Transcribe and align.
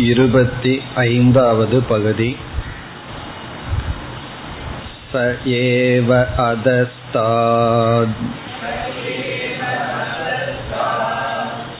இருபति 0.00 0.72
ऐन्दावद् 0.98 1.74
पगति 1.90 2.28
स 5.12 5.22
एव 5.54 6.12
अधस्ताद् 6.14 8.12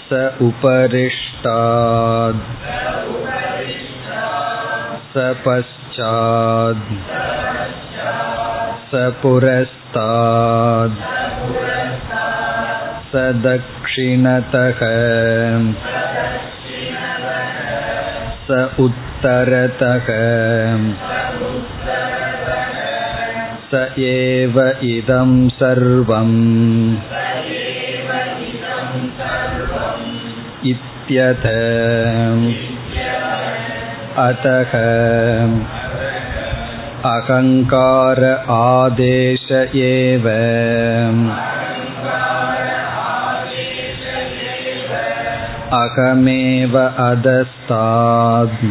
स 0.08 0.22
उपरिष्टाद् 0.42 2.40
स 5.12 5.28
पश्चाद् 5.46 6.84
स 8.90 9.04
पुरस्ताद् 9.22 10.98
स 13.12 13.24
दक्षिणतः 13.46 14.82
स 18.47 18.59
उत्तरतः 18.85 20.07
स 23.71 23.83
एव 24.07 24.59
इदं 24.89 25.31
सर्वम् 25.59 26.35
इत्यथ 30.71 31.45
अतः 34.27 34.73
अहङ्कार 37.13 38.23
आदेश 38.57 39.51
एव 39.85 40.27
அகமேவ 45.70 46.74
அதஸ்தாத் 47.02 48.62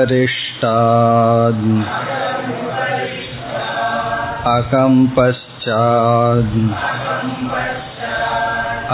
அகமுபரிஷ்டாத் 0.00 1.66
அகம் 4.48 5.02
பச்சாத் 5.16 6.58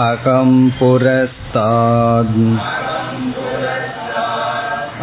அகம் 0.03 0.59
புரஸ்தாத் 0.79 2.39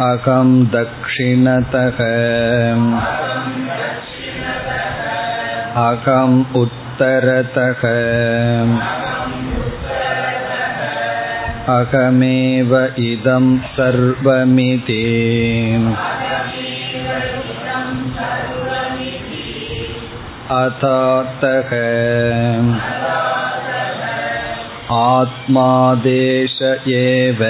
அகம் 0.03 0.57
தக்ஷிணதக 0.71 1.99
அகம் 5.85 6.39
உத் 6.53 6.83
उत्तरतः 7.00 7.82
अहमेव 11.74 12.72
इदं 13.06 13.46
सर्वमिति 13.76 15.04
अथातः 20.58 21.70
आत्मादेश 25.00 26.56
एव 26.98 27.42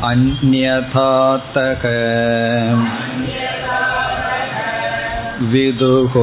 अन्यथातक 0.09 1.85
विदुः 5.53 6.15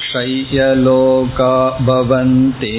क्षय्यलोका 0.00 1.54
भवन्ति 1.88 2.72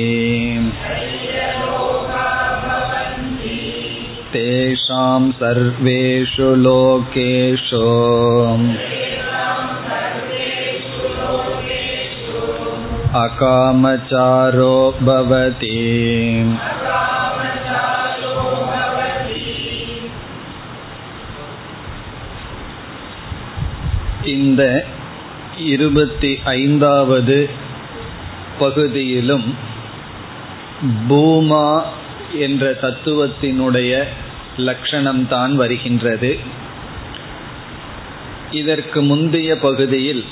तेषां 4.34 5.22
सर्वेषु 5.40 6.50
लोकेषु 6.66 7.86
अकामचारो 13.20 14.76
भवति 15.02 15.78
இந்த 24.34 24.64
இருபத்தி 25.66 26.32
ஐந்தாவது 26.58 27.38
பகுதியிலும் 28.60 29.48
பூமா 31.08 31.68
என்ற 32.46 32.64
தத்துவத்தினுடைய 32.82 33.92
லட்சணம்தான் 34.57 35.55
வருகின்றது. 35.55 36.39
இதற்கு 38.51 39.03
முந்தைய 39.03 39.59
பகுதியில் 39.59 40.25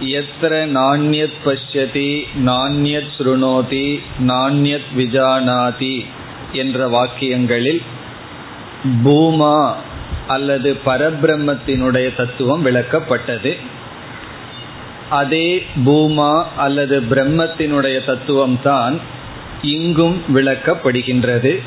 எத்திர 0.00 0.66
நாண்யத் 0.74 1.32
பஷ்யதி 1.44 2.22
நாண்யத் 2.44 3.10
ஸ்ருணோதி 3.18 4.00
நாண்யத் 4.26 4.90
விஜானாதி 4.96 6.06
என்ற 6.52 6.88
வாக்கியங்களில் 6.88 7.82
பூமா 9.04 9.74
அல்லது 10.26 10.80
பரபிரம்மத்தினுடைய 10.86 12.16
தத்துவம் 12.16 12.66
விளக்கப்பட்டது. 12.66 13.56
அதே 15.10 15.66
பூமா 15.84 16.44
அல்லது 16.56 17.00
பிரம்மத்தினுடைய 17.00 17.98
தத்துவம்தான் 18.06 18.98
இங்கும் 19.62 20.22
விளக்கப்படுகின்றது. 20.34 21.60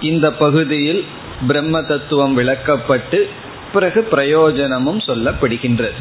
இந்த 0.00 0.32
பகுதியில் 0.32 1.04
பிரம்ம 1.46 1.82
தத்துவம் 1.82 2.38
விளக்கப்பட்டு 2.38 3.28
பிறகு 3.72 4.02
பிரயோஜனமும் 4.02 4.98
சொல்லப்படுகின்றது. 4.98 5.92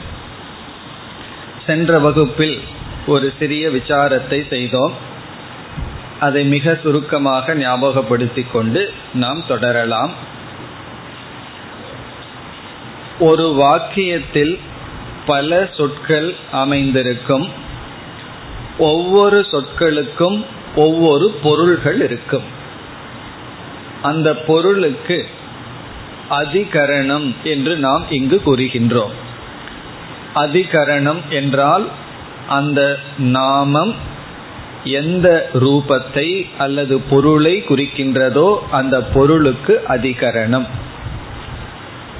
சென்ற 1.65 1.99
வகுப்பில் 1.99 2.61
ஒரு 3.07 3.33
சிறிய 3.39 3.69
விசாரத்தை 3.69 4.47
செய்தோம். 4.47 4.93
அதை 6.19 6.45
மிக 6.45 6.79
சுருக்கமாக 6.83 7.55
ஞாபகப்படுத்திக் 7.55 8.51
கொண்டு 8.51 8.93
நாம் 9.13 9.43
தொடரலாம். 9.47 10.11
ஒரு 13.19 13.43
வாக்கியத்தில் 13.43 14.59
பல 15.25 15.69
சொற்கள் 15.77 16.35
அமைந்திருக்கும். 16.51 17.49
ஒவ்வொரு 18.77 19.39
சொற்களுக்கும் 19.39 20.45
ஒவ்வொரு 20.75 21.39
பொருள்கள் 21.43 22.01
இருக்கும். 22.01 22.55
அந்த 24.01 24.35
பொருளுக்கு 24.35 25.27
அதிகரணம் 26.29 27.35
என்று 27.43 27.77
நாம் 27.77 28.05
இங்கு 28.09 28.41
கூறுகின்றோம். 28.45 29.11
அதிகரணம் 30.35 31.17
என்றால் 31.29 31.89
அந்த 32.47 32.99
நாமம் 33.17 33.95
எந்த 34.83 35.49
ரூபத்தை 35.53 36.47
அல்லது 36.57 36.99
பொருளை 36.99 37.63
குறிக்கின்றதோ 37.67 38.57
அந்த 38.71 39.03
பொருளுக்கு 39.03 39.81
அதிகரணம். 39.89 40.67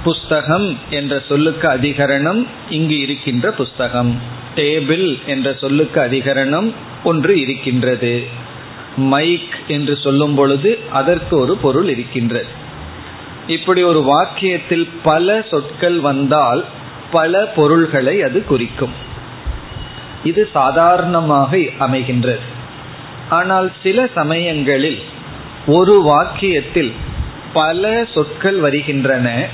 புஸ்தகம் 0.03 0.77
என்ற 0.89 1.21
சொல்லுக்கு 1.27 1.67
அதிகரணம் 1.67 2.47
இங்கு 2.69 2.99
இருக்கின்ற 2.99 3.51
புஸ்தகம். 3.51 4.21
டேபிள் 4.55 5.25
என்ற 5.25 5.55
சொல்லுக்கு 5.61 6.01
அதிகரணம் 6.01 6.73
ஒன்று 7.03 7.39
இருக்கின்றது. 7.39 8.27
மைக் 8.97 9.57
என்று 9.67 9.97
சொல்லும் 9.97 10.35
பொழுது 10.35 10.79
அதற்கு 10.91 11.39
ஒரு 11.39 11.57
பொருள் 11.57 11.89
இருக்கின்றது. 11.89 12.45
இப்படி 13.47 13.83
ஒரு 13.83 14.01
வாக்கியத்தில் 14.01 14.89
பல 15.03 15.45
சொற்கள் 15.51 15.99
வந்தால் 15.99 16.65
பல 17.11 17.45
பொருள்களை 17.45 18.21
அது 18.21 18.45
குறிக்கும். 18.45 18.91
இது 20.23 20.49
சாதாரணமாக 20.53 21.57
அமைகின்றது. 21.57 22.45
ஆனால் 23.29 23.71
சில 23.83 24.07
சமயங்களில் 24.15 24.99
ஒரு 25.67 26.01
வாக்கியத்தில் 26.01 26.91
பல 27.53 28.05
சொற்கள் 28.13 28.59
வருகின்றன. 28.59 29.47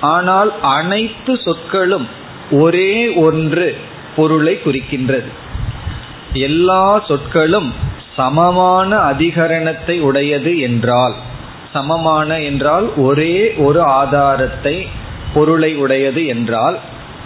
ஆனால் 0.00 0.52
அனைத்து 0.60 1.40
சொற்களும் 1.44 2.08
ஒரே 2.50 3.14
ஒன்று 3.14 3.76
பொருளை 4.16 4.60
குறிக்கின்றது. 4.64 5.28
எல்லா 6.32 7.04
சொற்களும் 7.08 7.72
சமமான 8.18 8.90
அதிகரணத்தை 9.10 9.96
உடையது 10.00 10.52
என்றால் 10.60 11.16
சமமான 11.72 12.30
என்றால் 12.40 12.86
ஒரே 12.98 13.34
ஒரு 13.66 13.80
ஆதாரத்தை 14.00 14.76
பொருளை 15.34 15.70
உடையது 15.76 16.22
என்றால் 16.26 16.76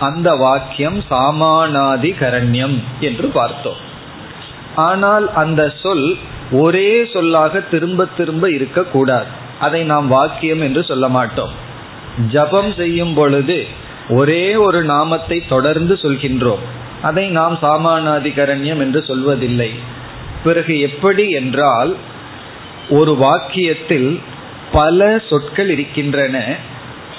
அந்த 0.01 0.29
வாக்கியம் 0.37 0.99
சாமானாதிகரண்யம் 1.11 2.77
என்று 3.01 3.27
பார்த்தோம். 3.29 3.81
ஆனால் 4.87 5.27
அந்த 5.33 5.63
சொல் 5.83 6.07
ஒரே 6.63 6.91
சொல்லாக 7.13 7.61
திரும்ப 7.73 8.07
திரும்ப 8.17 8.45
இருக்கக்கூடாது. 8.51 9.29
அதை 9.61 9.81
நாம் 9.85 10.07
வாக்கியம் 10.09 10.61
என்று 10.61 10.83
சொல்ல 10.85 11.07
மாட்டோம். 11.09 11.53
ஜபம் 12.29 12.73
செய்யும் 12.73 13.15
பொழுது 13.15 13.59
ஒரே 14.11 14.45
ஒரு 14.67 14.81
நாமத்தை 14.85 15.39
தொடர்ந்து 15.47 15.95
சொல்கின்றோம். 16.03 16.65
அதை 17.03 17.25
நாம் 17.39 17.57
சாமானாதிகரண்யம் 17.63 18.83
என்று 18.85 19.01
சொல்வதில்லை. 19.09 19.71
பிறகு 20.45 20.81
எப்படி 20.81 21.31
என்றால் 21.31 21.97
ஒரு 22.91 23.13
வாக்கியத்தில் 23.13 24.21
பல 24.73 25.23
சொற்கள் 25.31 25.71
இருக்கின்றன. 25.71 26.57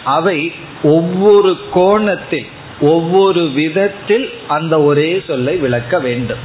அவை 0.03 0.51
ஒவ்வொரு 0.83 1.57
கோணத்தில் 1.71 2.47
ஒவ்வொரு 2.81 3.49
விதத்தில் 3.49 4.33
அந்த 4.47 4.81
ஒரே 4.81 5.23
சொல்லை 5.27 5.55
விளக்க 5.55 5.99
வேண்டும். 5.99 6.39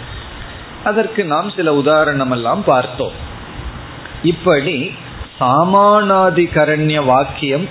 அதற்கு 0.85 1.25
நாம் 1.25 1.51
சில 1.51 1.75
உதாரணம் 1.75 2.31
எல்லாம் 2.31 2.65
பார்த்தோம். 2.65 3.13
இப்படி 4.23 4.95
சாமானாதிகரண்ய 5.41 7.05
வாக்கியம் 7.05 7.69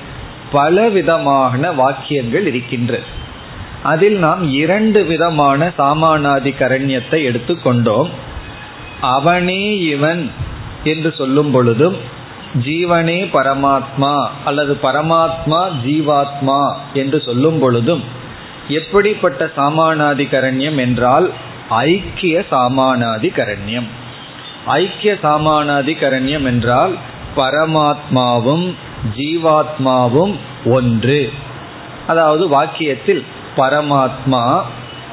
பல 0.51 0.89
விதமான 0.89 1.71
வாக்கியங்கள் 1.71 2.47
இருக்கின்றது. 2.47 3.03
அதில் 3.83 4.17
நாம் 4.17 4.49
இரண்டு 4.49 5.05
விதமான 5.05 5.71
சாமானாதிகரண்யத்தை 5.77 7.19
எடுத்துக்கொண்டோம். 7.29 8.09
அவனே 9.01 9.79
இவன் 9.79 10.31
என்று 10.83 11.13
சொல்லும் 11.17 11.51
பொழுதும் 11.51 11.97
ஜீவனே 12.63 13.29
பரமாத்மா 13.33 14.27
அல்லது 14.45 14.77
பரமாத்மா 14.83 15.71
ஜீவாத்மா 15.85 16.73
என்று 16.93 17.21
சொல்லும் 17.21 17.59
பொழுதும் 17.59 18.03
எப்படிப்பட்ட 18.67 19.51
சாமானாதிகரண்யம் 19.57 20.75
என்றால் 20.75 21.31
ஐக்கிய 21.69 22.45
சாமானாதிகரண்யம். 22.51 23.87
ஐக்கிய 24.65 25.17
சாமானாதிகரண்யம் 25.23 26.43
என்றால் 26.43 26.95
பரமாத்மாவும் 27.35 28.73
ஜீவாத்மாவும் 29.17 30.35
ஒன்று. 30.65 31.31
அதாவது 32.07 32.49
வாக்கியத்தில் 32.49 33.23
பரமாத்மா 33.57 34.61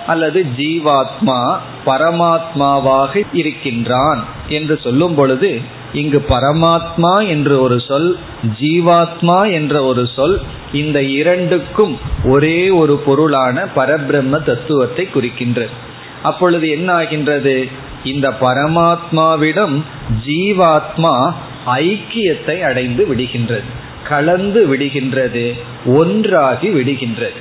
அல்லது 0.07 0.47
ஜீவாத்மா 0.57 1.59
பரமாத்மாவாக 1.87 3.27
இருக்கின்றான் 3.33 4.25
என்று 4.49 4.81
சொல்லும் 4.83 5.15
பொழுது 5.15 5.61
இங்கு 5.93 6.25
பரமாத்மா 6.29 7.29
என்று 7.29 7.61
ஒரு 7.61 7.81
சொல் 7.81 8.19
ஜீவாத்மா 8.61 9.53
என்ற 9.53 9.85
ஒரு 9.85 10.09
சொல் 10.17 10.41
இந்த 10.73 11.03
இரண்டுக்கும் 11.03 11.99
ஒரே 12.25 12.71
ஒரு 12.71 12.97
பொருளான 12.97 13.65
பரபிரம்ம 13.77 14.43
தத்துவத்தை 14.43 15.09
குறிக்கின்றது 15.15 15.75
அப்பொழுது 16.23 16.69
என்ன 16.69 16.95
ஆகின்றது 16.95 17.69
இந்த 18.05 18.29
பரமாத்மாவிடம் 18.41 19.77
ஜீவாத்மா 20.27 21.33
ஐக்கியத்தை 21.67 22.61
அடைந்து 22.61 23.07
விடுகின்றது 23.15 23.69
கலந்து 24.09 24.77
விடுகின்றது 24.77 25.53
ஒன்றாகி 25.87 26.69
விடுகின்றது. 26.69 27.39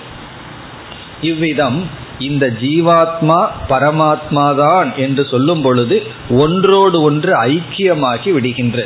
இவ்விதம் 1.22 1.90
இந்த 2.30 2.46
ஜீவாத்மா 2.62 3.40
பரமாத்மா 3.72 4.46
தான் 4.62 4.90
என்று 5.06 5.24
சொல்லும் 5.32 5.64
பொழுது 5.66 5.98
ஒன்றோடு 6.44 6.98
ஒன்று 7.10 7.32
ஐக்கியமாகி 7.52 8.32
விடுகின்ற. 8.36 8.80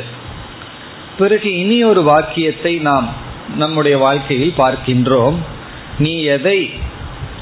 பிறகு 1.20 1.50
இனி 1.62 1.78
ஒரு 1.90 2.02
வாக்கியத்தை 2.10 2.74
நாம் 2.88 3.08
நம்முடைய 3.56 3.96
வாழ்க்கையில் 4.04 4.58
பார்க்கின்றோம். 4.62 5.38
நீ 6.04 6.14
எதை 6.36 6.58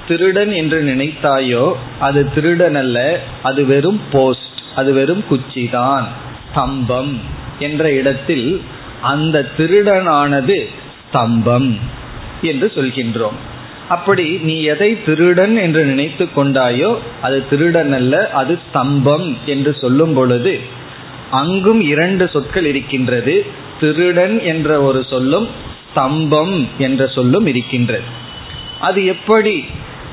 திருடன் 0.08 0.52
என்று 0.60 0.78
நினைத்தாயோ 0.90 1.64
அது 2.06 2.20
திருடன் 2.34 2.78
அல்ல 2.82 2.98
அது 3.48 3.60
வெறும் 3.72 4.00
போஸ்ட் 4.12 4.60
அது 4.80 4.90
வெறும் 4.98 5.24
குச்சிதான் 5.30 6.06
ஸ்தம்பம் 6.48 7.12
என்ற 7.58 7.82
இடத்தில் 8.00 8.48
அந்த 9.12 9.36
திருடனானது 9.56 10.58
ஸ்தம்பம் 11.08 11.68
என்று 12.50 12.66
சொல்கின்றோம். 12.76 13.38
அப்படி 13.88 14.26
நீ 14.42 14.62
எதை 14.62 14.88
திருடன் 15.04 15.56
என்று 15.56 15.84
நினைத்து 15.84 16.24
கொண்டாயோ 16.36 16.90
அது 17.20 17.48
திருடன் 17.48 17.92
அல்ல 17.92 18.30
அது 18.30 18.58
ஸ்தம்பம் 18.64 19.36
என்று 19.44 19.72
சொல்லும் 19.80 20.14
பொழுது 20.14 20.54
அங்கும் 21.30 21.80
இரண்டு 21.80 22.24
சொற்கள் 22.32 22.64
இருக்கின்றது. 22.64 23.46
திருடன் 23.80 24.40
என்ற 24.40 24.82
ஒரு 24.82 25.04
சொல்லும் 25.04 25.48
ஸ்தம்பம் 25.88 26.54
என்ற 26.78 27.06
சொல்லும் 27.06 27.46
இருக்கின்றது. 27.46 28.04
அது 28.80 29.04
எப்படி 29.04 29.64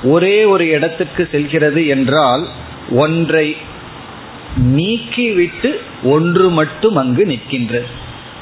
ஒரே 0.03 0.38
ஒரு 0.44 0.65
இடத்துக்கு 0.68 1.27
செல்கிறது 1.32 1.88
என்றால் 1.88 2.44
ஒன்றை 2.89 3.56
நீக்கிவிட்டு 4.77 5.72
ஒன்று 6.03 6.50
மட்டும் 6.50 6.96
அங்கு 6.96 7.25
நிற்கின்றது. 7.25 7.89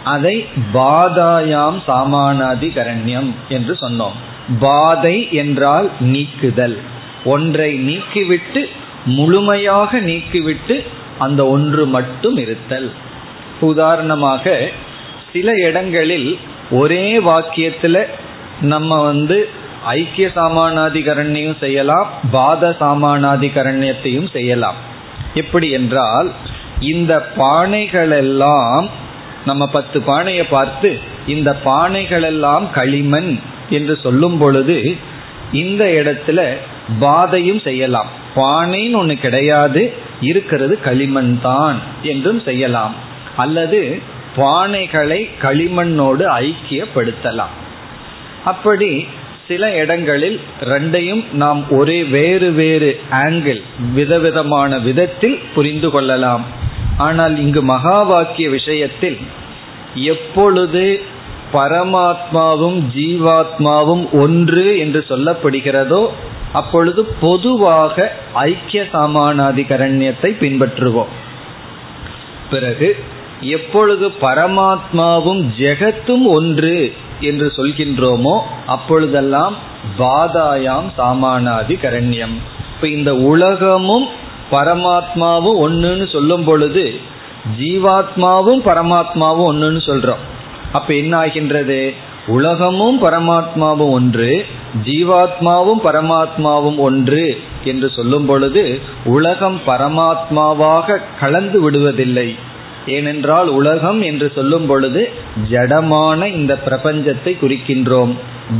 அதை 0.04 0.46
பாதாயாம் 0.74 1.80
சாமானாதிகரண்யம் 1.88 3.32
என்று 3.50 3.74
சொன்னோம். 3.82 4.18
பாதை 4.60 5.27
என்றால் 5.31 5.89
நீக்குதல். 6.00 6.77
ஒன்றை 7.25 7.71
நீக்கிவிட்டு 7.88 8.62
முழுமையாக 9.05 10.00
நீக்கிவிட்டு 10.00 10.86
அந்த 11.19 11.48
ஒன்று 11.48 11.86
மட்டும் 11.86 12.38
இருத்தல். 12.38 12.91
உதாரணமாக 13.60 14.71
சில 15.33 15.51
இடங்களில் 15.53 16.38
ஒரே 16.71 17.19
வாக்கியத்தில் 17.19 18.07
நம்ம 18.62 19.01
வந்து 19.01 19.50
ஐக்கிய 19.86 20.27
சாமானாதிகரணையும் 20.36 21.57
செய்யலாம் 21.60 22.07
பாத 22.31 22.75
சாமானாதிகரண்யத்தையும் 22.79 24.31
செய்யலாம். 24.31 24.75
எப்படி 25.33 25.69
என்றால் 25.69 26.31
இந்த 26.79 27.29
பானைகளெல்லாம் 27.38 28.89
நம்ம 29.45 29.67
பத்து 29.67 30.01
பானையை 30.01 30.45
பார்த்து 30.45 31.00
இந்த 31.27 31.57
பானைகளெல்லாம் 31.65 32.71
களிமண் 32.71 33.39
என்று 33.78 33.94
சொல்லும் 34.04 34.38
பொழுது 34.42 34.78
இந்த 35.62 35.84
இடத்துல 36.00 36.40
பாதையும் 37.00 37.62
செய்யலாம். 37.68 38.10
பானைன்னு 38.36 38.98
ஒன்று 39.00 39.16
கிடையாது 39.25 39.82
இருக்கிறது 40.30 40.74
களிமண் 40.88 41.34
தான் 41.42 41.78
என்றும் 42.12 42.42
செய்யலாம். 42.48 42.96
அல்லது 43.44 43.82
பானைகளை 44.38 45.20
களிமண்ணோடு 45.42 46.24
ஐக்கியப்படுத்தலாம். 46.44 47.56
அப்படி 48.51 48.92
சில 49.48 49.70
இடங்களில் 49.82 50.38
ரெண்டையும் 50.72 51.24
நாம் 51.42 51.62
ஒரே 51.80 52.00
வேறு 52.16 52.50
வேறு 52.60 52.92
ஆங்கிள் 53.24 53.62
விதவிதமான 53.94 54.78
விதத்தில் 54.88 55.38
புரிந்து 55.56 55.90
கொள்ளலாம். 55.96 56.44
ஆனால் 56.98 57.36
இங்கு 57.44 57.62
மகா 57.72 57.98
வாக்கிய 58.12 58.48
விஷயத்தில் 58.50 59.18
எப்பொழுது 60.13 60.84
பரமாத்மாவும் 61.53 62.79
ஜீவாத்மாவும் 62.96 64.03
ஒன்று 64.12 64.77
என்று 64.77 65.05
சொல்லப்படுகிறதோ 65.10 66.08
அப்பொழுது 66.53 67.05
பொதுவாக 67.20 67.96
ஐக்கிய 68.34 68.84
சாமானாதிகரண்யத்தை 68.93 70.31
பின்பற்றுவோம். 70.43 71.12
பிறகு 72.50 72.96
எப்பொழுது 73.41 74.08
பரமாத்மாவும் 74.22 75.41
ஜெகத்தும் 75.60 76.25
ஒன்று 76.25 76.93
என்று 77.20 77.48
சொல்கின்றோமோ 77.58 78.39
அப்பொழுதெல்லாம் 78.65 79.55
பாதாயாம் 80.00 80.89
சாமானாதி 80.98 81.75
கரண்யம் 81.84 82.36
இப்ப 82.74 82.88
இந்த 82.88 83.15
உலகமும் 83.15 84.08
பரமாத்மாவும் 84.51 85.60
ஒன்றுன்னு 85.65 86.08
சொல்லும் 86.12 86.43
பொழுது 86.43 86.86
ஜீவாத்மாவும் 87.60 88.62
பரமாத்மாவும் 88.65 89.48
ஒன்றுன்னு 89.51 89.81
சொல்றோம். 89.86 90.22
அப்ப 90.72 90.90
என்ன 90.94 91.13
ஆகின்றது 91.18 91.94
உலகமும் 92.28 92.98
பரமாத்மாவும் 93.04 93.94
ஒன்று 93.98 94.46
ஜீவாத்மாவும் 94.84 95.82
பரமாத்மாவும் 95.88 96.78
ஒன்று 96.78 97.25
என்று 97.63 97.90
சொல்லும் 97.90 98.25
பொழுது 98.25 98.63
உலகம் 99.06 99.60
பரமாத்மாவாக 99.68 100.98
கலந்து 101.20 101.60
விடுவதில்லை. 101.63 102.30
ஏனென்றால் 102.86 103.48
உலகம் 103.48 104.01
என்று 104.01 104.32
சொல்லும் 104.36 104.68
பொழுது 104.68 105.01
ஜடமான 105.51 106.25
இந்த 106.25 106.54
பிரபஞ்சத்தை 106.66 107.34
குறிக்கின்றோம். 107.42 108.13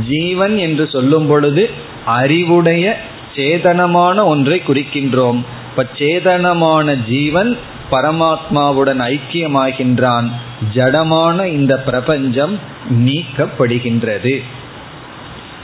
ஜீவன் 0.08 0.56
என்று 0.58 0.84
சொல்லும் 0.88 1.26
பொழுது 1.26 1.70
அறிவுடைய 2.18 2.84
சேதனமான 3.34 4.24
ஒன்றை 4.24 4.62
குறிக்கின்றோம். 4.66 5.40
இப்ப 5.70 5.86
சேதனமான 5.98 6.94
ஜீவன் 7.08 7.50
பரமாத்மாவுடன் 7.92 9.02
ஐக்கியமாகின்றான். 9.12 10.28
ஜடமான 10.74 11.44
இந்த 11.44 11.78
பிரபஞ்சம் 11.78 12.58
நீக்கப்படுகின்றது. 12.90 14.34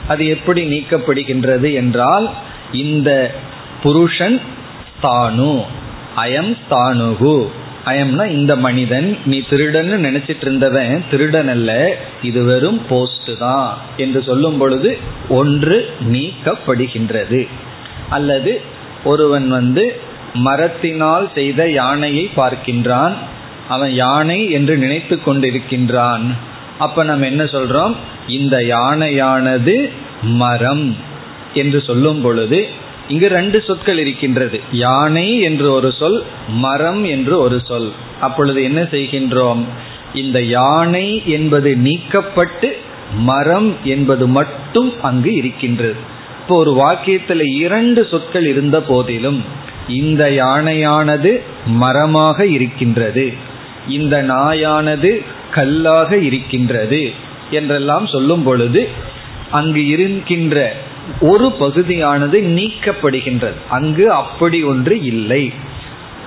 அது 0.07 0.27
எப்படி 0.27 0.61
நீக்கப்படுகின்றது 0.67 1.73
என்றால் 1.73 2.29
இந்த 2.71 3.35
புருஷன் 3.83 4.41
தானு 5.03 5.63
அயம் 6.15 6.53
தானுகு. 6.71 7.47
அயம்னா 7.85 8.25
இந்த 8.29 8.55
மனிதன் 8.55 9.17
நீ 9.25 9.37
திருடன்னு 9.49 9.95
நினைச்சிட்டு 10.05 10.41
இருந்தவன் 10.41 11.03
திருடன் 11.11 11.47
அல்ல 11.47 11.95
இது 12.21 12.43
வெறும் 12.43 12.81
போஸ்ட் 12.89 13.31
தான் 13.39 13.77
என்று 13.97 14.23
சொல்லும் 14.23 14.57
பொழுது 14.57 14.97
ஒன்று 15.29 15.77
நீக்கப்படுகின்றது. 16.13 17.47
அல்லது 18.09 18.61
ஒருவன் 19.03 19.49
வந்து 19.49 19.85
மரத்தினால் 20.33 21.29
செய்த 21.35 21.69
யானையை 21.69 22.29
பார்க்கின்றான். 22.35 23.13
அவன் 23.67 23.93
யானை 23.93 24.51
என்று 24.51 24.77
நினைத்து 24.77 25.19
கொண்டிருக்கின்றான். 25.25 26.23
அப்ப 26.79 27.03
நம்ம 27.03 27.25
என்ன 27.25 27.43
சொல்றோம்? 27.43 27.95
இந்த 28.27 28.57
யானையானது 28.57 29.89
மரம் 30.21 30.95
என்று 31.53 31.81
சொல்லும் 31.81 32.21
பொழுது 32.21 32.67
இங்கு 33.07 33.27
ரெண்டு 33.27 33.63
சொற்கள் 33.67 33.97
இருக்கின்றது. 33.97 34.61
யானை 34.71 35.39
என்று 35.39 35.71
ஒரு 35.71 35.91
சொல் 35.91 36.23
மரம் 36.47 37.03
என்று 37.03 37.39
ஒரு 37.39 37.61
சொல். 37.67 37.91
அப்பொழுது 38.21 38.63
என்ன 38.63 38.81
செய்கின்றோம்? 38.81 39.63
இந்த 40.13 40.43
யானை 40.43 41.21
என்பது 41.25 41.77
நீக்கப்பட்டு 41.83 42.71
மரம் 43.15 43.77
என்பது 43.83 44.27
மட்டும் 44.27 45.01
அங்கு 45.01 45.33
இருக்கின்றது. 45.33 45.95
இப்போ 46.41 46.57
ஒரு 46.57 46.73
வாக்கியத்தில் 46.73 47.55
இரண்டு 47.55 48.07
சொற்கள் 48.11 48.45
இருந்த 48.45 48.81
போதிலும் 48.81 49.43
இந்த 49.89 50.29
யானையானது 50.29 51.41
மரமாக 51.65 52.45
இருக்கின்றது. 52.45 53.33
இந்த 53.87 54.23
நாயானது 54.23 55.25
கல்லாக 55.51 56.17
இருக்கின்றது 56.17 57.11
என்றெல்லாம் 57.49 58.07
சொல்லும் 58.07 58.43
பொழுது 58.43 58.87
அங்கு 59.51 59.87
இருக்கின்ற 59.87 60.73
ஒரு 61.21 61.51
பகுதியானது 61.51 62.39
நீக்கப்படுகின்றது. 62.39 63.53
அங்கு 63.69 64.11
அப்படி 64.11 64.63
ஒன்று 64.63 65.01
இல்லை. 65.01 65.53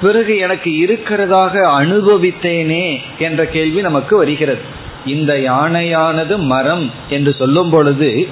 பிறகு 0.02 0.37
எனக்கு 0.37 0.71
இருக்கிறதாக 0.71 1.54
அனுபவித்தேனே 1.81 3.00
என்ற 3.19 3.47
கேள்வி 3.47 3.81
நமக்கு 3.81 4.16
வருகிறது. 4.16 4.61
இந்த 5.07 5.33
யானையானது 5.35 6.38
மரம் 6.38 6.90
என்று 7.09 7.35
சொல்லும் 7.38 7.71
பொழுது 7.71 8.28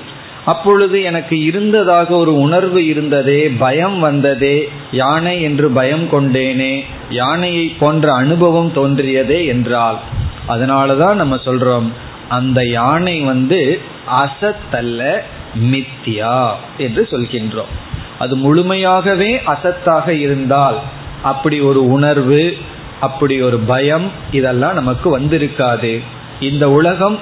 அப்பொழுது 0.50 0.96
எனக்கு 1.02 1.36
இருந்ததாக 1.44 2.08
ஒரு 2.14 2.32
உணர்வு 2.40 2.80
இருந்ததே 2.86 3.40
பயம் 3.64 3.98
வந்ததே 3.98 4.56
யானை 5.00 5.34
என்று 5.42 5.66
பயம் 5.70 6.06
கொண்டேனே 6.12 6.74
யானையை 7.10 7.66
போன்ற 7.80 8.06
அனுபவம் 8.14 8.70
தோன்றியதே 8.74 9.40
என்றால் 9.46 9.98
அதனாலதான் 10.48 11.20
நம்ம 11.22 11.34
சொல்றோம் 11.44 11.88
அந்த 12.28 12.60
யானை 12.68 13.16
வந்து 13.20 13.60
அசத்தல்ல 14.18 15.02
மித்தியா 15.70 16.38
என்று 16.78 17.02
சொல்கின்றோம். 17.10 17.72
அது 18.18 18.34
முழுமையாகவே 18.36 19.30
அசத்தாக 19.52 20.08
இருந்தால் 20.24 20.78
அப்படி 21.22 21.56
ஒரு 21.60 21.80
உணர்வு 21.90 22.42
அப்படி 23.00 23.36
ஒரு 23.42 23.58
பயம் 23.72 24.06
இதெல்லாம் 24.30 24.74
நமக்கு 24.74 25.08
வந்திருக்காது. 25.18 25.92
இந்த 26.40 26.64
உலகம் 26.70 27.18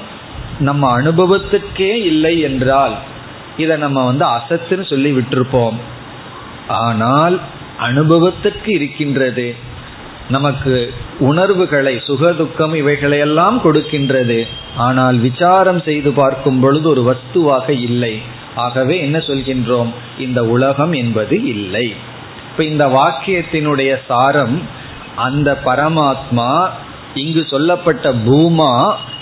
நம்ம 0.58 0.84
அனுபவத்துக்கே 1.00 1.92
இல்லை 2.10 2.34
என்றால் 2.40 2.94
இதை 3.58 3.76
நம்ம 3.76 4.04
வந்து 4.04 4.24
அசத்துன்னு 4.26 4.86
சொல்லி 4.86 5.10
விட்டுருப்போம். 5.12 5.78
ஆனால் 6.68 7.40
அனுபவத்துக்கு 7.80 8.68
இருக்கின்றது. 8.68 9.54
நமக்கு 10.28 10.94
உணர்வுகளை 11.18 11.94
சுகதுக்கம் 12.06 12.74
இவைகளையெல்லாம் 12.74 13.58
கொடுக்கின்றது. 13.64 14.46
ஆனால் 14.76 15.16
விசாரம் 15.16 15.80
செய்து 15.82 16.10
பார்க்கும் 16.12 16.60
பொழுது 16.60 16.88
ஒரு 16.88 17.02
வஸ்துவாக 17.08 17.68
இல்லை. 17.68 18.14
ஆகவே 18.54 18.98
என்ன 19.00 19.18
சொல்கின்றோம்? 19.18 19.90
இந்த 20.18 20.44
உலகம் 20.44 20.92
என்பது 20.92 21.36
இல்லை. 21.44 21.86
இப்ப 22.50 22.64
இந்த 22.64 22.86
வாக்கியத்தினுடைய 22.86 23.90
சாரம் 24.06 24.62
அந்த 25.16 25.58
பரமாத்மா 25.64 26.50
இங்கு 27.14 27.46
சொல்லப்பட்ட 27.46 28.12
பூமா 28.26 28.72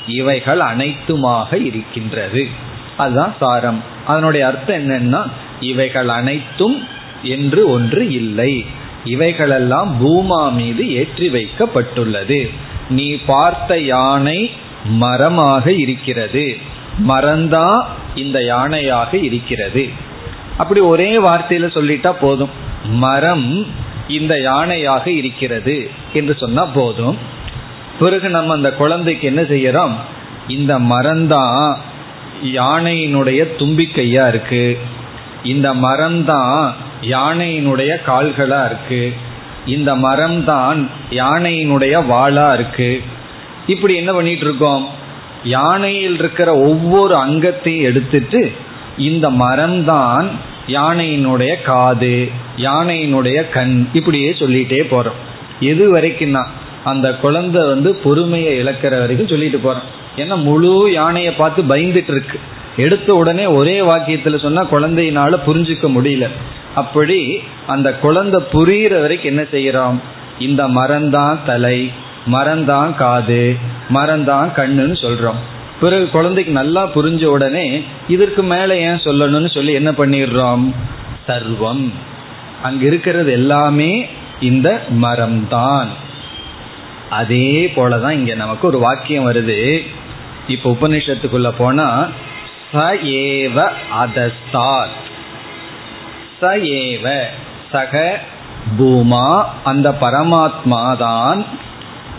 இவைகள் 0.07 0.61
அனைத்துமாக 0.61 1.51
இருக்கின்றது. 1.65 2.49
அதுதான் 2.97 3.35
சாரம். 3.41 3.83
அதனுடைய 4.07 4.47
அர்த்தம் 4.47 4.77
என்னன்னா 4.77 5.23
இவைகள் 5.61 6.09
அனைத்தும் 6.09 6.89
என்று 7.23 7.71
ஒன்று 7.71 8.13
இல்லை. 8.13 8.67
இவைகளெல்லாம் 9.05 9.91
பூமா 10.01 10.53
மீது 10.53 10.95
ஏற்றி 10.95 11.29
வைக்கப்பட்டுள்ளது. 11.29 12.51
நீ 12.89 13.17
பார்த்த 13.27 13.79
யானை 13.79 14.51
மரமாக 14.85 15.73
இருக்கிறது. 15.73 16.57
மரந்தா 17.09 17.85
இந்த 18.15 18.39
யானையாக 18.39 19.23
இருக்கிறது. 19.23 19.89
அப்படி 20.59 20.81
ஒரே 20.81 21.19
வார்த்தையில 21.19 21.67
சொல்லிட்டா 21.75 22.13
போதும். 22.13 22.51
மரம் 22.85 23.67
இந்த 24.09 24.35
யானையாக 24.35 25.07
இருக்கிறது 25.07 25.91
என்று 26.13 26.37
சொன்னா 26.39 26.65
போதும். 26.65 27.19
பிறகு 27.99 28.29
நம்ம 28.29 28.53
அந்த 28.53 28.73
குழந்தைக்கு 28.73 29.27
என்ன 29.27 29.43
செய்யறோம்? 29.43 29.93
இந்த 30.49 30.79
மரந்தான் 30.79 31.77
யானையினுடைய 32.43 33.41
தும்பிக்கையா 33.59 34.29
இருக்கு? 34.29 34.79
இந்த 35.43 35.75
மரம் 35.75 36.25
தான் 36.25 36.75
யானையினுடைய 37.03 37.97
கால்களா 38.07 38.65
இருக்கு. 38.65 39.13
இந்த 39.67 39.97
மரம் 39.97 40.45
தான் 40.45 40.91
யானையினுடைய 41.11 42.05
வாளா 42.11 42.55
இருக்கு. 42.55 43.03
இப்படி 43.67 43.95
என்ன 43.95 44.13
பண்ணிட்டு 44.13 44.45
இருக்கோம் 44.45 44.89
யானையில் 45.45 46.15
இருக்கிற 46.15 46.57
ஒவ்வொரு 46.57 47.15
அங்கத்தையும் 47.15 47.83
எடுத்துட்டு 47.83 48.53
இந்த 48.99 49.31
மரம்தான் 49.31 50.29
யானையினுடைய 50.67 51.63
காது 51.63 52.29
யானையினுடைய 52.57 53.49
கண் 53.49 53.89
இப்படியே 53.93 54.31
சொல்லிட்டே 54.31 54.81
போறோம். 54.91 55.21
எது 55.61 55.97
வரைக்கும்னா 55.97 56.45
அந்த 56.85 57.17
குழந்தை 57.17 57.67
வந்து 57.67 57.95
பொறுமையை 57.95 58.65
இழக்கிற 58.65 58.99
வரைக்கும் 58.99 59.29
சொல்லிட்டு 59.29 59.61
போறோம். 59.65 60.05
ஏன்னா 60.17 60.43
முழு 60.43 60.93
யானையை 60.93 61.33
பார்த்து 61.33 61.63
பயந்துட்டு 61.63 62.11
இருக்கு 62.11 62.41
எடுத்த 62.77 63.15
உடனே 63.15 63.47
ஒரே 63.47 63.81
வாக்கியத்துல 63.81 64.41
சொன்னா 64.41 64.71
குழந்தையினால 64.71 65.39
புரிஞ்சுக்க 65.47 65.93
முடியல. 65.93 66.29
அப்படி 66.75 67.41
அந்த 67.67 67.95
குழந்தை 67.95 68.41
புரிகிற 68.53 69.01
வரைக்கும் 69.01 69.31
என்ன 69.31 69.43
செய்யறோம்? 69.43 70.01
இந்த 70.39 70.69
மரந்தான் 70.69 71.39
தலை 71.47 71.91
மரந்தான் 72.33 72.95
காது 72.95 73.57
மரந்தான் 73.95 74.53
கண்ணுன்னு 74.57 74.97
சொல்றோம். 75.03 75.41
பிறகு 75.81 76.09
குழந்தைக்கு 76.09 76.53
நல்லா 76.53 76.89
புரிஞ்ச 76.89 77.25
உடனே 77.25 77.85
இதற்கு 78.09 78.43
மேல 78.43 78.77
ஏன் 78.77 79.01
சொல்லணும்னு 79.05 79.49
சொல்லி 79.49 79.73
என்ன 79.73 79.91
பண்ணிடுறோம்? 79.91 80.73
சர்வம். 81.27 81.91
அங்க 82.63 82.85
இருக்கிறது 82.85 83.33
எல்லாமே 83.33 84.07
இந்த 84.41 84.85
மரம்தான். 85.03 85.87
அதே 87.11 87.73
போலதான் 87.77 88.11
இங்க 88.11 88.35
நமக்கு 88.35 88.67
ஒரு 88.67 88.79
வாக்கியம் 88.79 89.33
வருது. 89.33 89.87
இப்ப 90.47 90.77
உபனிஷத்துக்குள்ள 90.81 91.53
போனா 91.59 92.09
ச 92.73 92.77
ஏவ 93.03 93.69
அதஸ்தாத். 94.05 94.97
ச 96.41 96.45
ஏவ 96.45 97.25
சக 97.73 98.21
பூமா 98.79 99.45
அந்த 99.65 99.91
பரமாத்மாதான் 100.01 101.45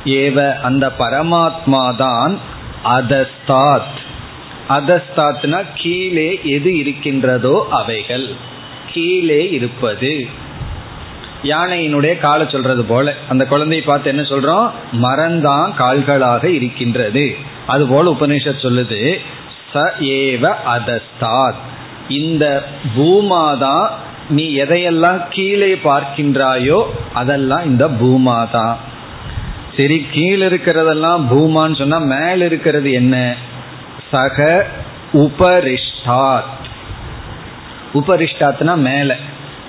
ஏவ 0.06 0.62
அந்த 0.62 0.92
பரமாத்மாதான் 1.00 2.38
அதஸ்தாத். 2.86 3.96
அதஸ்தாத்னா 4.70 5.66
கீழே 5.76 6.40
எது 6.44 6.78
இருக்கின்றதோ 6.78 7.68
அவைகள். 7.72 8.34
கீழே 8.92 9.52
இருப்பது. 9.52 10.28
யானையினுடைய 11.44 12.18
காலை 12.18 12.48
சொல்றது 12.50 12.84
போல. 12.84 13.16
அந்த 13.30 13.46
குழந்தையை 13.46 13.86
பார்த்து 13.86 14.10
என்ன 14.10 14.22
சொல்றோம்? 14.22 14.72
மரந்தான் 15.02 15.74
கால்களாக 15.76 16.44
இருக்கின்றது. 16.44 17.56
அது 17.68 17.88
போல 17.88 18.12
உபநிஷத் 18.12 18.64
சொல்லுது 18.64 19.20
ச 19.74 19.90
ஏவ 20.00 20.54
அதஸ்தாத். 20.68 21.62
இந்த 22.10 22.66
பூமாதான் 22.98 23.90
நீ 24.30 24.58
எதையெல்லாம் 24.58 25.26
கீழே 25.30 25.80
பார்க்கின்றாயோ 25.84 26.86
அதெல்லாம் 27.14 27.66
இந்த 27.66 27.88
பூமாதான் 27.88 28.76
சரி 29.78 30.06
கீழே 30.12 30.46
இருக்கிறதெல்லாம் 30.48 31.28
பூமான்னு 31.32 31.78
சொன்னா 31.78 31.98
மேல 31.98 32.46
இருக்கிறது 32.46 32.92
என்ன? 32.92 33.36
சக 34.12 34.68
உபரிஷ்டாத். 35.14 36.56
உபரிஷ்டாத்னா 37.94 38.76
மேல. 38.76 39.16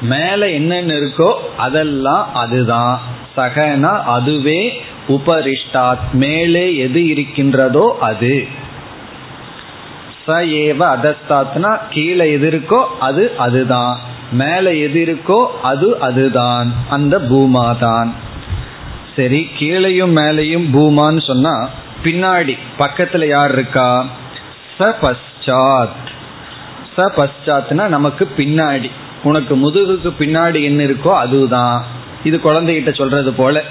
மேல 0.03 0.49
என்னென்ன 0.49 0.95
இருக்கோ 0.95 1.33
அதெல்லாம் 1.57 2.35
அதுதான். 2.35 3.01
சகனா 3.37 4.03
அதுவே 4.03 4.83
உபரிஷ்டாத் 5.09 6.13
மேலே 6.13 6.77
எது 6.77 7.07
இருக்கின்றதோ 7.07 7.97
அது. 8.01 8.47
ச 10.27 10.31
ஏவ 10.31 10.81
அதஸ்தாத்னா 10.97 11.79
கீழே 11.91 12.33
எது 12.33 12.51
இருக்கோ 12.51 12.87
அது 13.01 13.33
அதுதான். 13.39 13.99
மேலே 14.33 14.81
எது 14.81 15.05
இருக்கோ 15.05 15.47
அது 15.63 16.01
அதுதான். 16.01 16.73
அந்த 16.91 17.19
பூமாதான். 17.19 18.11
சரி 19.17 19.49
கீழையும் 19.59 20.17
மேலையும் 20.17 20.67
பூமான்னு 20.73 21.27
சொன்னா 21.27 21.69
பின்னாடி 22.05 22.59
பக்கத்துல 22.79 23.27
யார் 23.27 23.53
இருக்கா? 23.53 24.07
ச 24.79 24.93
பஷாத் 25.03 26.07
ச 26.97 27.07
பஷாத்னா 27.17 27.87
நமக்கு 27.87 28.29
பின்னாடி. 28.37 28.91
உனக்கு 29.23 29.57
முதுகுக்கு 29.57 30.13
பின்னாடி 30.19 30.63
என்ன 30.63 30.85
இருக்கோ 30.85 31.15
அதுதான். 31.15 31.85
இது 32.25 32.41
குழந்தைகிட்ட 32.45 32.95
சொல்றது 32.95 33.33
போல. 33.33 33.65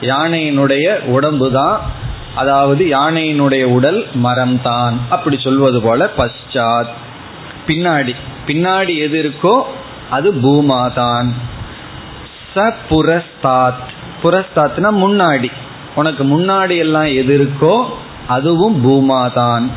யானையினுடைய 0.00 1.04
உடம்பு 1.04 1.52
தான் 1.52 1.80
அதாவது 2.34 2.84
யானையினுடைய 2.84 3.64
உடல் 3.64 4.06
மரம் 4.14 4.62
தான் 4.62 5.00
அப்படி 5.10 5.38
சொல்வது 5.38 5.82
போல 5.82 6.10
பశ్చాத் 6.18 6.86
பின்னாடி. 7.66 8.14
பின்னாடி 8.46 8.96
எது 8.98 9.22
இருக்கோ 9.22 9.62
அது 10.10 10.34
பூமாதான். 10.34 11.28
ச 12.54 12.72
புரஸ்தாத் 12.90 13.82
புரஸ்தாத்னா 14.22 14.90
முன்னாடி. 15.04 15.52
உனக்கு 15.94 16.24
முன்னாடி 16.24 16.76
எல்லாம் 16.76 17.04
எது 17.04 17.32
இருக்கோ 17.38 17.86
அதுவும் 18.26 18.84
பூமாதான். 18.84 19.70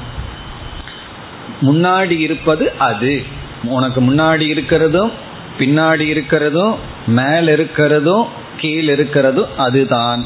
முன்னாடி 1.62 2.20
இருப்பது 2.20 2.74
அது. 2.80 3.24
உனக்கு 3.64 4.02
முன்னாடி 4.02 4.46
இருக்கிறதும் 4.48 5.12
பின்னாடி 5.60 6.06
இருக்கிறதும் 6.08 6.76
மேல 7.08 7.56
இருக்கிறதும் 7.56 8.26
கீழ் 8.62 8.90
இருக்கிறதும் 8.90 9.56
அதுதான். 9.58 10.26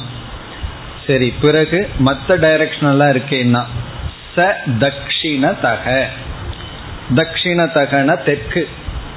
சரி 1.07 1.33
பிறகு 1.41 1.89
மற்ற 1.99 2.37
டைரக்ஷனெல்லாம் 2.37 3.11
இருக்கேன்னா 3.11 3.63
ச 4.35 4.45
தக்ஷிணதக 4.79 6.05
தக்ஷிணதகன 7.15 8.23
தெற்கு. 8.23 8.63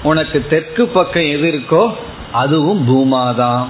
உனக்கு 0.03 0.47
தெற்கு 0.51 0.87
பக்கம் 0.87 1.31
எது 1.35 1.49
இருக்கோ 1.53 1.95
அதுவும் 2.33 2.83
பூமாதான். 2.89 3.69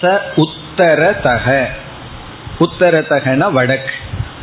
ச 0.00 0.18
உத்தரதக. 0.36 1.64
உத்தரதகன 2.60 3.52
வடக்கு. 3.52 3.94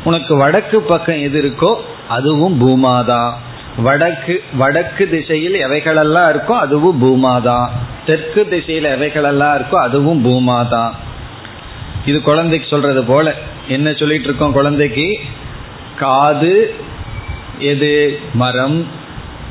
உனக்கு 0.04 0.36
வடக்கு 0.36 0.82
பக்கம் 0.82 1.20
எது 1.20 1.42
இருக்கோ 1.44 1.76
அதுவும் 2.08 2.58
பூமாதான். 2.62 3.34
வடக்கு 3.78 4.44
வடக்கு 4.54 5.10
திசையில் 5.10 5.54
எவைகளெல்லாம் 5.54 6.30
இருக்கோ 6.30 6.52
அதுவும் 6.52 7.02
பூமாதான் 7.02 7.68
தெற்கு 8.06 8.48
திசையில் 8.48 8.84
எவைகளெல்லாம் 8.84 9.56
இருக்கோ 9.58 9.76
அதுவும் 9.76 10.26
பூமாதான் 10.26 10.92
இது 12.06 12.22
குழந்தைக்கு 12.22 12.68
சொல்றது 12.68 13.04
போல. 13.04 13.34
என்ன 13.68 13.94
சொல்லிட்டு 13.94 14.24
இருக்கோம் 14.24 14.52
குழந்தைக்கு? 14.52 15.20
காது 16.00 16.74
எது? 17.60 18.20
மரம். 18.34 18.86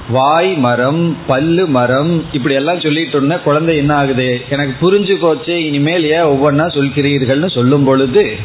வாய் 0.09 0.55
மரம் 0.55 1.17
பல்லு 1.27 1.67
மரம். 1.67 2.25
இப்படி 2.33 2.55
எல்லாம் 2.55 2.81
சொல்லிட்டு 2.81 3.17
இருந்த 3.17 3.39
குழந்தை 3.39 3.77
என்ன 3.77 3.95
ஆகுது? 3.95 4.45
எனக்கு 4.51 4.93
புரிஞ்சு 4.93 5.15
போச்சு 5.15 5.65
இனிமேல் 5.65 6.05
ஏன் 6.05 6.23
ஒவ்வொன்றா 6.23 6.67
சொல்கிறீர்கள்னு 6.67 7.51
சொல்லும் 7.51 7.85
பொழுது 7.85 8.37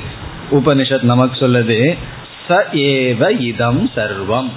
உபனிஷத் 0.52 1.02
நமக்கு 1.02 1.48
சொல்லுது 1.48 1.98
ச 2.50 2.58
ஏவ 2.74 3.40
இதம் 3.40 3.92
சர்வம். 3.96 4.50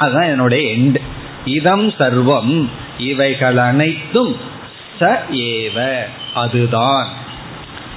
அதுதான் 0.00 0.22
என்னுடைய 0.22 0.76
எண்டு 0.76 0.96
இதம் 1.44 1.88
சர்வம். 1.88 2.68
இவைகள் 2.98 3.56
அனைத்தும் 3.56 4.36
ச 5.00 5.18
ஏவ. 5.30 5.98
அதுதான். 6.34 7.06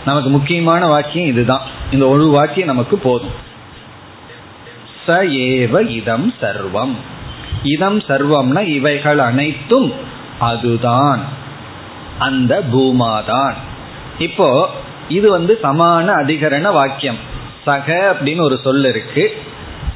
நமக்கு 0.06 0.30
முக்கியமான 0.30 0.86
வாக்கியம் 0.86 1.28
இதுதான். 1.28 1.62
இந்த 1.92 2.08
ஒரு 2.08 2.28
வாக்கியம் 2.28 2.68
நமக்கு 2.68 2.98
போதும். 2.98 3.32
ச 5.08 5.10
ஏவ 5.10 5.90
இதம் 5.90 6.34
சர்வம். 6.42 6.96
இதம் 7.64 8.00
சர்வம்னா 8.00 8.68
இவைகள் 8.68 9.20
அனைத்தும் 9.20 9.94
அதுதான். 10.40 11.22
அந்த 12.20 12.64
பூமாதான். 12.74 13.54
இப்போ 14.20 14.70
இது 15.10 15.32
வந்து 15.32 15.60
சமான 15.64 16.06
அதிகரண 16.06 16.72
வாக்கியம். 16.72 17.18
சக 17.66 18.16
அப்படின்னு 18.20 18.42
ஒரு 18.42 18.60
சொல் 18.64 18.86
இருக்கு. 18.86 19.42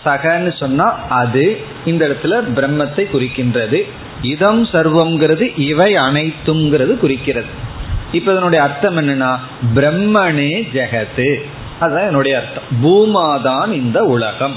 சகன்னு 0.08 0.58
சொன்னா 0.58 1.08
அது 1.10 1.62
இந்த 1.86 2.08
இடத்துல 2.08 2.34
பிரம்மத்தை 2.56 3.08
குறிக்கின்றது. 3.14 3.82
இதம் 4.22 4.66
சர்வம்ங்கிறது 4.66 5.60
இவை 5.60 5.94
அனைத்துங்கிறது 5.94 6.98
குறிக்கிறது. 6.98 7.66
இப்ப 8.12 8.32
இதனுடைய 8.32 8.64
அர்த்தம் 8.64 8.98
என்னன்னா 8.98 9.38
பிரம்மனே 9.76 10.68
ஜெகத்து. 10.74 11.36
அதுதான் 11.80 12.06
என்னுடைய 12.06 12.38
அர்த்தம். 12.38 12.64
பூமாதான் 12.84 13.72
இந்த 13.74 14.04
உலகம். 14.04 14.56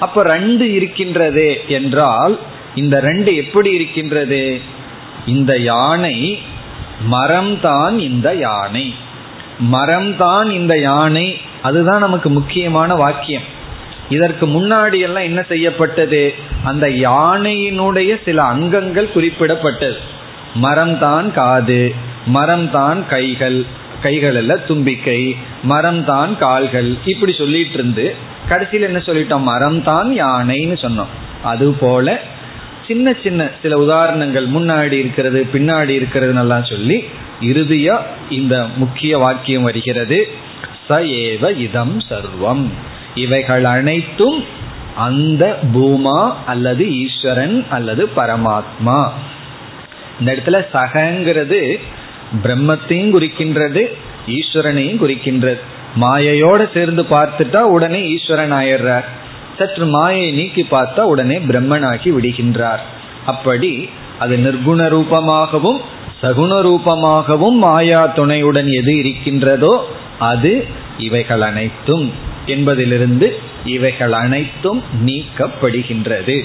அப்ப 0.00 0.22
ரெண்டு 0.22 0.72
இருக்கின்றது 0.72 1.60
என்றால் 1.68 2.38
இந்த 2.74 3.00
ரெண்டு 3.00 3.36
எப்படி 3.36 3.70
இருக்கின்றது? 3.70 4.60
இந்த 5.26 5.58
யானை 5.58 6.38
மரம்தான் 7.10 7.98
இந்த 7.98 8.34
யானை. 8.34 8.94
மரம்தான் 9.72 10.50
இந்த 10.50 10.78
யானை. 10.78 11.40
அதுதான் 11.62 12.00
நமக்கு 12.00 12.30
முக்கியமான 12.30 12.94
வாக்கியம். 12.94 13.60
இதற்கு 14.16 14.44
முன்னாடி 14.46 14.98
எல்லாம் 15.06 15.28
என்ன 15.30 15.40
செய்யப்பட்டது? 15.52 16.22
அந்த 16.70 16.86
யானையினுடைய 17.06 18.10
சில 18.24 18.38
அங்கங்கள் 18.52 19.14
குறிப்பிடப்பட்டது. 19.14 20.00
மரம்தான் 20.64 21.28
காது 21.38 21.82
மரம்தான் 22.34 22.98
கைகள் 23.12 23.60
கைகள் 24.02 24.36
அல்ல 24.40 24.52
தும்பிக்கை 24.68 25.20
மரம்தான் 25.68 26.32
கால்கள் 26.38 26.90
இப்படி 27.04 27.32
சொல்லிட்டு 27.32 27.76
இருந்து 27.78 28.06
கடைசியில் 28.48 28.88
என்ன 28.88 29.00
சொல்லிட்டோம்? 29.06 29.48
மரம் 29.52 29.80
தான் 29.82 30.08
யானைன்னு 30.22 30.76
சொன்னோம். 30.84 31.12
அது 31.42 31.66
போல 31.82 32.06
சின்ன 32.86 33.14
சின்ன 33.22 33.40
சில 33.62 33.74
உதாரணங்கள் 33.78 34.46
முன்னாடி 34.56 34.96
இருக்கிறது 35.02 35.40
பின்னாடி 35.52 35.92
இருக்கிறதுனெல்லாம் 35.98 36.66
சொல்லி 36.70 36.96
இறுதியா 37.40 37.96
இந்த 38.30 38.54
முக்கிய 38.76 39.12
வாக்கியம் 39.18 39.68
வருகிறது. 39.68 40.18
ச 40.88 40.98
ஏவ 41.20 41.44
இதம் 41.66 41.96
சர்வம். 42.10 42.64
இவைகள் 43.14 43.64
அனைத்தும் 43.64 44.44
அந்த 44.96 45.58
பூமா 45.74 46.32
அல்லது 46.46 46.98
ஈஸ்வரன் 46.98 47.66
அல்லது 47.70 48.10
பரமாத்மா. 48.16 49.08
இந்த 50.20 50.32
இடத்துல 50.32 50.66
சகங்கிறது 50.72 51.80
பிரம்மத்தையும் 52.42 53.14
குறிக்கின்றது 53.14 53.82
ஈஸ்வரனையும் 54.26 55.00
குறிக்கின்றது. 55.02 55.58
மாயையோட 56.00 56.68
சேர்ந்து 56.74 57.02
பார்த்துட்டா 57.02 57.56
உடனே 57.56 58.08
ஈஸ்வரன் 58.08 58.52
ஆயிடுறார். 58.52 59.04
சற்று 59.58 59.86
மாயை 59.86 60.32
நீக்கி 60.32 60.66
பார்த்தா 60.70 61.00
உடனே 61.00 61.38
பிரம்மனாகி 61.38 62.10
விடுகின்றார். 62.16 62.82
அப்படி 63.26 63.88
அது 64.18 64.36
நிர்குண 64.36 64.80
ரூபமாகவும் 64.88 65.80
சகுண 66.22 66.52
ரூபமாகவும் 66.68 67.56
மாயா 67.56 68.06
துணையுடன் 68.06 68.70
எது 68.72 68.98
இருக்கின்றதோ 68.98 69.88
அது 70.18 70.66
இவைகள் 70.98 71.40
அனைத்தும். 71.40 72.30
என்பதிலிருந்து 72.46 73.38
இவைகள் 73.64 74.12
அனைத்தும் 74.12 74.82
நீக்கப்படுகின்றது. 75.06 76.44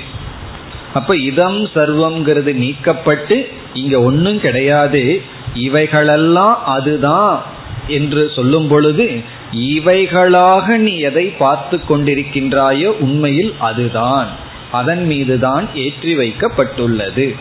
அப்ப 0.94 1.16
இதம் 1.16 1.64
சர்வம்ங்கிறது 1.66 2.52
நீக்கப்பட்டு 2.64 3.48
இங்க 3.74 4.02
ஒன்றும் 4.02 4.40
கிடையாது. 4.40 5.22
இவைகளெல்லாம் 5.54 6.66
அதுதான் 6.66 7.42
என்று 7.88 8.32
சொல்லும் 8.36 8.68
பொழுது 8.68 9.22
இவைகளாக 9.52 10.78
நீ 10.78 10.98
எதை 11.00 11.26
பார்த்து 11.26 11.80
கொண்டிருக்கின்றாயோ 11.90 12.86
உண்மையில் 12.86 13.56
அதுதான். 13.60 14.28
அதன் 14.72 15.06
மீதுதான் 15.06 15.70
ஏற்றி 15.74 16.18
வைக்கப்பட்டுள்ளது. 16.18 17.36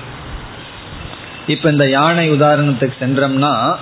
இப்ப 1.47 1.71
இந்த 1.71 1.89
யானை 1.91 2.31
உதாரணத்துக்கு 2.31 2.93
சென்றோம்னா 3.01 3.77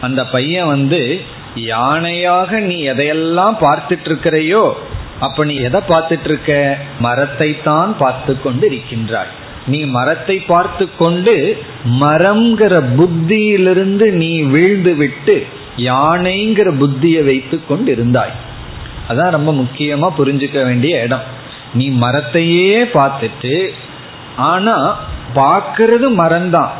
அந்த 0.00 0.24
பையன் 0.24 0.66
வந்து 0.66 1.20
யானையாக 1.56 2.60
நீ 2.60 2.76
எதையெல்லாம் 2.90 3.56
பார்த்துட்டு 3.60 4.08
இருக்கிறையோ 4.10 4.64
அப்ப 5.20 5.44
நீ 5.44 5.54
எதை 5.54 5.80
பார்த்துட்டு 5.88 6.24
இருக்க 6.24 6.78
மரத்தை 6.98 7.60
தான் 7.62 7.96
பார்த்து 7.98 8.40
கொண்டு 8.40 8.66
இருக்கின்றாய் 8.66 9.32
நீ 9.66 9.84
மரத்தை 9.84 10.36
பார்த்து 10.40 10.84
கொண்டு 10.96 11.34
மரம்ங்கிற 12.00 12.74
புத்தியிலிருந்து 12.96 14.10
நீ 14.10 14.42
வீழ்ந்து 14.42 14.94
விட்டு 14.94 15.36
யானைங்கிற 15.76 16.68
புத்தியை 16.78 17.24
வைத்து 17.24 17.56
கொண்டு 17.66 17.90
இருந்தாய் 17.92 18.34
அதான் 19.08 19.30
ரொம்ப 19.30 19.52
முக்கியமா 19.52 20.08
புரிஞ்சுக்க 20.16 20.64
வேண்டிய 20.64 21.02
இடம். 21.02 21.26
நீ 21.74 21.90
மரத்தையே 21.90 22.78
பார்த்துட்டு 22.94 23.72
ஆனா 24.36 24.76
பார்க்கறது 25.34 26.06
மரம்தான். 26.14 26.72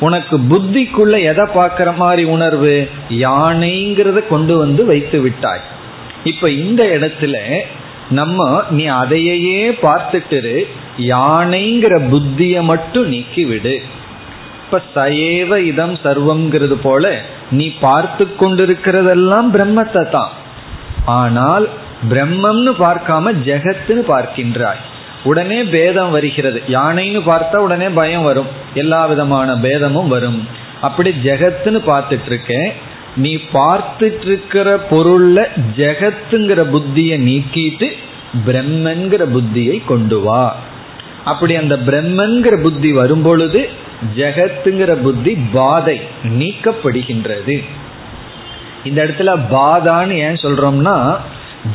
உனக்கு 0.00 0.36
புத்திக்குள்ள 0.38 1.22
எதை 1.22 1.44
பார்க்கிற 1.54 1.92
மாதிரி 1.92 2.24
உணர்வு? 2.24 2.88
யானைங்கிறத 3.08 4.26
கொண்டு 4.28 4.56
வந்து 4.56 4.84
வைத்து 4.84 5.20
விட்டாய். 5.20 5.60
இப்ப 6.24 6.50
இந்த 6.50 6.84
இடத்துல 6.84 7.36
நம்ம 8.10 8.64
நீ 8.70 8.86
அதையே 8.86 9.70
பார்த்துட்டு 9.70 10.64
யானைங்கிற 10.96 11.94
புத்திய 12.10 12.62
மட்டும் 12.62 13.08
நீக்கி 13.08 13.44
விடு 13.44 13.82
இப்ப 14.64 14.82
சயேவ 14.94 15.56
இதம் 15.56 15.96
சர்வம்ங்கிறது 16.04 16.76
போல 16.82 17.22
நீ 17.50 17.68
பார்த்து 17.80 18.24
கொண்டிருக்கிறதெல்லாம் 18.24 19.48
பிரம்மத்தை 19.52 20.10
தான். 20.10 20.32
ஆனால் 21.04 21.68
பிரம்மம்னு 22.08 22.72
பார்க்காம 22.78 23.32
ஜெகத்துன்னு 23.48 24.04
பார்க்கின்றாய். 24.14 24.82
உடனே 25.26 25.58
பேதம் 25.74 26.10
வருகிறது. 26.10 26.58
யானைன்னு 26.68 27.20
பார்த்தா 27.30 27.56
உடனே 27.66 27.88
பயம் 27.98 28.26
வரும். 28.30 28.50
எல்லா 28.74 29.00
விதமான 29.06 29.56
பேதமும் 29.56 30.08
வரும். 30.08 30.40
அப்படி 30.80 31.10
ஜெகத்துன்னு 31.24 31.80
பார்த்துட்டு 31.90 32.26
இருக்கேன் 32.26 32.68
நீ 33.16 33.32
பார்த்துட்டு 33.52 34.26
இருக்கிற 34.26 34.68
பொருள்ல 34.90 35.38
ஜெகத்துங்கிற 35.76 36.62
புத்தியை 36.74 37.16
நீக்கிட்டு 37.28 37.88
பிரம்மன்கிற 38.46 39.22
புத்தியை 39.34 39.76
கொண்டு 39.86 40.18
வா. 40.20 40.44
அப்படி 41.24 41.54
அந்த 41.56 41.76
பிரம்மன்கிற 41.86 42.54
புத்தி 42.62 42.92
வரும் 42.92 43.22
பொழுது 43.22 43.60
ஜெகத்துங்கிற 44.16 44.92
புத்தி 45.02 45.32
பாதை 45.52 46.00
நீக்கப்படுகின்றது. 46.38 47.56
இந்த 48.84 48.98
இடத்துல 49.04 49.30
பாதான்னு 49.52 50.16
ஏன் 50.26 50.42
சொல்றோம்னா 50.42 50.96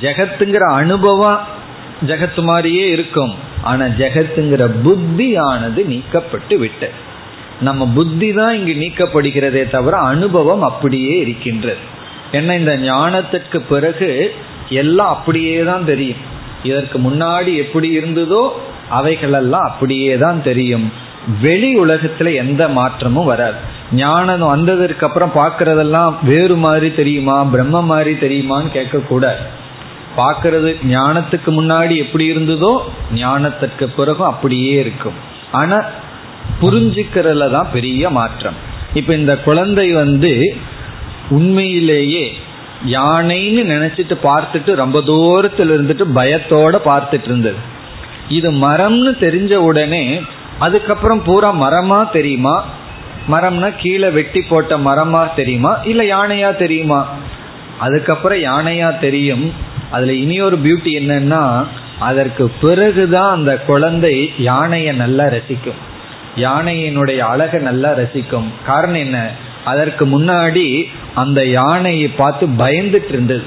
ஜெகத்துங்கிற 0.02 0.66
அனுபவம் 0.82 1.42
ஜெகத்து 2.10 2.44
மாதிரியே 2.44 2.86
இருக்கும். 2.88 3.34
ஆனா 3.62 3.86
ஜெகத்துங்கிற 3.86 4.66
புத்தியானது 4.86 5.82
நீக்கப்பட்டு 5.94 6.58
விட்டு 6.58 6.90
நம்ம 7.62 7.88
புத்தி 7.88 8.34
தான் 8.34 8.54
இங்கு 8.58 8.74
நீக்கப்படுகிறதே 8.84 9.70
தவிர 9.70 9.98
அனுபவம் 9.98 10.62
அப்படியே 10.62 11.16
இருக்கின்றது. 11.20 11.82
ஏன்னா 12.32 12.54
இந்த 12.60 12.74
ஞானத்திற்கு 12.78 13.60
பிறகு 13.74 14.10
எல்லாம் 14.70 15.08
அப்படியே 15.08 15.64
தான் 15.64 15.86
தெரியும். 15.86 16.22
இதற்கு 16.64 16.98
முன்னாடி 17.00 17.52
எப்படி 17.64 17.88
இருந்ததோ 18.00 18.44
அவைகளெல்லாம் 18.90 19.64
அப்படியே 19.64 20.18
தான் 20.18 20.42
தெரியும். 20.42 20.92
வெளி 21.42 21.70
உலகத்துல 21.80 22.34
எந்த 22.34 22.64
மாற்றமும் 22.68 23.26
வராது. 23.26 23.58
ஞானம் 23.94 24.52
வந்ததற்கு 24.54 25.06
அப்புறம் 25.08 25.36
பார்க்கறதெல்லாம் 25.36 26.14
வேறு 26.24 26.56
மாதிரி 26.56 26.90
தெரியுமா? 26.92 27.44
பிரம்ம 27.44 27.82
மாதிரி 27.82 28.14
தெரியுமான்னு 28.14 28.70
கேட்கக்கூடாது. 28.78 29.44
பார்க்கறது 30.18 30.70
ஞானத்துக்கு 30.84 31.52
முன்னாடி 31.60 31.96
எப்படி 31.98 32.26
இருந்ததோ 32.26 32.72
ஞானத்திற்கு 33.14 33.84
பிறகும் 33.84 34.28
அப்படியே 34.28 34.80
இருக்கும். 34.80 35.14
ஆனா 35.52 35.78
புரிஞ்சுக்கிறதுல 36.62 37.52
தான் 37.52 37.72
பெரிய 37.72 38.10
மாற்றம். 38.10 38.56
இப்ப 38.94 39.14
இந்த 39.16 39.38
குழந்தை 39.38 39.92
வந்து 39.92 40.56
உண்மையிலேயே 41.30 42.34
யானைன்னு 42.86 43.64
நினைச்சிட்டு 43.64 44.16
பார்த்துட்டு 44.24 44.72
ரொம்ப 44.76 45.02
தூரத்தில் 45.02 45.70
இருந்துட்டு 45.70 46.06
பயத்தோட 46.16 46.76
பார்த்துட்டு 46.86 47.24
இருந்தது. 47.24 47.58
இது 48.28 48.52
மரம்னு 48.52 49.12
தெரிஞ்ச 49.20 49.54
உடனே 49.56 50.22
அதுக்கப்புறம் 50.60 51.22
பூரா 51.24 51.50
மரமா 51.54 52.10
தெரியுமா? 52.12 52.64
மரம்னா 53.30 53.70
கீழே 53.78 54.10
வெட்டி 54.10 54.42
போட்ட 54.42 54.78
மரமா 54.78 55.34
தெரியுமா? 55.36 55.78
இல்ல 55.84 56.04
யானையா 56.04 56.56
தெரியுமா? 56.56 57.08
அதுக்கப்புறம் 57.80 58.40
யானையா 58.40 59.00
தெரியும். 59.00 59.54
அதுல 59.92 60.14
இனி 60.14 60.42
ஒரு 60.42 60.58
பியூட்டி 60.58 60.92
என்னன்னா 61.02 61.68
அதற்கு 62.00 62.52
பிறகுதான் 62.62 63.32
அந்த 63.32 63.58
குழந்தை 63.58 64.32
யானையை 64.38 64.96
நல்லா 64.96 65.24
ரசிக்கும். 65.24 65.80
யானையினுடைய 66.36 67.18
அழகை 67.18 67.62
நல்லா 67.62 67.90
ரசிக்கும். 67.92 68.50
காரணம் 68.66 68.96
என்ன? 68.96 69.32
அதற்கு 69.66 70.06
முன்னாடி 70.06 70.84
அந்த 71.16 71.46
யானையை 71.46 72.08
பார்த்து 72.08 72.48
பயந்துட்டு 72.48 73.10
இருந்தது. 73.10 73.44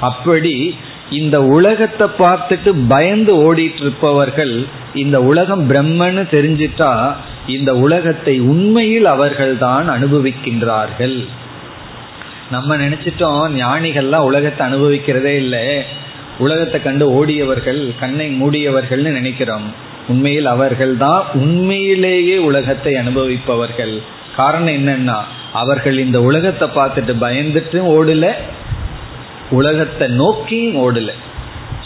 அப்படி 0.00 0.76
இந்த 1.10 1.42
உலகத்தை 1.42 2.08
பார்த்துட்டு 2.18 2.70
பயந்து 2.88 3.32
ஓடிட்டு 3.44 3.80
இருப்பவர்கள் 3.80 4.66
இந்த 4.94 5.22
உலகம் 5.22 5.70
பிரம்மன்னு 5.70 6.24
தெரிஞ்சிட்டா 6.30 7.14
இந்த 7.46 7.74
உலகத்தை 7.74 8.40
உண்மையில் 8.40 9.04
அவர்கள்தான் 9.04 9.90
அனுபவிக்கின்றார்கள். 9.90 11.26
நம்ம 12.50 12.76
நினைச்சிட்டோம் 12.76 13.54
ஞானிகள்லாம் 13.56 14.28
உலகத்தை 14.30 14.66
அனுபவிக்கிறதே 14.66 15.34
இல்லை. 15.36 15.82
உலகத்தை 16.38 16.82
கண்டு 16.82 17.06
ஓடியவர்கள் 17.10 17.94
கண்ணை 18.00 18.42
மூடியவர்கள்னு 18.42 19.10
நினைக்கிறோம். 19.10 19.66
உண்மையில் 20.08 20.46
அவர்கள் 20.46 20.96
தான் 20.96 21.24
உண்மையிலேயே 21.32 22.38
உலகத்தை 22.38 22.94
அனுபவிப்பவர்கள். 22.94 24.02
காரணம் 24.36 24.74
என்னன்னா 24.74 25.18
அவர்கள் 25.52 25.98
இந்த 25.98 26.20
உலகத்தை 26.20 26.68
பார்த்துட்டு 26.68 27.14
பயந்துட்டு 27.24 27.78
ஓடல 27.96 28.32
உலகத்தை 29.50 30.08
நோக்கியும் 30.08 30.76
ஓடல. 30.76 31.10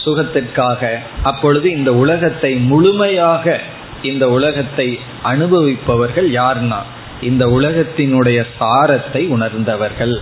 சுகத்திற்காக. 0.05 0.99
அப்பொழுது 1.23 1.71
இந்த 1.71 1.95
உலகத்தை 1.95 2.57
முழுமையாக 2.57 3.61
இந்த 4.03 4.29
உலகத்தை 4.29 4.99
அனுபவிப்பவர்கள் 5.23 6.29
யார்னா 6.31 6.79
இந்த 7.21 7.47
உலகத்தினுடைய 7.47 8.47
சாரத்தை 8.59 9.27
உணர்ந்தவர்கள். 9.27 10.15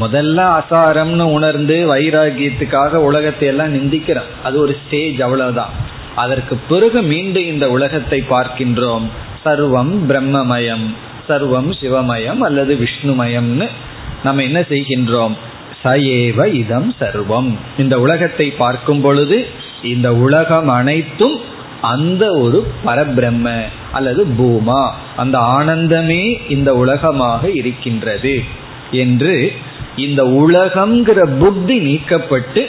முதல்ல 0.00 0.38
அசாரம்னு 0.58 1.22
உணர்ந்து 1.22 1.96
வைராகியத்துக்காக 1.96 2.92
உலகத்தை 2.92 3.48
எல்லாம் 3.48 3.74
நிந்திக்கிறோம். 3.74 4.30
அது 4.42 4.58
ஒரு 4.58 4.76
ஸ்டேஜ் 4.86 5.22
அவ்வளவுதான். 5.22 5.70
அதற்கு 6.14 6.56
பிறகு 6.56 7.02
மீண்டும் 7.02 7.46
இந்த 7.46 7.70
உலகத்தை 7.70 8.24
பார்க்கின்றோம். 8.30 9.06
சர்வம் 9.44 9.92
பிரம்மமயம் 10.08 10.94
சர்வம் 11.28 11.72
சிவமயம் 11.80 12.38
அல்லது 12.38 12.78
விஷ்ணுமயம்னு 12.80 13.68
நம்ம 14.24 14.42
என்ன 14.42 14.60
செய்கின்றோம்? 14.60 15.36
சயேவ 15.84 16.52
இதம் 16.52 16.94
சர்வம். 17.00 17.52
இந்த 17.78 18.00
உலகத்தை 18.00 18.50
பார்க்கும் 18.50 19.00
பொழுது 19.00 19.46
இந்த 19.82 20.14
உலகம் 20.14 20.68
அனைத்தும் 20.68 21.40
அந்த 21.80 22.32
ஒரு 22.32 22.66
பரபிரம்ம 22.86 23.60
அல்லது 23.92 24.26
பூமா. 24.38 24.90
அந்த 25.16 25.38
ஆனந்தமே 25.38 26.50
இந்த 26.50 26.74
உலகமாக 26.74 27.50
இருக்கின்றது 27.50 28.42
என்று 28.90 29.52
இந்த 29.96 30.24
உலகம்ங்கிற 30.24 31.38
புத்தி 31.38 31.80
நீக்கப்பட்டு 31.80 32.66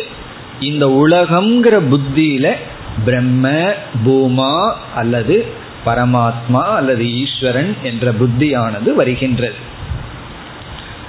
இந்த 0.59 0.87
உலகம்ங்கிற 0.87 1.75
புத்தியில 1.91 2.55
பிரம்ம 3.05 3.49
பூமா 4.05 4.73
அல்லது 4.95 5.45
பரமாத்மா 5.85 6.63
அல்லது 6.63 7.05
ஈஸ்வரன் 7.15 7.75
என்ற 7.83 8.11
புத்தியானது 8.11 8.93
வருகின்றது. 8.95 9.53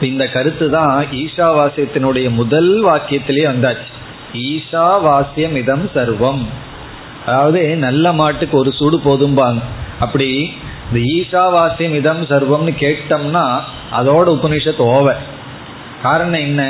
இந்த 0.01 0.27
கருத்து 0.27 0.71
தான் 0.71 1.07
ஈஷாவாசியத்தினுடைய 1.13 2.31
முதல் 2.31 2.85
வாக்கியத்திலேயே 2.85 3.47
வந்தாச்சு. 3.47 3.91
ஈஷாவாசியம் 4.33 5.57
இதம் 5.57 5.91
சர்வம். 5.95 6.45
அதாவது 7.27 7.77
நல்ல 7.77 8.13
மாட்டுக்கு 8.13 8.59
ஒரு 8.59 8.73
சூடு 8.73 9.01
போதும்பாங்க. 9.05 9.59
அப்படி 10.01 10.53
இந்த 10.93 11.01
ஈஷாவாசியம் 11.01 11.95
இதம் 11.95 12.23
சர்வம்னு 12.23 12.75
கேட்டோம்னா 12.81 13.61
அதோட 13.93 14.27
உபனிஷத்து 14.39 14.79
ஓவர் 14.79 15.33
காரணம் 16.05 16.45
என்ன? 16.49 16.63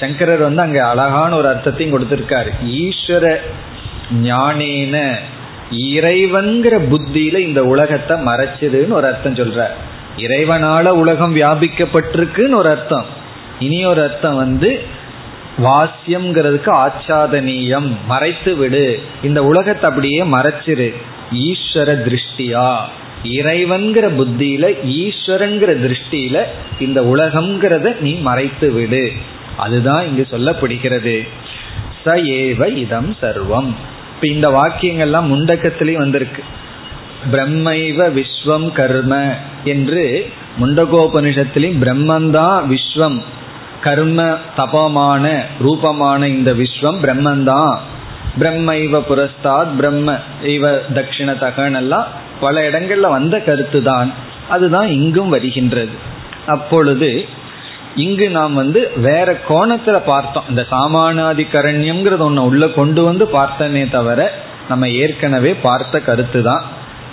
சங்கரர் 0.00 0.42
வந்து 0.46 0.62
அங்க 0.62 0.78
அழகான 0.86 1.36
ஒரு 1.36 1.48
அர்த்தத்தையும் 1.48 1.94
கொடுத்திருக்காரு. 1.94 2.50
ஈஸ்வர 2.82 3.24
ஞானேன 4.22 4.96
இறைவன்கிற 5.70 6.74
புத்தியில 6.92 7.36
இந்த 7.38 7.60
உலகத்தை 7.64 8.14
மறைச்சதுன்னு 8.26 8.98
ஒரு 8.98 9.06
அர்த்தம் 9.06 9.38
சொல்ற 9.40 9.66
இறைவனால 10.16 10.86
உலகம் 11.02 11.34
வியாபிக்கப்பட்டிருக்குன்னு 11.36 12.58
ஒரு 12.62 12.70
அர்த்தம். 12.70 13.06
இனி 13.58 13.78
ஒரு 13.86 14.02
அர்த்தம் 14.02 14.36
வந்து 14.36 14.70
வாசியம்ங்கிறதுக்கு 15.58 16.70
ஆச்சாதனீயம். 16.84 17.88
மறைத்து 18.06 18.52
விடு 18.56 18.86
இந்த 19.22 19.40
உலகத்தை 19.44 19.84
அப்படியே 19.90 20.22
மறைச்சிரு. 20.36 20.88
ஈஸ்வர 21.46 21.90
திருஷ்டியா. 22.06 22.68
இறைவன்கிற 23.24 24.10
புத்தியில 24.10 24.74
ஈஸ்வரங்கிற 24.86 25.72
திருஷ்டியில 25.84 26.42
இந்த 26.78 27.02
உலகம்ங்கிறத 27.02 28.00
நீ 28.00 28.14
மறைத்து 28.14 28.72
விடு. 28.72 29.12
அதுதான் 29.56 30.06
இங்கு 30.06 30.26
சொல்லப்படுகிறது. 30.30 31.28
ச 32.04 32.08
ஏவ 32.08 32.76
இதம் 32.76 33.16
சர்வம். 33.22 33.74
இப்ப 34.14 34.28
இந்த 34.28 34.48
வாக்கியங்கள்லாம் 34.48 35.28
முண்டக்கத்திலையும் 35.32 35.96
வந்திருக்கு. 35.96 36.42
பிரம்மைவ 37.32 38.08
விஸ்வம் 38.08 38.72
கர்ம 38.72 39.34
என்று 39.64 40.30
முண்டகோபனிஷத்திலையும் 40.60 41.80
பிரம்மந்தான் 41.80 42.74
விஸ்வம் 42.74 43.22
கர்ம 43.80 44.38
தபமான 44.56 45.44
ரூபமான 45.58 46.28
இந்த 46.28 46.52
விஸ்வம் 46.52 47.00
பிரம்மந்தான் 47.02 47.78
பிரம்மைவ 48.38 49.02
புரஸ்தாத் 49.08 49.76
பிரம்ம 49.76 50.18
இவ 50.42 50.70
தட்சிண 50.94 51.32
தகனெல்லாம் 51.32 52.04
பல 52.40 52.62
இடங்கள்ல 52.70 53.08
வந்த 53.16 53.36
கருத்து 53.48 53.80
தான் 53.82 54.10
அதுதான் 54.48 54.88
இங்கும் 54.98 55.28
வருகின்றது. 55.28 55.94
அப்பொழுது 56.46 57.10
இங்கு 58.04 58.26
நாம் 58.30 58.54
வந்து 58.54 58.80
வேற 59.06 59.28
கோணத்துல 59.48 59.96
பார்த்தோம். 60.10 60.48
இந்த 60.48 60.62
சாமானாதிகரண்யம்ங்கிறது 60.70 62.24
ஒன்று 62.28 62.44
உள்ள 62.44 62.64
கொண்டு 62.68 63.00
வந்து 63.04 63.24
பார்த்தனே 63.32 63.90
தவிர 63.90 64.20
நம்ம 64.68 64.88
ஏற்கனவே 65.02 65.52
பார்த்த 65.66 66.00
கருத்து 66.00 66.42
தான் 66.42 66.64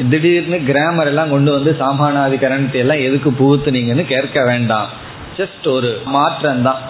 திடீர்னு 0.10 0.58
கிராமர் 0.70 1.10
எல்லாம் 1.12 1.30
கொண்டு 1.30 1.52
வந்து 1.52 1.72
சாமானாதிகரணத்தை 1.80 2.80
எல்லாம் 2.84 3.06
எதுக்கு 3.08 3.30
புகுத்துனீங்கன்னு 3.40 4.06
கேட்க 4.06 4.40
வேண்டாம். 4.46 4.90
ஜஸ்ட் 5.38 5.68
ஒரு 5.76 5.90
மாற்றம் 6.16 6.62
தான் 6.62 6.82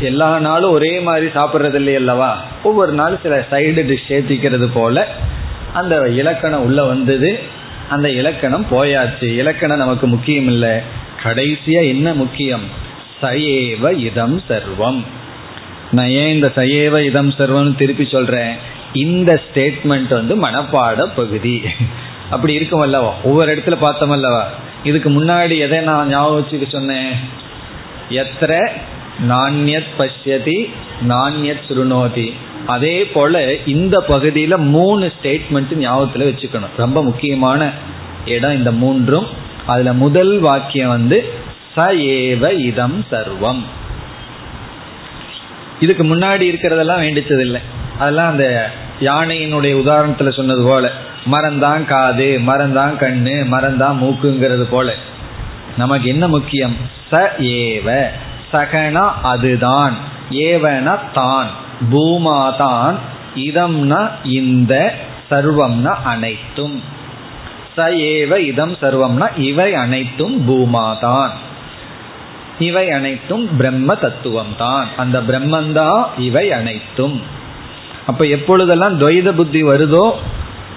எல்லா 0.00 0.28
நாளும் 0.38 0.70
ஒரே 0.70 0.92
மாதிரி 1.00 1.26
சாப்பிட்றது 1.34 1.74
இல்லை 1.74 1.94
அல்லவா? 1.94 2.30
ஒவ்வொரு 2.62 2.92
நாளும் 2.92 3.22
சில 3.22 3.36
சைடு 3.50 3.82
டிஷ் 3.90 4.08
சேர்த்திக்கிறது 4.08 4.68
போல 4.74 5.06
அந்த 5.72 5.94
இலக்கணம் 6.20 6.64
உள்ள 6.68 6.80
வந்தது. 6.84 7.30
அந்த 7.92 8.10
இலக்கணம் 8.10 8.66
போயாச்சு. 8.70 9.24
இலக்கணம் 9.24 9.78
நமக்கு 9.78 10.06
முக்கியம் 10.06 10.46
இல்லை 10.46 10.80
கடைசியா 11.22 11.86
என்ன 11.86 12.14
முக்கியம்? 12.14 12.62
சயேவ 13.22 13.98
இதம் 13.98 14.42
சர்வம். 14.48 15.04
நான் 15.90 16.06
ஏன் 16.06 16.34
இந்த 16.34 16.52
சயேவ 16.56 17.04
இதம் 17.04 17.30
சர்வம்னு 17.30 17.74
திருப்பி 17.74 18.08
சொல்றேன்? 18.10 18.54
இந்த 18.92 19.40
ஸ்டேட்மெண்ட் 19.44 20.08
வந்து 20.08 20.36
மனப்பாட 20.36 21.04
பகுதி. 21.16 21.62
அப்படி 22.30 22.52
இருக்கும் 22.52 22.80
அல்லவா? 22.80 23.14
ஒவ்வொரு 23.24 23.56
இடத்துல 23.56 23.76
பார்த்தோம் 23.76 24.10
அல்லவா? 24.10 24.48
இதுக்கு 24.84 25.10
முன்னாடி 25.10 25.58
எதை 25.58 25.80
நான் 25.80 26.08
ஞாபகம் 26.08 26.40
வச்சுக்க 26.40 26.70
சொன்னேன்? 26.70 27.12
எத்திர 28.10 28.68
நாண்யத் 29.28 29.90
பசியதி 29.96 30.70
நாண்யத் 31.08 31.64
சுருணோதி. 31.68 32.32
அதே 32.66 33.04
போல 33.04 33.54
இந்த 33.54 34.04
பகுதியில 34.08 34.56
மூணு 34.56 35.12
ஸ்டேட்மெண்ட் 35.22 35.74
ஞாபகத்துல 35.74 36.18
வச்சுக்கணும். 36.18 36.70
ரொம்ப 36.76 37.02
முக்கியமான 37.02 37.70
இடம் 38.26 38.56
இந்த 38.56 38.72
மூன்றும். 38.72 39.26
அதுல 39.66 39.92
முதல் 39.92 40.38
வாக்கியம் 40.38 40.88
வந்து 40.88 41.32
ச 41.76 41.80
ஏவ 41.80 42.58
இதம் 42.58 43.04
சர்வம். 43.10 43.62
இதுக்கு 45.80 46.04
முன்னாடி 46.04 46.42
இருக்கிறதெல்லாம் 46.42 47.00
வேண்டிச்சதில்லை. 47.00 47.60
அதெல்லாம் 47.98 48.30
அந்த 48.30 48.70
யானையினுடைய 49.00 49.74
உதாரணத்துல 49.74 50.32
சொன்னது 50.32 50.64
போல. 50.64 50.90
மரந்தான் 51.32 51.84
காது 51.84 52.40
மரந்தான் 52.46 52.96
கண்ணு 52.96 53.46
மரந்தான் 53.52 53.98
மூக்குங்கிறது 53.98 54.62
போல. 54.70 54.94
நமக்கு 55.76 56.08
என்ன 56.08 56.28
முக்கியம்? 56.28 56.76
ச 57.10 57.14
ஏவ. 57.38 58.06
சகனா 58.52 59.20
அதுதான். 59.22 59.96
ஏவன 60.30 60.98
தான். 61.14 61.48
பூமாதான் 61.92 62.94
இதம்னா 63.34 64.10
இந்த 64.24 64.94
சர்வம்னா 65.30 65.94
அனைத்தும். 66.04 66.82
ச 67.76 67.80
ஏவ 67.80 68.38
இதம் 68.38 68.76
சர்வம்னா 68.82 69.40
இவை 69.40 69.74
அனைத்தும் 69.74 70.48
பூமாதான். 70.48 71.30
இவை 72.58 72.90
அனைத்தும் 72.90 73.56
பிரம்ம 73.56 73.94
தத்துவம் 73.94 74.54
தான் 74.58 74.86
அந்த 74.96 75.20
பிரம்மந்தான் 75.20 76.04
இவை 76.18 76.52
அனைத்தும். 76.52 77.20
அப்ப 78.06 78.24
எப்பொழுதெல்லாம் 78.24 79.00
துவைத 79.00 79.32
புத்தி 79.32 79.64
வருதோ 79.64 80.12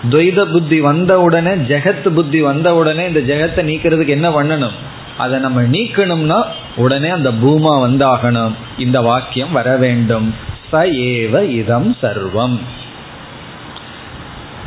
துவைத 0.10 0.46
புத்தி 0.46 0.80
வந்த 0.80 1.22
உடனே 1.22 1.50
ஜெகத் 1.50 2.10
புத்தி 2.10 2.42
வந்த 2.42 2.76
உடனே 2.76 3.08
இந்த 3.08 3.22
ஜெகத்தை 3.34 3.58
நீக்கிறதுக்கு 3.58 4.08
என்ன 4.08 4.30
பண்ணணும்? 4.30 4.76
அதை 5.18 5.40
நம்ம 5.40 5.62
நீக்கணும்னா 5.62 6.44
உடனே 6.76 7.10
அந்த 7.10 7.32
பூமா 7.32 7.74
வந்தாகணும். 7.88 8.52
இந்த 8.78 9.02
வாக்கியம் 9.02 9.52
வர 9.52 9.76
வேண்டும். 9.76 10.36
ச 10.72 10.82
ஏவ 11.10 11.44
இதம் 11.50 11.98
சர்வம். 12.02 12.58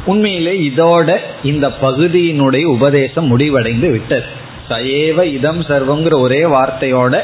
உண்மையிலே 0.06 0.52
இதோட 0.68 1.16
இந்த 1.42 1.66
பகுதியினுடைய 1.68 2.64
உபதேசம் 2.64 3.26
முடிவடைந்து 3.26 3.90
விட்டது. 3.90 4.28
சயேவ 4.70 5.24
இதம் 5.24 5.60
சர்வங்கிற 5.60 6.20
ஒரே 6.20 6.44
வார்த்தையோட 6.44 7.20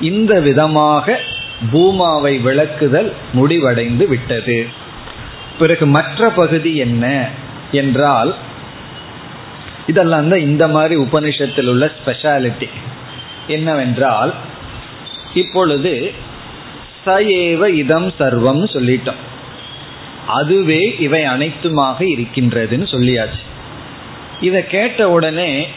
இந்த 0.00 0.40
விதமாக 0.40 1.20
பூமாவை 1.72 2.34
விளக்குதல் 2.38 3.12
முடிவடைந்து 3.32 4.08
விட்டது. 4.08 4.66
பிறகு 5.58 5.86
மற்ற 5.86 6.28
பகுதி 6.28 6.76
என்ன 6.76 7.28
என்றால் 7.72 8.34
இதெல்லாம் 9.86 10.28
தான் 10.28 10.46
இந்த 10.48 10.68
மாதிரி 10.68 10.94
உபனிஷத்தில் 10.96 11.68
உள்ள 11.68 11.90
ஸ்பெஷாலிட்டி 11.98 12.68
என்னவென்றால் 13.46 14.32
இப்பொழுது 15.34 16.12
ச 17.06 17.08
ஏவ 17.08 17.66
இதம் 17.66 18.08
சர்வம் 18.18 18.64
சொல்லிட்டோம். 18.72 19.22
அதுவே 20.26 20.96
இவை 20.98 21.22
அனைத்துமாக 21.22 22.04
இருக்கின்றதுன்னு 22.16 22.86
சொல்லியாச்சு. 22.90 23.42
இதை 24.40 24.66
கேட்ட 24.66 25.10
உடனே 25.10 25.68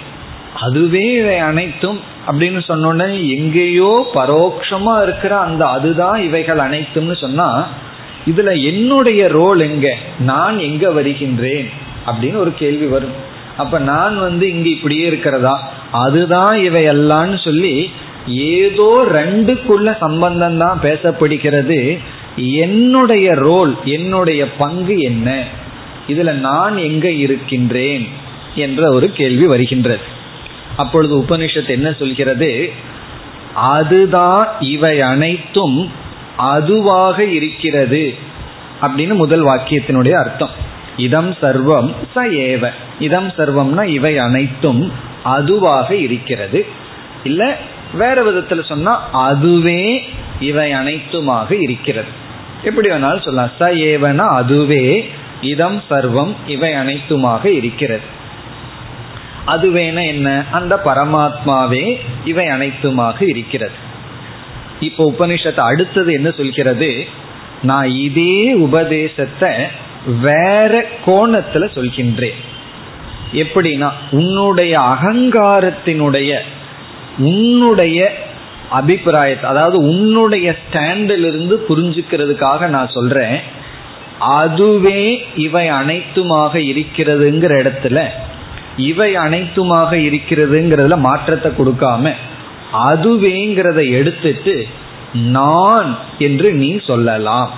அதுவே 0.62 1.14
இவை 1.14 1.38
அனைத்தும் 1.38 2.00
அப்படின்னு 2.28 2.62
சொன்னோடனே 2.68 3.30
எங்கேயோ 3.30 4.10
பரோட்சமா 4.14 5.04
இருக்கிற 5.04 5.38
அந்த 5.38 5.66
அதுதான் 5.66 6.24
இவைகள் 6.24 6.58
அனைத்தும்னு 6.58 7.18
சொன்னா 7.18 7.68
இதுல 8.26 8.64
என்னுடைய 8.64 9.28
ரோல் 9.28 9.60
எங்க? 9.60 9.96
நான் 10.20 10.60
எங்க 10.60 10.92
வருகின்றேன்? 10.92 11.70
அப்படின்னு 12.08 12.38
ஒரு 12.38 12.54
கேள்வி 12.54 12.86
வரும். 12.86 13.36
அப்ப 13.58 13.80
நான் 13.80 14.20
வந்து 14.20 14.50
இங்க 14.50 14.70
இப்படியே 14.70 15.06
இருக்கிறதா? 15.06 15.72
அதுதான் 15.92 16.58
இவை 16.58 16.86
எல்லாம்னு 16.86 17.44
சொல்லி 17.44 17.92
ஏதோ 18.28 19.08
ரெண்டுக்குள்ள 19.12 19.98
சம்பந்தம் 19.98 20.58
தான் 20.58 20.80
பேசப்படுகிறது. 20.82 22.00
என்னுடைய 22.36 23.34
ரோல் 23.34 23.78
என்னுடைய 23.84 24.52
பங்கு 24.52 25.00
என்ன? 25.00 25.44
இதுல 26.08 26.34
நான் 26.34 26.78
எங்க 26.78 27.10
இருக்கின்றேன்? 27.10 28.08
என்ற 28.56 28.92
ஒரு 28.92 29.12
கேள்வி 29.12 29.46
வருகின்றது. 29.46 30.02
அப்பொழுது 30.78 31.18
உபனிஷத்து 31.18 31.68
என்ன 31.68 31.96
சொல்கிறது? 32.00 32.72
அதுதான் 33.54 34.48
இவை 34.60 35.02
அனைத்தும் 35.02 35.92
அதுவாக 36.38 37.24
இருக்கிறது 37.24 38.16
அப்படின்னு 38.82 39.14
முதல் 39.14 39.44
வாக்கியத்தினுடைய 39.44 40.12
அர்த்தம். 40.12 40.50
இதம் 40.98 41.32
சர்வம் 41.32 41.94
ச 42.16 42.20
ஏவ. 42.20 42.70
இதம் 43.00 43.28
சர்வம்னா 43.28 43.84
இவை 43.84 44.18
அனைத்தும் 44.18 44.92
அதுவாக 45.24 45.96
இருக்கிறது. 45.96 46.66
இல்ல 47.24 47.58
வேற 47.94 48.24
விதத்துல 48.24 48.66
சொன்னா 48.66 49.10
அதுவே 49.12 50.10
இவை 50.40 50.74
அனைத்துமாக 50.74 51.52
இருக்கிறது. 51.52 52.08
எப்படி 52.64 52.90
வேணாலும் 52.90 53.22
சொல்லலாம். 53.22 53.52
ச 53.60 53.62
ஏவனா 53.62 54.36
அதுவே 54.36 55.10
இதம் 55.42 55.84
சர்வம் 55.90 56.36
இவை 56.48 56.74
அனைத்துமாக 56.74 57.46
இருக்கிறது. 57.46 58.16
அதுவேன 59.48 60.08
என்ன? 60.08 60.44
அந்த 60.52 60.82
பரமாத்மாவே 60.86 61.98
இவை 62.26 62.48
அனைத்துமாக 62.48 63.24
இருக்கிறது. 63.28 63.72
இப்போ 64.80 65.14
உபனிஷத்தை 65.20 65.60
அடுத்தது 65.60 66.14
என்ன 66.14 66.32
சொல்கிறது? 66.32 67.08
நான் 67.64 67.90
இதே 67.90 68.54
உபதேசத்தை 68.54 69.50
வேற 70.22 70.86
கோணத்துல 71.06 71.68
சொல்கின்றேன். 71.76 72.38
எப்படின்னா 73.34 73.92
உன்னுடைய 74.12 74.80
அகங்காரத்தினுடைய 74.80 76.40
உன்னுடைய 77.18 78.16
அபிப்பிராயத்தை 78.70 79.50
அதாவது 79.50 79.78
உன்னுடைய 79.82 80.56
ஸ்டாண்டிலிருந்து 80.62 81.56
புரிஞ்சுக்கிறதுக்காக 81.70 82.68
நான் 82.68 82.90
சொல்றேன். 82.90 83.38
அதுவே 84.20 85.28
இவை 85.36 85.70
அனைத்துமாக 85.70 86.54
இருக்கிறதுங்கிற 86.72 87.54
இடத்துல 87.64 88.06
இவை 88.78 89.16
அனைத்துமாக 89.16 89.96
இருக்கிறதுங்கிறதுல 89.96 90.98
மாற்றத்தை 90.98 91.52
கொடுக்காம 91.52 92.14
அதுவேங்கிறத 92.74 93.92
எடுத்துட்டு 93.92 94.68
நான் 95.14 95.98
என்று 96.18 96.54
நீ 96.54 96.78
சொல்லலாம். 96.78 97.52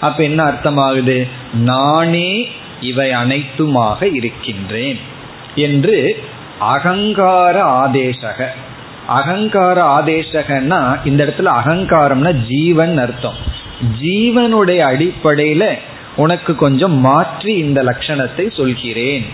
அப்ப 0.00 0.22
என்ன 0.22 0.44
அர்த்தமாகுது? 0.44 1.28
நானே 1.52 2.48
இவை 2.80 3.10
அனைத்துமாக 3.10 4.14
இருக்கின்றேன் 4.14 4.98
என்று 5.54 6.24
அகங்கார 6.58 7.64
ஆதேசக 7.64 8.48
அகங்கார 9.18 9.78
ஆதேசகன்னா 9.96 10.80
இந்த 11.04 11.20
இடத்துல 11.24 11.50
அகங்காரம்னா 11.60 12.32
ஜீவன் 12.48 12.98
அர்த்தம். 12.98 13.38
ஜீவனுடைய 14.02 14.80
அடிப்படையில 14.92 15.64
உனக்கு 16.16 16.52
கொஞ்சம் 16.54 16.96
மாற்றி 16.98 17.52
இந்த 17.54 17.80
லட்சணத்தை 17.82 18.44
சொல்கிறேன் 18.56 19.24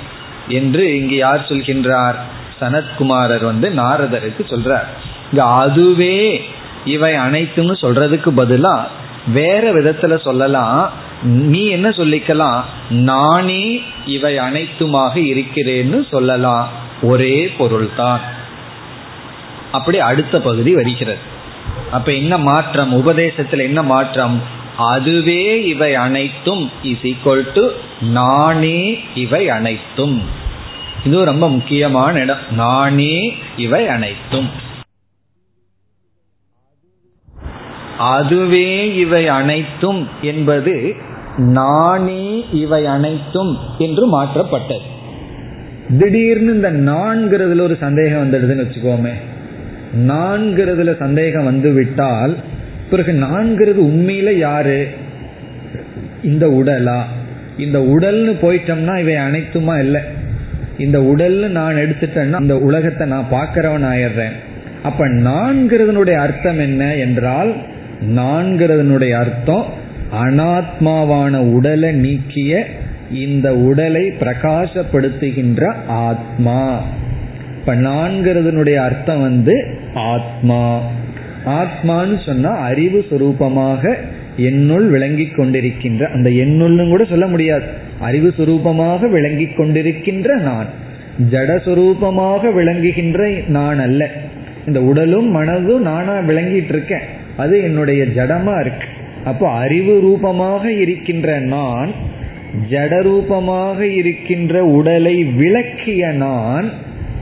என்று 0.48 0.82
இங்கு 0.98 1.16
யார் 1.16 1.48
சொல்கின்றார்? 1.48 2.18
சனத்குமாரர் 2.60 3.44
வந்து 3.44 3.68
நாரதருக்கு 3.70 4.44
சொல்றார். 4.52 4.88
இங்க 5.30 5.42
அதுவே 5.62 6.20
இவை 6.84 7.12
அனைத்தும்னு 7.26 7.74
சொல்றதுக்கு 7.84 8.30
பதிலா 8.40 8.76
வேற 9.32 9.64
விதத்துல 9.72 10.14
சொல்லலாம். 10.20 10.90
நீ 11.22 11.62
என்ன 11.66 11.88
சொல்லிக்கலாம்? 11.88 12.60
நானே 12.90 13.64
இவை 14.06 14.32
அனைத்துமாக 14.38 15.14
இருக்கிறேன்னு 15.32 15.98
சொல்லலாம். 16.10 16.66
ஒரே 17.02 17.36
பொருள்தான். 17.58 18.22
அப்படி 19.72 19.98
அடுத்த 19.98 20.40
பகுதி 20.40 20.74
வருகிறது. 20.74 21.18
அப்ப 21.90 22.12
என்ன 22.12 22.38
மாற்றம்? 22.38 22.92
உபதேசத்தில் 22.92 23.58
என்ன 23.58 23.82
மாற்றம்? 23.82 24.42
அதுவே 24.76 25.66
இவை 25.66 25.94
அனைத்தும் 25.94 26.70
இஸ் 26.82 27.02
ஈக்வல் 27.02 27.52
டு 27.54 27.70
நானே 28.00 28.98
இவை 29.14 29.48
அனைத்தும். 29.48 30.22
இது 31.04 31.24
ரொம்ப 31.24 31.48
முக்கியமான 31.48 32.20
இடம். 32.20 32.38
நானே 32.50 33.36
இவை 33.56 33.88
அனைத்தும். 33.88 34.48
அதுவே 37.98 38.94
இவை 38.94 39.28
அனைத்தும் 39.28 40.08
என்பது 40.22 40.96
நானே 41.36 42.44
இவை 42.52 42.86
அனைத்தும் 42.86 43.58
என்று 43.78 44.22
மாற்றப்பட்டது. 44.22 44.96
திடீர்னு 45.98 46.52
இந்த 46.52 46.72
நான்கிறதுல 46.72 47.60
ஒரு 47.60 47.76
சந்தேகம் 47.80 48.32
வந்துடுதுன்னு 48.32 48.62
வச்சுக்கோமே. 48.62 49.12
நான்கிறதுல 49.96 50.96
சந்தேகம் 50.96 51.44
வந்து 51.44 51.72
விட்டால் 51.72 52.36
பிறகு 52.90 53.12
நான்கிறது 53.12 53.80
உண்மையில 53.80 54.32
யாரு? 54.32 54.88
இந்த 56.22 56.46
உடலா? 56.46 57.00
இந்த 57.58 57.78
உடல்னு 57.78 58.34
போயிட்டோம்னா 58.42 58.98
இவை 58.98 59.14
அனைத்துமா 59.14 59.78
இல்லை? 59.78 60.00
இந்த 60.78 60.98
உடல்னு 60.98 61.48
நான் 61.48 61.74
எடுத்துட்டேன்னா 61.74 62.40
இந்த 62.40 62.58
உலகத்தை 62.58 63.06
நான் 63.06 63.26
பார்க்கிறவன் 63.30 63.86
ஆயிடுறேன். 63.86 64.32
அப்ப 64.82 65.08
நான்கிறதனுடைய 65.08 66.12
அர்த்தம் 66.12 66.58
என்ன 66.58 66.96
என்றால் 66.96 67.52
நான்கிறதனுடைய 68.16 69.10
அர்த்தம் 69.10 69.64
அனாத்மாவான 70.24 71.36
உடலை 71.36 71.92
நீக்கிய 71.92 72.66
இந்த 73.12 73.54
உடலை 73.54 74.12
பிரகாசப்படுத்துகின்ற 74.20 75.74
ஆத்மா. 75.86 76.80
இப்ப 77.58 77.74
நான்கிறதனுடைய 77.74 78.74
அர்த்தம் 78.74 79.20
வந்து 79.20 79.77
ஆத்மா. 79.98 80.80
ஆத்மான்னு 81.46 82.26
சொன்னா 82.26 82.50
அறிவு 82.50 83.04
சுரூபமாக 83.10 83.94
என்னுள் 84.36 84.88
விளங்கி 84.88 85.24
கொண்டிருக்கின்ற 85.24 86.12
அந்த 86.12 86.30
என்னுள்னு 86.30 86.88
கூட 86.88 87.04
சொல்ல 87.04 87.26
முடியாது. 87.26 87.64
அறிவு 87.98 88.34
சுரூபமாக 88.38 89.10
விளங்கி 89.10 89.44
கொண்டிருக்கின்ற 89.44 90.40
நான். 90.40 90.66
ஜடஸ்வரூபமாக 91.30 92.52
விளங்குகின்ற 92.52 93.40
நான் 93.46 93.78
அல்ல. 93.78 94.10
இந்த 94.66 94.82
உடலும் 94.82 95.36
மனதும் 95.36 95.78
நானா 95.78 96.18
விளங்கிட்டு 96.18 96.68
இருக்கேன். 96.68 97.00
அது 97.36 97.62
என்னுடைய 97.62 98.04
ஜடமா 98.04 98.60
இருக்கு. 98.60 98.86
அப்போ 99.24 99.50
அறிவு 99.50 100.00
ரூபமாக 100.00 100.72
இருக்கின்ற 100.72 101.38
நான் 101.38 101.90
ஜடரூபமாக 102.70 103.80
இருக்கின்ற 103.80 104.64
உடலை 104.64 105.24
விளக்கிய 105.24 106.08
நான் 106.08 106.70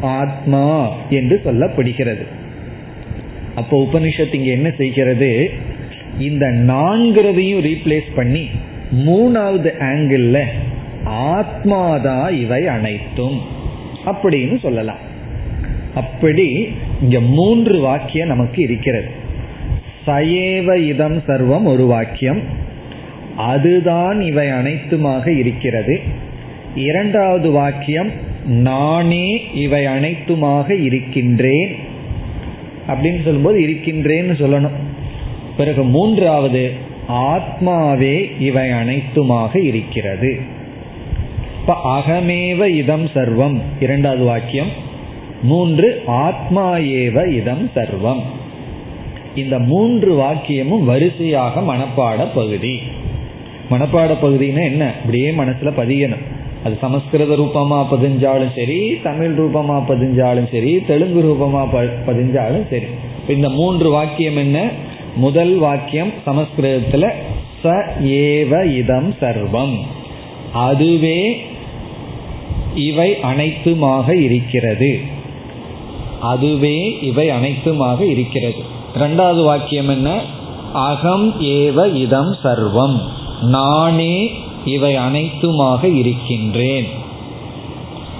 ஆத்மா 0.00 0.88
என்று 1.10 1.40
சொல்லப்படுகிறது. 1.44 2.26
அப்போ 3.56 3.88
உபனிஷத்து 3.92 4.34
இங்க 4.34 4.50
என்ன 4.50 4.70
செய்கிறது? 4.70 5.50
இந்த 6.18 6.46
நான்கிறதையும் 6.46 7.64
ரீப்ளேஸ் 7.64 8.14
பண்ணி 8.14 8.48
மூணாவது 8.92 9.70
ஆங்கிள் 9.78 10.38
ஆத்மாதா 11.06 12.40
இவை 12.40 12.66
அனைத்தும் 12.66 13.40
அப்படின்னு 14.06 14.58
சொல்லலாம். 14.58 14.98
அப்படி 15.94 16.68
இங்க 17.02 17.20
மூன்று 17.20 17.80
வாக்கியம் 17.80 18.28
நமக்கு 18.28 18.62
இருக்கிறது. 18.62 19.08
சயேவ 20.06 20.76
இதம் 20.76 21.22
சர்வம் 21.26 21.64
ஒரு 21.64 21.86
வாக்கியம். 21.86 22.40
அதுதான் 23.36 24.20
இவை 24.20 24.48
அனைத்துமாக 24.48 25.26
இருக்கிறது. 25.38 26.00
இரண்டாவது 26.74 27.50
வாக்கியம் 27.50 28.10
நானே 28.46 29.42
இவை 29.54 29.86
அனைத்துமாக 29.86 30.82
இருக்கின்றேன். 30.82 31.94
அப்படின்னு 32.88 33.24
சொல்லும்போது 33.24 33.60
இருக்கின்றேன்னு 33.60 34.42
சொல்லணும். 34.42 34.74
பிறகு 35.56 35.84
மூன்றாவது 35.84 36.72
ஆத்மாவே 37.08 38.40
இவை 38.40 38.70
அனைத்துமாக 38.70 39.64
இருக்கிறது. 39.64 40.40
இப்ப 41.60 41.76
அகமேவ 41.84 42.66
இதம் 42.66 43.06
சர்வம் 43.06 43.60
இரண்டாவது 43.80 44.24
வாக்கியம். 44.24 44.68
மூன்று 45.42 46.02
ஆத்மா 46.06 46.76
ஏவ 46.76 47.32
இதம் 47.32 47.70
சர்வம். 47.74 48.20
இந்த 49.34 49.58
மூன்று 49.58 50.14
வாக்கியமும் 50.14 50.84
வரிசையாக 50.84 51.60
மனப்பாட 51.60 52.26
பகுதி. 52.34 52.80
மனப்பாட 53.70 54.16
பகுதினா 54.22 54.64
என்ன? 54.64 54.86
அப்படியே 54.86 55.30
மனசுல 55.30 55.72
பதியணும். 55.76 56.35
அது 56.66 56.78
சமஸ்கிருத 56.80 57.34
ரூபமா 57.34 57.86
பதிஞ்சாலும் 57.90 58.56
சரி 58.56 59.00
தமிழ் 59.02 59.38
ரூபமா 59.38 59.82
பதிஞ்சாலும் 59.88 60.52
சரி 60.52 60.80
தெலுங்கு 60.86 61.22
ரூபமா 61.22 61.86
பதிஞ்சாலும் 62.06 62.68
சரி. 62.70 62.84
இந்த 63.28 63.48
மூன்று 63.48 63.90
வாக்கியம் 63.90 64.36
என்ன? 64.36 64.68
முதல் 65.16 65.54
வாக்கியம் 65.56 66.12
சமஸ்கிருதத்துல 66.26 67.10
ச 67.64 67.86
ஏவ 68.02 68.76
இதம் 68.76 69.14
சர்வம். 69.20 69.78
அதுவே 70.52 71.40
இவை 72.74 73.16
அனைத்துமாக 73.16 74.22
இருக்கிறது. 74.22 75.00
அதுவே 76.20 76.98
இவை 77.00 77.30
அனைத்துமாக 77.30 78.00
இருக்கிறது. 78.00 78.58
ரெண்டாவது 78.94 79.44
வாக்கியம் 79.44 79.88
என்ன? 79.88 80.20
அகம் 80.72 81.40
ஏவ 81.40 81.94
இதம் 81.94 82.36
சர்வம். 82.44 83.00
நானே 83.42 84.30
இவை 84.66 84.96
அனைத்துமாக 84.96 85.84
இருக்கின்றேன். 85.84 86.86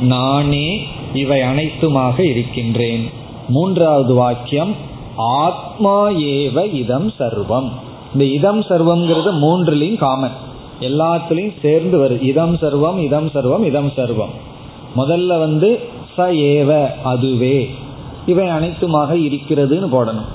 நானே 0.01 0.87
இவை 1.15 1.41
அனைத்துமாக 1.41 2.21
இருக்கின்றேன். 2.21 3.11
மூன்றாவது 3.49 4.15
வாக்கியம் 4.15 4.75
ஆத்மா 5.17 6.09
ஏவ 6.09 6.75
இதம் 6.75 7.13
சர்வம். 7.19 7.71
இந்த 8.13 8.25
இதம் 8.25 8.61
சர்வம்ங்கிறது 8.61 9.33
மூன்றுலையும் 9.43 9.97
காமன் 9.97 10.31
எல்லாத்துலேயும் 10.81 11.61
சேர்ந்து 11.63 11.99
வருது. 11.99 12.23
இதம் 12.23 12.57
சர்வம் 12.57 12.99
இதம் 12.99 13.29
சர்வம் 13.29 13.65
இதம் 13.65 13.93
சர்வம். 13.97 14.35
முதல்ல 14.97 15.39
வந்து 15.39 15.81
ச 16.17 16.21
ஏவ 16.21 16.89
அதுவே. 17.03 17.75
இவை 18.27 18.49
அனைத்துமாக 18.49 19.15
இருக்கிறதுன்னு 19.15 19.89
போடணும். 19.93 20.31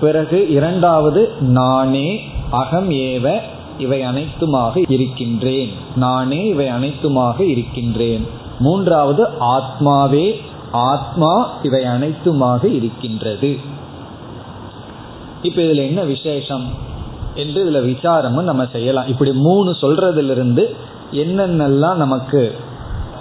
பிறகு 0.00 0.48
இரண்டாவது 0.48 1.32
நானே 1.40 2.20
அகம் 2.50 2.90
ஏவ 2.90 3.40
இவை 3.78 4.02
அனைத்துமாக 4.02 4.84
இருக்கின்றேன். 4.88 5.70
நானே 5.96 6.46
இவை 6.46 6.68
அனைத்துமாக 6.68 7.40
இருக்கின்றேன். 7.40 8.26
மூன்றாவது 8.58 9.28
ஆத்மாவே 9.40 10.40
ஆத்மா 10.72 11.50
இவை 11.62 11.84
அனைத்துமாக 11.84 12.64
இருக்கின்றது. 12.64 13.56
இப்ப 15.42 15.62
இதுல 15.62 15.76
என்ன 15.76 16.02
விசேஷம் 16.02 16.64
என்று 17.34 17.70
இதுல 17.70 17.74
விசாரமும் 17.74 18.42
நம்ம 18.42 18.66
செய்யலாம். 18.72 19.06
இப்படி 19.06 19.32
மூணு 19.32 19.70
சொல்றதிலிருந்து 19.70 20.74
என்னென்னலாம் 21.12 21.94
நமக்கு 21.94 22.54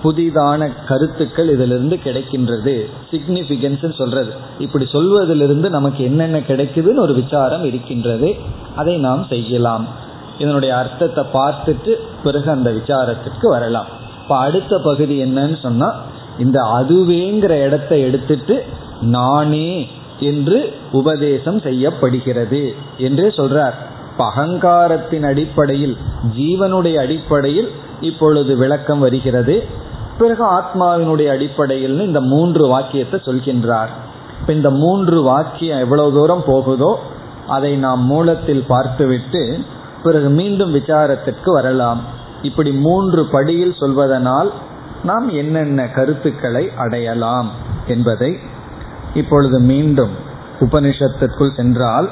புதிதான 0.04 0.70
கருத்துக்கள் 0.88 1.50
இதிலிருந்து 1.50 2.00
கிடைக்கின்றது 2.04 2.90
சிக்னிபிகன்ஸ் 3.12 3.94
சொல்றது. 3.94 4.34
இப்படி 4.60 4.86
சொல்வதிலிருந்து 4.92 5.70
நமக்கு 5.70 6.04
என்னென்ன 6.04 6.40
கிடைக்குதுன்னு 6.40 6.96
ஒரு 6.96 7.14
விசாரம் 7.14 7.64
இருக்கின்றது. 7.64 8.36
அதை 8.76 8.98
நாம் 8.98 9.26
செய்யலாம். 9.30 10.03
இதனுடைய 10.42 10.72
அர்த்தத்தை 10.76 11.24
பார்த்துட்டு 11.34 11.92
பிறகு 12.24 12.50
அந்த 12.52 12.70
விசாரத்திற்கு 12.72 13.48
வரலாம். 13.56 13.90
இப்போ 14.22 14.36
அடுத்த 14.38 14.74
பகுதி 14.78 15.16
என்னன்னு 15.26 15.58
சொன்னா 15.62 15.90
இந்த 16.40 16.60
அதுவேங்கிற 16.78 17.54
இடத்தை 17.66 17.98
எடுத்துட்டு 18.02 18.56
நானே 19.18 19.72
என்று 20.20 20.60
உபதேசம் 20.92 21.60
செய்யப்படுகிறது 21.62 22.62
என்றே 22.98 23.28
சொல்றார். 23.40 23.76
அகங்காரத்தின் 24.28 25.26
அடிப்படையில் 25.30 25.96
ஜீவனுடைய 26.38 26.96
அடிப்படையில் 27.06 27.70
இப்பொழுது 28.10 28.52
விளக்கம் 28.56 29.00
வருகிறது. 29.00 29.56
பிறகு 30.18 30.44
ஆத்மாவினுடைய 30.58 31.28
அடிப்படையில் 31.36 32.00
இந்த 32.08 32.22
மூன்று 32.34 32.64
வாக்கியத்தை 32.68 33.20
சொல்கின்றார். 33.28 33.92
இப்போ 34.40 34.54
இந்த 34.54 34.70
மூன்று 34.84 35.18
வாக்கியம் 35.22 35.84
எவ்வளவு 35.86 36.14
தூரம் 36.18 36.44
போகுதோ 36.46 36.92
அதை 37.48 37.72
நாம் 37.86 38.04
மூலத்தில் 38.12 38.66
பார்த்துவிட்டு 38.68 39.44
பிறகு 40.04 40.30
மீண்டும் 40.30 40.76
விசாரத்திற்கு 40.76 41.52
வரலாம். 41.52 42.02
இப்படி 42.42 42.72
மூன்று 42.72 43.26
படியில் 43.26 43.76
சொல்வதனால் 43.80 44.52
நாம் 45.04 45.30
என்னென்ன 45.30 45.88
கருத்துக்களை 45.88 46.72
அடையலாம் 46.78 47.52
என்பதை 47.88 48.40
இப்பொழுது 49.14 49.60
மீண்டும் 49.60 50.14
உபனிஷத்திற்குள் 50.60 51.56
சென்றால் 51.56 52.10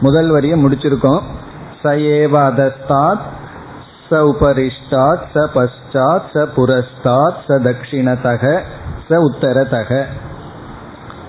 முதல் 0.00 0.30
வரியை 0.30 0.64
முடிச்சிருக்கோம். 0.64 1.22
சயேவாதஸ்தாத் 1.82 3.24
ச 4.10 4.20
உபரிஷ்டாத் 4.32 5.24
ச 5.34 5.44
பஷ்டாத் 5.54 6.26
ச 6.34 6.46
புரஸ்தாத் 6.56 7.38
ச 7.48 7.58
தட்சிணதக 7.66 8.60
ச 9.08 9.20
உத்தரதக. 9.28 10.04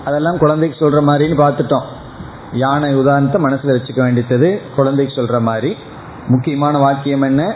அதெல்லாம் 0.04 0.38
குழந்தைக்கு 0.38 0.76
சொல்ற 0.80 1.04
மாதிரின்னு 1.04 1.40
பார்த்துட்டோம். 1.44 1.86
யானை 2.52 2.94
உதாரணத்தை 2.94 3.40
மனசில் 3.40 3.70
வச்சுக்க 3.70 4.02
வேண்டியது 4.02 4.60
குழந்தைக்கு 4.76 5.22
சொல்ற 5.22 5.40
மாதிரி. 5.40 5.76
முக்கியமான 6.28 6.78
வாக்கியம் 6.78 7.22
என்ன? 7.22 7.54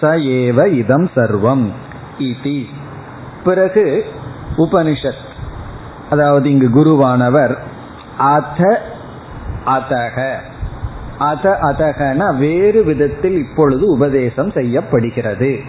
ச 0.00 0.04
ஏவ 0.04 0.66
இதம் 0.66 1.10
சர்வம். 1.16 1.66
இதி 2.18 2.64
பிறகு 3.44 4.04
உபனிஷத். 4.56 5.24
அதாவது 6.10 6.50
இங்கு 6.50 6.68
குருவானவர் 6.68 7.56
அத 8.18 8.82
அதக. 9.66 10.34
அத 11.18 11.58
அதகன 11.62 12.36
வேறு 12.36 12.84
விதத்தில் 12.84 13.38
இப்பொழுது 13.38 13.86
உபதேசம் 13.86 14.50
செய்யப்படுகிறது. 14.50 15.60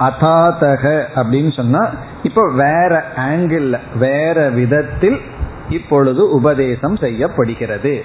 அதாதக 0.00 1.04
அப்படின்னு 1.14 1.56
சொன்னா 1.56 1.90
இப்போ 2.22 2.50
வேற 2.52 3.04
ஆங்கிள் 3.16 3.78
வேற 3.98 4.50
விதத்தில் 4.50 5.20
இப்பொழுது 5.68 6.30
உபதேசம் 6.30 6.96
செய்யப்படுகிறது. 6.96 8.04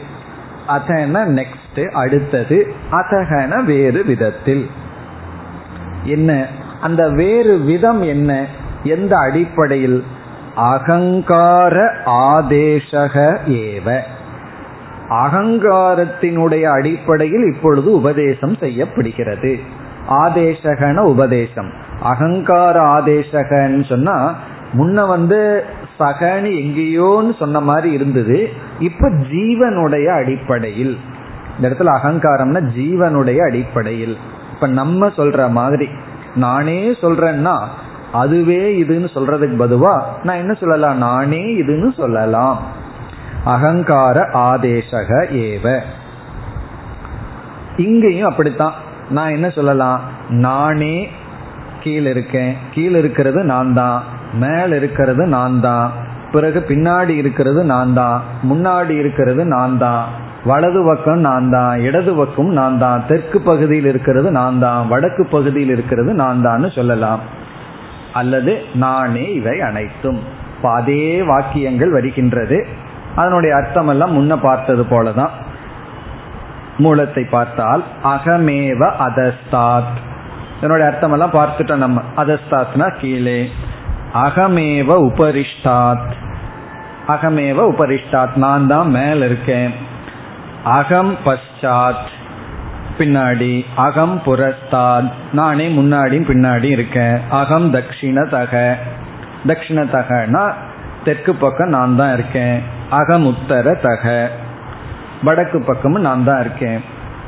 அதன 0.67 1.25
நெக்ஸ்ட் 1.25 1.91
அடுத்தது 1.91 2.73
அதகன 2.91 3.63
வேறு 3.63 4.03
விதத்தில். 4.03 4.69
என்ன? 6.03 6.47
அந்த 6.81 7.09
வேறு 7.09 7.57
விதம் 7.57 8.01
என்ன? 8.01 8.45
எந்த 8.83 9.17
அடிப்படையில்? 9.17 10.03
அகங்கார 10.55 11.93
ஆதேசக 12.05 13.37
ஏவ. 13.47 13.99
அகங்காரத்தினுடைய 15.09 16.63
அடிப்படையில் 16.63 17.53
இப்பொழுது 17.55 17.91
உபதேசம் 17.91 18.55
செய்யப்படுகிறது. 18.55 19.59
ஆதேசகன 20.09 20.97
உபதேசம். 20.97 21.71
அகங்கார 22.01 22.81
ஆதேசகன்னு 22.81 23.85
சொன்னா 23.85 24.35
முன்ன 24.77 25.07
வந்து 25.07 25.63
சகனி 25.99 26.51
எங்கேயோன்னு 26.65 27.37
சொன்ன 27.37 27.59
மாதிரி 27.59 27.91
இருந்தது. 27.91 28.49
இப்ப 28.79 29.09
ஜீவனுடைய 29.09 30.05
அடிப்படையில். 30.05 30.97
இந்த 31.55 31.69
இடத்துல 31.69 31.99
அகங்காரம்னா 32.03 32.69
ஜீவனுடைய 32.77 33.37
அடிப்படையில். 33.37 34.17
இப்ப 34.53 34.67
நம்ம 34.67 35.07
சொல்ற 35.07 35.49
மாதிரி 35.49 35.87
நானே 36.35 36.91
சொல்றேன்னா 36.91 37.63
அதுவே 38.11 38.81
இதுன்னு 38.81 39.07
சொல்றதுக்கு 39.13 39.55
பதுவா 39.59 40.01
நான் 40.23 40.37
என்ன 40.37 40.53
சொல்லலாம்? 40.53 40.97
நானே 40.97 41.43
இதுன்னு 41.43 41.93
சொல்லலாம். 41.93 42.59
அகங்கார 43.45 44.29
ஆதேசக 44.33 45.25
ஏவ. 45.31 45.79
இங்கேயும் 47.77 48.29
அப்படித்தான். 48.29 48.73
நான் 49.09 49.31
என்ன 49.31 49.49
சொல்லலாம்? 49.49 50.01
நானே 50.29 51.09
கீழே 51.81 52.09
இருக்கேன். 52.09 52.57
கீழே 52.71 52.97
இருக்கிறது 52.99 53.43
நான் 53.43 53.73
தான் 53.73 54.03
மேல 54.33 54.75
இருக்கிறது 54.75 55.27
நான் 55.27 55.59
தான் 55.59 55.91
பிறகு 56.31 56.65
பின்னாடி 56.67 57.09
இருக்கிறது 57.09 57.63
நான் 57.63 57.93
தான் 57.93 58.21
முன்னாடி 58.49 58.89
இருக்கிறது 58.89 59.45
நான் 59.45 59.77
தான் 59.77 60.05
வலது 60.45 60.83
பக்கம் 60.85 61.19
நான் 61.19 61.49
தான் 61.49 61.79
இடது 61.79 62.15
பக்கம் 62.15 62.49
நான் 62.49 62.77
தான் 62.77 63.03
தெற்கு 63.07 63.41
பகுதியில் 63.41 63.85
இருக்கிறது 63.85 64.31
நான் 64.31 64.59
தான் 64.59 64.87
வடக்கு 64.87 65.25
பகுதியில் 65.25 65.69
இருக்கிறது 65.69 66.13
நான் 66.13 66.41
தான் 66.41 66.69
சொல்லலாம். 66.69 67.19
அல்லது 68.13 68.61
நானே 68.73 69.33
இவை 69.33 69.61
அனைத்தும். 69.61 70.19
அதே 70.63 71.21
வாக்கியங்கள் 71.21 71.89
வருகின்றது. 71.89 72.67
அதனுடைய 73.15 73.55
அர்த்தம் 73.55 73.87
எல்லாம் 73.87 74.13
முன்ன 74.13 74.41
பார்த்தது 74.41 74.83
போலதான். 74.83 75.29
மூலத்தை 76.77 77.23
பார்த்தால் 77.23 77.83
அகமேவ 78.03 78.91
அதஸ்தாத். 78.99 79.97
இதனுடைய 80.57 80.91
அர்த்தம் 80.91 81.11
எல்லாம் 81.11 81.31
பார்த்துட்டோம் 81.31 81.75
நம்ம. 81.75 82.01
அதஸ்தாத்னா 82.17 82.89
கீழே. 82.99 83.49
அகமேவ 84.13 85.09
உபரிஷ்டாத். 85.09 86.11
அகமேவ 87.07 87.73
உபரிஷ்டாத். 87.73 88.35
நான் 88.35 88.67
தான் 88.67 88.89
மேல 88.89 89.25
இருக்கேன். 89.25 89.73
அகம் 90.63 91.17
பஷாத் 91.25 92.07
பின்னாடி 92.97 93.65
அகம் 93.75 94.21
புறஸ்தாத். 94.25 95.11
நானே 95.33 95.67
முன்னாடியும் 95.67 96.27
பின்னாடி 96.27 96.63
இருக்கேன். 96.63 97.19
அகம் 97.29 97.73
தட்சிணதக 97.73 98.73
தட்சிணதகனா 99.47 100.53
தெற்கு 101.03 101.35
பக்கம் 101.35 101.69
நான் 101.69 101.95
தான் 101.95 102.13
இருக்கேன். 102.13 102.61
அகம் 102.89 103.25
உத்தர 103.25 103.81
தக. 103.81 104.31
வடக்கு 105.23 105.63
பக்கமும் 105.63 106.01
நான் 106.01 106.23
தான் 106.23 106.39
இருக்கேன். 106.39 106.81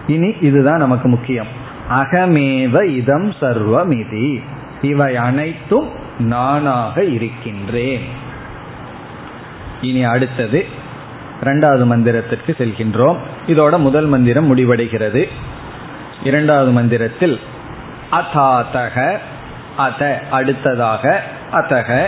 இனி 0.08 0.36
இதுதான் 0.42 0.78
நமக்கு 0.78 1.10
முக்கியம். 1.10 1.48
அகமேவ 1.92 2.84
இதம் 2.84 3.32
சர்வமிதி. 3.32 4.44
இவை 4.82 5.16
அனைத்தும் 5.16 5.99
நானாக 6.20 7.04
இருக்கின்றேன். 7.04 8.08
இனி 9.82 10.04
அடுத்தது 10.04 10.66
இரண்டாவது 11.42 11.86
மந்திரத்திற்கு 11.86 12.48
செல்கின்றோம். 12.48 13.18
இதோட 13.48 13.78
முதல் 13.78 14.06
மந்திரம் 14.06 14.58
முடிவடைகிறது. 14.58 15.30
இரண்டாவது 16.24 16.72
மந்திரத்தில் 16.72 17.40
அதாதக 18.12 19.18
அத 19.78 20.24
அடுத்ததாக 20.32 21.24
அத்தக 21.52 22.08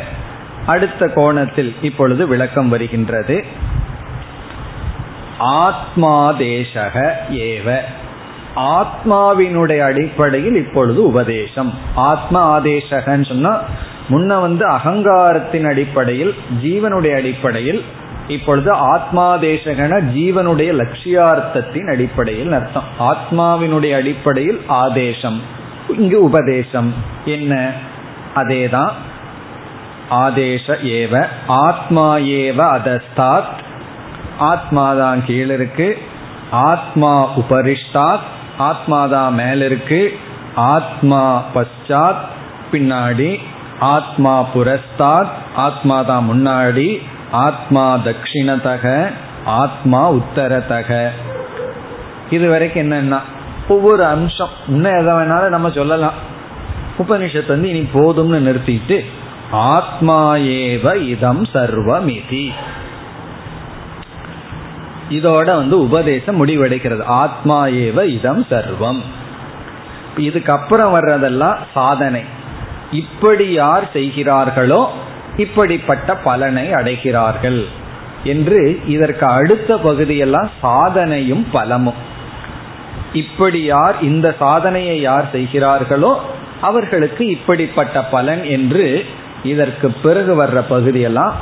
அடுத்த 0.66 1.07
கோணத்தில் 1.07 1.76
இப்பொழுது 1.82 2.28
விளக்கம் 2.28 2.70
வருகின்றது. 2.70 3.45
ஆத்மாதேசக 5.39 7.12
ஏவ. 7.30 7.78
ஆத்மாவினுடைய 8.55 9.80
அடிப்படையில் 9.80 10.55
இப்பொழுது 10.55 11.07
உபதேசம். 11.07 11.74
ஆத்மா 11.95 12.59
ஆதேசகன்னு 12.59 13.28
சொன்னா 13.28 13.62
முன்ன 14.12 14.41
வந்து 14.41 14.68
அகங்காரத்தின் 14.68 15.68
அடிப்படையில் 15.68 16.36
ஜீவனுடைய 16.64 17.16
அடிப்படையில் 17.16 17.84
இப்பொழுது 18.28 18.95
ஆத்மாதேசகன 18.95 20.01
ஜீவனுடைய 20.16 20.72
லட்சியார்த்தத்தின் 20.72 21.91
அடிப்படையில் 21.91 22.51
அர்த்தம். 22.51 22.84
ஆத்மாவினுடைய 22.99 23.95
அடிப்படையில் 23.95 24.62
ஆதேசம் 24.68 25.41
இங்கு 25.97 26.24
உபதேசம். 26.24 26.93
என்ன? 27.26 27.72
அதேதான். 28.36 28.91
ஆதேச 30.09 30.78
ஏவ 30.84 31.28
ஆத்மா 31.47 32.18
ஏவ 32.18 32.78
அதஸ்தாத். 32.78 33.59
ஆத்மாதான் 34.39 35.26
கீழ் 35.26 35.49
இருக்கு 35.49 35.97
ஆத்மா 36.51 37.38
உபரிஷ்டாத். 37.39 38.30
ஆத்மாதான் 38.59 39.32
மேல 39.32 39.66
இருக்கு 39.66 40.18
ஆத்மா 40.55 41.43
பச்சாத் 41.55 42.30
பின்னாடி 42.72 43.39
ஆத்மா 43.82 44.45
புரஸ்தாத் 44.53 45.29
ஆத்மாதான் 45.57 46.25
முன்னாடி 46.34 47.01
ஆத்மா 47.32 47.97
தட்சிணதக 47.97 49.11
ஆத்மா 49.45 50.11
உத்தரதக. 50.11 51.09
இது 52.29 52.49
வரைக்கும் 52.49 52.91
என்னன்னா 52.91 53.19
ஒவ்வொரு 53.67 54.05
அம்சம். 54.05 54.49
இன்னும் 54.67 54.99
எதை 54.99 55.13
வேணாலும் 55.13 55.49
நம்ம 55.49 55.69
சொல்லலாம். 55.69 56.13
உபனிஷத்து 56.97 57.47
வந்து 57.47 57.69
இனி 57.69 57.89
போதும்னு 57.93 58.47
நிறுத்திட்டு 58.47 59.05
ஆத்மா 59.51 60.36
ஏவ 60.36 60.95
இதம் 60.95 61.43
சர்வமிதி. 61.43 62.49
இதோட 65.09 65.45
வந்து 65.45 65.82
உபதேசம் 65.82 66.47
முடிவடைக்கிறது 66.47 67.03
ஆத்மா 67.03 67.65
ஏவ 67.65 68.03
இதம் 68.03 68.45
சர்வம். 68.49 69.01
இதுக்கப்புறம் 70.17 70.93
வர்றதெல்லாம் 70.93 71.57
சாதனை. 71.73 72.39
இப்படி 72.91 73.51
யார் 73.51 73.91
செய்கிறார்களோ 73.93 74.91
இப்படிப்பட்ட 75.37 76.15
பலனை 76.15 76.73
அடைகிறார்கள் 76.73 77.65
என்று 78.23 78.79
இதற்கு 78.87 79.25
அடுத்த 79.25 79.77
பகுதியெல்லாம் 79.77 80.49
சாதனையும் 80.63 81.45
பலமும். 81.51 81.93
இப்படி 83.13 83.63
யார் 83.63 84.01
இந்த 84.01 84.35
சாதனையை 84.39 85.01
யார் 85.01 85.31
செய்கிறார்களோ 85.31 86.21
அவர்களுக்கு 86.61 87.25
இப்படிப்பட்ட 87.25 88.03
பலன் 88.03 88.43
என்று 88.43 89.05
இதற்கு 89.43 89.91
பிறகு 89.91 90.43
வர்ற 90.43 90.63
பகுதியெல்லாம் 90.69 91.35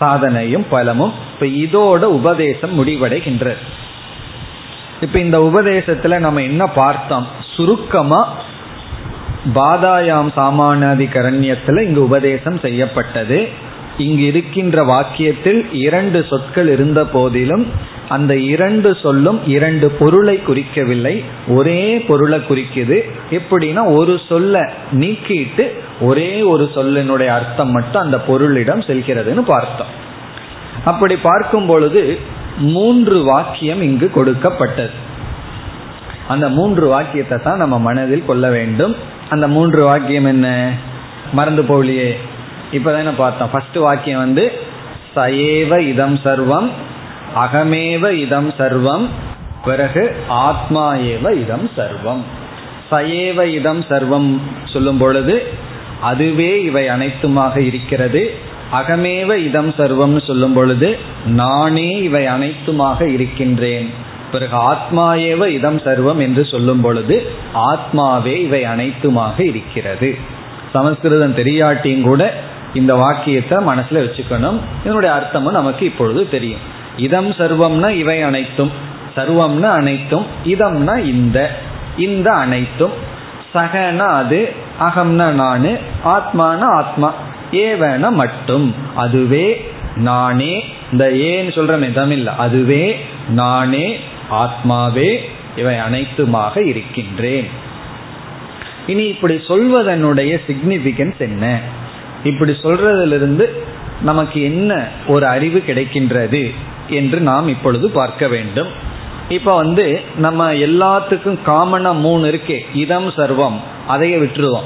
சாதனையும் 0.00 0.66
பலமும். 0.70 1.12
இப்ப 1.32 1.46
இதோட 1.46 2.02
உபதேசம் 2.02 2.86
முடிவடைகின்றது. 2.86 3.56
இப்ப 5.00 5.18
இந்த 5.18 5.38
உபதேசத்துல 5.38 6.18
நம்ம 6.18 6.42
என்ன 6.42 6.66
பார்த்தோம்? 6.66 7.26
சுருக்கமா 7.56 8.32
பாதாயாம் 9.52 10.28
சாமானாதிகரண்யத்துல 10.36 11.80
இங்கு 11.80 12.02
உபதேசம் 12.02 12.58
செய்யப்பட்டது. 12.58 13.48
இங்கு 13.98 14.22
இருக்கின்ற 14.22 14.84
வாக்கியத்தில் 14.84 15.68
இரண்டு 15.72 16.24
சொற்கள் 16.28 16.68
இருந்த 16.68 17.04
போதிலும் 17.04 17.66
அந்த 18.08 18.36
இரண்டு 18.36 18.96
சொல்லும் 19.02 19.46
இரண்டு 19.46 19.90
பொருளை 19.90 20.40
குறிக்கவில்லை. 20.48 21.24
ஒரே 21.48 22.00
பொருளை 22.00 22.38
குறிக்குது. 22.38 23.10
எப்படின்னா 23.30 23.94
ஒரு 23.94 24.20
சொல்ல 24.28 24.72
நீக்கிட்டு 24.92 25.70
ஒரே 26.00 26.42
ஒரு 26.42 26.70
சொல்லினுடைய 26.74 27.26
அர்த்தம் 27.26 27.70
மட்டும் 27.70 28.02
அந்த 28.02 28.16
பொருளிடம் 28.16 28.82
செல்கிறதுன்னு 28.82 29.40
பார்த்தோம். 29.40 29.86
அப்படி 30.84 31.16
பார்க்கும் 31.16 31.66
பொழுது 31.66 32.18
மூன்று 32.58 33.22
வாக்கியம் 33.22 33.82
இங்கு 33.82 34.10
கொடுக்கப்பட்டது. 34.10 34.90
அந்த 36.28 36.48
மூன்று 36.48 36.88
வாக்கியத்தை 36.88 37.38
தான் 37.38 37.56
நம்ம 37.56 37.78
மனதில் 37.78 38.26
கொள்ள 38.26 38.50
வேண்டும். 38.50 39.12
அந்த 39.30 39.48
மூன்று 39.48 39.84
வாக்கியம் 39.84 40.24
என்ன? 40.24 40.72
மறந்து 41.32 41.62
போலியே 41.62 42.16
இப்பதானே 42.72 43.12
பார்த்தோம். 43.16 43.50
ஃபர்ஸ்ட் 43.50 43.76
வாக்கியம் 43.76 44.18
வந்து 44.18 44.52
சயேவ 45.16 45.78
இதம் 45.78 46.18
சர்வம் 46.24 46.68
அகமேவ 47.36 48.12
இதம் 48.12 48.50
சர்வம் 48.50 49.08
பிறகு 49.64 50.16
ஆத்மா 50.28 50.94
ஏவ 50.94 51.32
இதம் 51.32 51.70
சர்வம். 51.76 52.20
சயேவ 52.90 53.44
இதம் 53.44 53.80
சர்வம் 53.80 54.40
சொல்லும் 54.64 54.98
பொழுது 54.98 55.42
அதுவே 56.00 56.62
இவை 56.62 56.88
அனைத்துமாக 56.88 57.56
இருக்கிறது. 57.56 58.34
அகமேவ 58.72 59.36
இதம் 59.36 59.70
சர்வம்னு 59.70 60.26
சொல்லும் 60.26 60.52
பொழுது 60.52 60.98
நானே 61.26 61.96
இவை 61.96 62.26
அனைத்துமாக 62.26 63.12
இருக்கின்றேன். 63.12 64.03
பிறகு 64.34 64.56
ஆத்மாயேவ 64.70 65.46
இதம் 65.58 65.80
சர்வம் 65.86 66.20
என்று 66.26 66.42
சொல்லும் 66.52 66.82
பொழுது 66.86 67.16
ஆத்மாவே 67.70 68.34
இவை 68.46 68.62
அனைத்துமாக 68.72 69.36
இருக்கிறது. 69.50 70.10
சமஸ்கிருதம் 70.72 71.36
தெரியாட்டியும் 71.36 72.06
கூட 72.10 72.22
இந்த 72.80 72.92
வாக்கியத்தை 73.02 73.58
மனசுல 73.66 73.98
வச்சுக்கணும். 74.04 74.58
இதனுடைய 74.82 75.10
அர்த்தமும் 75.16 75.58
நமக்கு 75.58 75.84
இப்பொழுது 75.90 76.22
தெரியும். 76.34 76.64
இதம் 77.06 77.30
சர்வம்னா 77.40 77.90
இவை 78.02 78.18
அனைத்தும் 78.28 78.72
சர்வம்னா 79.16 79.70
அனைத்தும் 79.80 80.26
இதம்னா 80.54 80.94
இந்த 81.12 81.38
இந்த 82.06 82.28
அனைத்தும். 82.44 82.94
சகனா 83.54 84.06
அது 84.20 84.40
அகம்னா 84.86 85.28
நானு 85.42 85.72
ஆத்மானா 86.14 86.66
ஆத்மா 86.80 87.08
ஏவன 87.64 88.10
மட்டும். 88.20 88.66
அதுவே 89.02 89.46
நானே 90.08 90.54
இந்த 90.92 91.04
ஏன்னு 91.26 91.52
சொல்றமே 91.56 91.88
தமிழ்ல 91.98 92.30
அதுவே 92.44 92.84
நானே 93.40 93.86
ஆத்மாவே 94.30 95.18
இவை 95.56 95.74
அனைத்துமாக 95.74 96.66
இருக்கின்றேன். 96.66 97.48
இனி 98.86 99.04
இப்படி 99.04 99.34
சொல்வதனுடைய 99.34 100.40
சிக்னிபிகன்ஸ் 100.46 101.18
என்ன? 101.18 101.60
இப்படி 102.24 102.52
சொல்றதிலிருந்து 102.62 103.48
நமக்கு 104.02 104.42
என்ன 104.42 104.88
ஒரு 105.06 105.26
அறிவு 105.26 105.62
கிடைக்கின்றது 105.66 106.54
என்று 106.88 107.20
நாம் 107.20 107.48
இப்பொழுது 107.48 107.90
பார்க்க 107.90 108.28
வேண்டும். 108.28 108.68
இப்ப 109.28 109.56
வந்து 109.56 110.00
நம்ம 110.16 110.52
எல்லாத்துக்கும் 110.52 111.38
காமனா 111.46 111.98
மூணு 111.98 112.26
இருக்கே. 112.26 112.60
இதம் 112.74 113.08
சர்வம். 113.08 113.56
அதையே 113.86 114.16
விட்டுருவோம். 114.16 114.64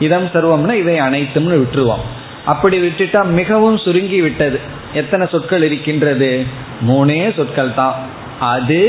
இதம் 0.00 0.26
சர்வம்னா 0.26 0.72
இதை 0.72 1.00
அனைத்தும்னு 1.00 1.62
விட்டுருவோம். 1.62 2.00
அப்படி 2.44 2.88
விட்டுட்டா 2.88 3.24
மிகவும் 3.24 3.76
சுருங்கி 3.76 4.20
விட்டது. 4.20 4.60
எத்தனை 4.94 5.26
சொற்கள் 5.30 5.62
இருக்கின்றது? 5.62 6.44
மூணே 6.88 7.34
சொற்கள் 7.34 7.74
தான் 7.74 8.22
அது 8.52 8.80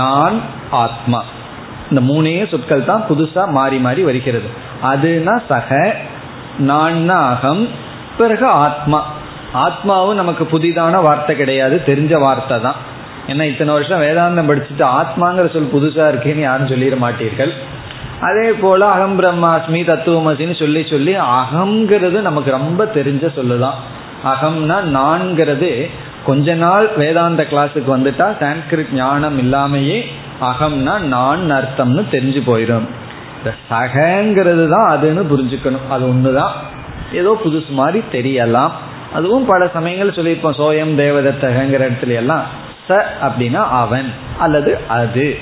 நான் 0.00 0.36
ஆத்மா. 0.84 1.20
இந்த 1.90 2.00
மூணே 2.10 2.34
சொற்கள் 2.50 2.88
தான் 2.90 3.06
புதுசா 3.08 3.44
மாறி 3.58 3.78
மாறி 3.86 4.02
வருகிறது. 4.08 4.48
அதுனா 4.90 5.34
சக 5.50 5.80
நான் 6.70 7.08
அகம் 7.22 7.64
பிறகு 8.18 8.46
ஆத்மா. 8.64 9.00
ஆத்மாவும் 9.64 10.20
நமக்கு 10.20 10.44
புதிதான 10.52 10.96
வார்த்தை 11.06 11.34
கிடையாது 11.36 11.76
தெரிஞ்ச 11.90 12.12
வார்த்தை 12.24 12.56
தான். 12.66 12.78
ஏன்னா 13.30 13.44
இத்தனை 13.50 13.72
வருஷம் 13.76 14.02
வேதாந்தம் 14.04 14.48
படிச்சுட்டு 14.50 14.84
ஆத்மாங்கிற 14.98 15.46
சொல் 15.54 15.74
புதுசா 15.74 16.04
இருக்கேன்னு 16.12 16.46
யாரும் 16.46 16.70
சொல்லிட 16.72 16.96
மாட்டீர்கள். 17.04 17.52
அதே 18.28 18.48
போல 18.62 18.80
அகம் 18.94 19.16
பிரம்மாஸ்மி 19.18 19.80
தத்துவமசின்னு 19.90 20.56
சொல்லி 20.62 20.82
சொல்லி 20.92 21.12
அகங்கிறது 21.38 22.18
நமக்கு 22.28 22.50
ரொம்ப 22.58 22.84
தெரிஞ்ச 22.96 23.26
சொல்லுதான். 23.38 23.78
அகம்னா 24.32 24.78
நான்கிறது 24.96 25.70
கொஞ்ச 26.26 26.54
நாள் 26.54 26.88
வேதாந்த 26.96 27.46
கிளாஸுக்கு 27.50 27.88
வந்துட்டா 27.88 28.26
சான்ஸ்கிரிட் 28.40 28.92
ஞானம் 28.92 29.38
இல்லாமையே 29.42 30.06
அகம்னா 30.40 30.98
நான் 30.98 31.52
அர்த்தம்னு 31.52 32.04
தெரிஞ்சு 32.10 32.40
போயிடும் 32.46 32.86
இந்த 33.38 33.54
சகங்கிறது 33.70 34.68
தான் 34.68 34.98
அதுன்னு 34.98 35.22
புரிஞ்சுக்கணும். 35.32 35.88
அது 35.90 36.06
ஒண்ணுதான். 36.06 36.50
ஏதோ 37.12 37.40
புதுசு 37.44 37.68
மாதிரி 37.68 38.04
தெரியலாம். 38.12 38.70
அதுவும் 39.12 39.46
பல 39.46 39.68
சமயங்கள் 39.68 40.24
சொல்லியிருப்போம். 40.24 40.58
சோயம் 40.58 40.98
தேவதத்தகங்கிற 40.98 41.90
இடத்துல 41.90 42.14
எல்லாம் 42.14 42.42
ச 42.88 43.02
அப்படின்னா 43.22 43.64
அவன் 43.70 44.12
அல்லது 44.38 44.78
அது. 44.88 45.38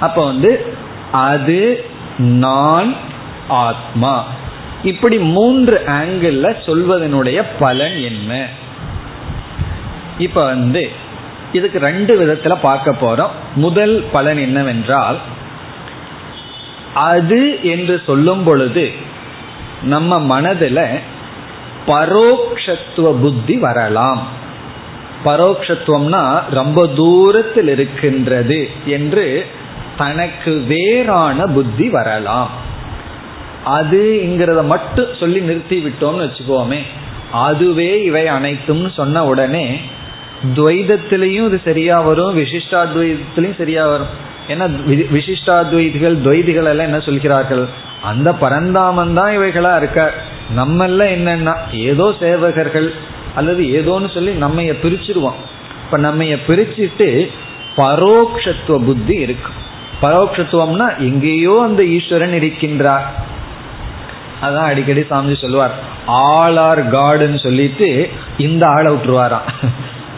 அப்ப 0.00 0.24
வந்து 0.24 0.66
அது 1.12 1.84
நான் 2.18 2.94
ஆத்மா. 3.48 4.24
இப்படி 4.82 5.18
மூன்று 5.18 5.82
ஆங்கிள் 5.86 6.54
சொல்வதனுடைய 6.66 7.44
பலன் 7.58 7.96
என்ன? 7.96 8.46
இப்ப 10.18 10.44
வந்து 10.44 10.90
இதுக்கு 11.52 11.78
ரெண்டு 11.78 12.12
விதத்துல 12.20 12.56
பார்க்க 12.60 12.90
போறோம். 12.90 13.34
முதல் 13.54 14.04
பலன் 14.12 14.36
என்னவென்றால் 14.36 15.18
அது 16.94 17.58
என்று 17.62 18.02
சொல்லும் 18.06 18.44
பொழுது 18.44 18.92
நம்ம 19.82 20.18
மனதில் 20.18 20.84
பரோக்ஷத்துவ 21.86 23.20
புத்தி 23.20 23.56
வரலாம். 23.56 24.26
பரோக்ஷத்துவம்னா 25.24 26.42
ரொம்ப 26.50 26.86
தூரத்தில் 26.86 27.68
இருக்கின்றது 27.68 28.70
என்று 28.86 29.46
தனக்கு 29.96 30.52
வேறான 30.66 31.46
புத்தி 31.46 31.88
வரலாம். 31.88 32.50
அதுங்கிறத 33.66 34.64
மட்டும் 34.64 35.14
சொல்லி 35.20 35.40
நிறுத்தி 35.40 35.78
விட்டோம்னு 35.84 36.24
வச்சுக்கோமே 36.26 36.80
அதுவே 37.32 38.04
இவை 38.04 38.24
அனைத்தும்னு 38.24 38.90
சொன்ன 38.92 39.24
உடனே 39.26 39.80
துவைதத்திலையும் 40.44 41.46
இது 41.46 41.60
சரியா 41.64 42.00
வரும் 42.00 42.36
விசிஷ்டாத்வைதத்திலையும் 42.38 43.56
சரியா 43.56 43.88
வரும். 43.88 44.08
ஏன்னா 44.48 44.66
விசிஷ்டாத்வைதிகள் 44.88 46.16
துவைதிகள் 46.26 46.68
எல்லாம் 46.72 46.86
என்ன 46.86 47.00
சொல்கிறார்கள்? 47.00 47.68
அந்த 48.02 48.32
பரந்தாமன் 48.32 49.14
தான் 49.14 49.32
இவைகளா 49.38 49.76
இருக்க. 49.76 50.14
நம்ம 50.50 50.84
எல்லாம் 50.84 51.08
என்னன்னா 51.08 51.54
ஏதோ 51.72 52.14
சேவகர்கள் 52.20 52.88
அல்லது 53.34 53.62
ஏதோன்னு 53.64 54.14
சொல்லி 54.14 54.32
நம்ம 54.32 54.62
பிரிச்சிருவோம். 54.62 55.38
இப்ப 55.84 55.96
நம்ம 55.96 56.24
பிரிச்சுட்டு 56.24 57.28
பரோக்ஷத்துவ 57.76 58.84
புத்தி 58.84 59.14
இருக்கு. 59.14 59.50
பரோக்ஷத்துவம்னா 60.02 60.98
எங்கேயோ 60.98 61.62
அந்த 61.62 61.84
ஈஸ்வரன் 61.84 62.30
இருக்கின்றார். 62.30 63.06
அதான் 64.42 64.68
அடிக்கடி 64.70 65.04
சாமி 65.08 65.34
சொல்லுவார். 65.34 65.74
ஆள் 66.06 66.56
ஆர் 66.56 66.90
காடுன்னு 66.90 67.38
சொல்லிட்டு 67.42 68.08
இந்த 68.38 68.66
ஆளை 68.66 68.92
விட்டுருவாராம். 68.92 69.48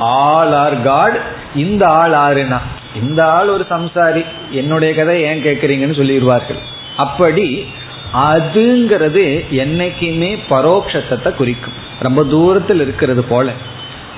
ஆல் 0.00 0.52
ஆர் 0.52 0.82
காட் 0.82 1.20
இந்த 1.54 1.86
ஆள் 1.86 2.12
ஆறுனா. 2.12 2.58
இந்த 3.02 3.26
ஆள் 3.26 3.48
ஒரு 3.48 3.66
சம்சாரி. 3.70 4.24
என்னுடைய 4.50 4.94
கதை 4.94 5.22
ஏன் 5.22 5.42
கேட்குறீங்கன்னு 5.42 5.98
சொல்லிடுவார்கள். 5.98 6.58
அப்படி 6.96 7.66
அதுங்கிறது 8.14 9.44
என்னைக்குமே 9.50 10.38
பரோட்சத்தை 10.50 11.34
குறிக்கும். 11.34 11.72
ரொம்ப 12.00 12.24
தூரத்தில் 12.24 12.80
இருக்கிறது 12.80 13.24
போல. 13.24 13.52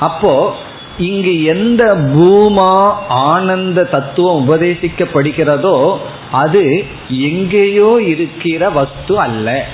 அப்போ 0.01 0.57
இங்கு 0.99 1.45
எந்த 1.45 1.95
பூமா 1.97 2.95
ஆனந்த 3.09 3.85
தத்துவம் 3.85 4.49
உபதேசிக்கப்படுகிறதோ 4.49 5.97
அது 6.33 6.85
எங்கேயோ 7.09 8.03
இருக்கிற 8.07 8.70
வஸ்து 8.70 9.18
அல்ல. 9.18 9.66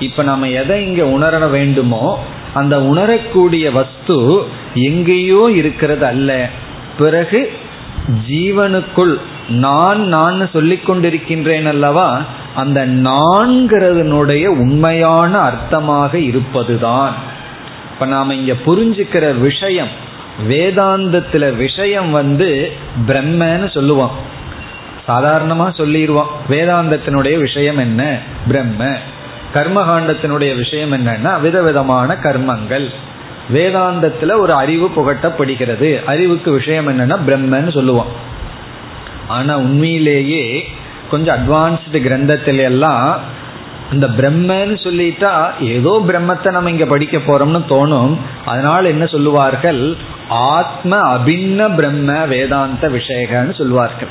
இப்ப 0.00 0.22
நம்ம 0.22 0.48
எதை 0.48 0.84
இங்க 0.84 1.06
உணர 1.06 1.38
வேண்டுமோ 1.38 2.24
அந்த 2.54 2.82
உணரக்கூடிய 2.82 3.70
வஸ்து 3.70 4.46
எங்கேயோ 4.74 5.50
இருக்கிறது 5.54 6.06
அல்ல. 6.06 6.48
பிறகு 6.98 7.52
ஜீவனுக்குள் 8.28 9.20
நான் 9.48 10.00
நான் 10.00 10.50
சொல்லிக் 10.52 10.90
கொண்டிருக்கின்றேன் 10.90 11.66
அல்லவா? 11.66 12.22
அந்த 12.54 12.86
நான்கிறதனுடைய 12.86 14.46
உண்மையான 14.46 15.38
அர்த்தமாக 15.38 16.14
இருப்பதுதான். 16.14 17.14
இப்ப 17.92 18.06
நாம 18.06 18.34
இங்க 18.34 18.52
புரிஞ்சுக்கிற 18.52 19.40
விஷயம் 19.40 19.88
வேதாந்தத்துல 20.48 21.56
விஷயம் 21.56 22.10
வந்து 22.10 22.72
பிரம்மன்னு 23.06 23.70
சொல்லுவோம் 23.70 24.10
சாதாரணமா 25.08 25.74
சொல்லிடுவோம் 25.74 26.30
வேதாந்தத்தினுடைய 26.48 27.38
விஷயம் 27.38 27.78
என்ன? 27.78 28.18
பிரம்ம. 28.46 28.96
கர்மகாண்டத்தினுடைய 29.54 30.56
விஷயம் 30.56 30.92
என்னன்னா 30.92 31.40
விதவிதமான 31.40 32.16
கர்மங்கள். 32.22 32.88
வேதாந்தத்துல 33.52 34.38
ஒரு 34.38 34.52
அறிவு 34.52 34.90
புகட்டப்படுகிறது. 34.96 36.04
அறிவுக்கு 36.04 36.50
விஷயம் 36.50 36.88
என்னன்னா 36.88 37.18
பிரம்மன்னு 37.26 37.72
சொல்லுவோம். 37.72 38.06
ஆனா 39.28 39.58
உண்மையிலேயே 39.58 40.68
கொஞ்சம் 41.10 41.36
அட்வான்ஸ்டு 41.36 41.92
கிரந்தத்தில 41.92 42.56
எல்லாம் 42.56 43.20
இந்த 43.92 44.06
பிரம்மன்னு 44.06 44.76
சொல்லிட்டா 44.82 45.50
ஏதோ 45.60 46.04
பிரம்மத்தை 46.08 46.50
நம்ம 46.50 46.70
இங்க 46.70 46.86
படிக்க 46.86 47.18
போறோம்னு 47.18 47.62
தோணும். 47.68 48.16
அதனால 48.44 48.88
என்ன 48.88 49.06
சொல்லுவார்கள்? 49.06 49.96
ஆத்ம 50.28 51.18
அபின்ன 51.18 51.74
பிரம்ம 51.74 52.24
வேதாந்த 52.24 52.88
விஷயகன்னு 52.88 53.54
சொல்லுவார்கள். 53.54 54.08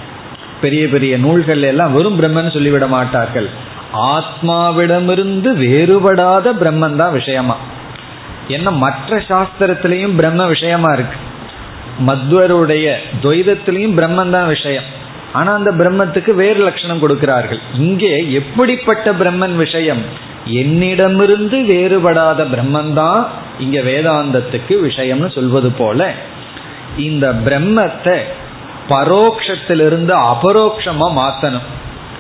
பெரிய 0.62 0.88
பெரிய 0.88 1.18
நூல்கள் 1.18 1.62
எல்லாம் 1.62 1.94
வெறும் 1.94 2.22
பிரம்மன்னு 2.22 2.54
சொல்லிவிட 2.54 2.88
மாட்டார்கள். 2.88 3.50
ஆத்மாவிடமிருந்து 3.94 5.50
வேறுபடாத 5.56 6.54
பிரம்மன் 6.54 6.96
தான் 6.96 7.12
விஷயமா. 7.12 7.56
என்ன 8.48 8.72
மற்ற 8.72 9.18
சாஸ்திரத்திலையும் 9.18 10.16
பிரம்ம 10.16 10.46
விஷயமா 10.46 10.94
இருக்கு. 10.94 11.18
மத்வருடைய 12.08 12.96
துவைதத்திலையும் 13.24 13.98
பிரம்மன் 14.00 14.30
தான் 14.30 14.48
விஷயம். 14.48 14.84
ஆனா 15.34 15.54
அந்த 15.54 15.72
பிரம்மத்துக்கு 15.72 16.36
வேறு 16.36 16.64
லட்சணம் 16.64 17.00
கொடுக்கிறார்கள். 17.00 17.60
இங்கே 17.74 18.32
எப்படிப்பட்ட 18.32 19.12
பிரம்மன் 19.12 19.56
விஷயம்? 19.56 20.32
என்னிடமிருந்து 20.46 21.58
வேறுபடாத 21.58 22.44
பிரம்மன் 22.44 22.94
தான் 22.94 23.28
இங்க 23.60 23.82
வேதாந்தத்துக்கு 23.82 24.90
விஷயம்னு 24.90 25.32
சொல்வது 25.32 25.72
போல 25.72 26.14
இந்த 26.98 27.32
பிரம்மத்தை 27.32 28.18
பரோக்ஷத்திலிருந்து 28.90 30.14
அபரோக்ஷமா 30.34 31.08
மாத்தணும். 31.20 31.68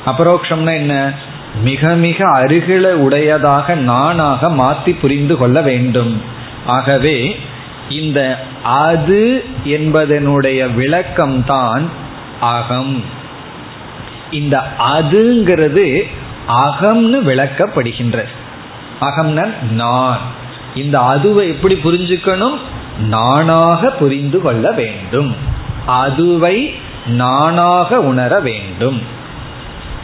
அபரோக்ஷம்னா 0.05 0.73
என்ன? 0.73 1.13
மிக 1.61 1.95
மிக 1.95 2.25
அருகில 2.29 2.87
உடையதாக 2.87 3.75
நானாக 3.75 4.49
மாற்றி 4.49 4.93
புரிந்து 4.93 5.37
கொள்ள 5.37 5.61
வேண்டும். 5.61 6.21
ஆகவே 6.65 7.39
இந்த 7.89 8.45
அது 8.63 9.45
என்பதனுடைய 9.65 10.69
விளக்கம்தான் 10.77 11.81
அகம். 12.39 13.03
இந்த 14.31 14.63
அதுங்கிறது 14.79 16.01
அகம்னு 16.47 17.21
விளக்கப்படுகின்றது. 17.25 18.27
அகம்ன 19.01 19.53
நான். 19.71 20.19
இந்த 20.75 20.99
அதுவை 20.99 21.47
எப்படி 21.47 21.73
புரிஞ்சுக்கணும்? 21.73 22.57
நானாக 22.99 23.89
புரிந்து 23.89 24.41
கொள்ள 24.41 24.71
வேண்டும். 24.71 25.35
அதுவை 25.87 26.73
நானாக 27.07 28.01
உணர 28.01 28.39
வேண்டும். 28.39 29.01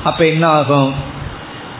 அப்ப 0.04 0.26
என்ன 0.26 0.48
ஆகும் 0.48 1.18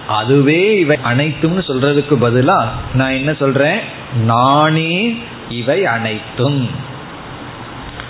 அதுவே 0.10 0.78
இவை 0.80 0.98
அனைத்தும்னு 1.04 1.62
சொல்றதுக்கு 1.68 2.16
பதிலா 2.22 2.68
நான் 2.94 3.12
என்ன 3.12 3.34
சொல்றேன்? 3.34 3.80
நானே 4.24 5.18
இவை 5.50 5.86
அனைத்தும். 5.86 6.70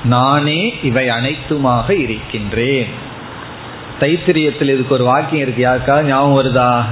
நானே 0.04 0.74
இவை 0.84 1.10
அனைத்துமாக 1.10 1.90
இருக்கின்றேன். 1.90 2.88
தைத்திரியத்தில் 4.00 4.74
இதுக்கு 4.76 4.94
ஒரு 4.94 5.04
வாக்கியம் 5.04 5.48
இருக்கு. 5.48 5.66
யாருக்கா 5.66 6.02
ஞாபகம் 6.02 6.38
வருதா? 6.38 6.84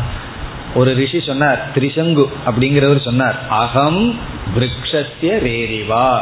ஒரு 0.76 0.94
ரிஷி 0.94 1.20
சொன்னார் 1.20 1.68
திரிசங்கு 1.76 2.30
அப்படிங்கிறவர் 2.46 3.02
சொன்னார் 3.02 3.40
அகம் 3.50 4.20
விரக்ஷஸ்ய 4.56 5.34
ரேரிவா. 5.46 6.20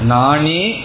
நானே 0.00 0.84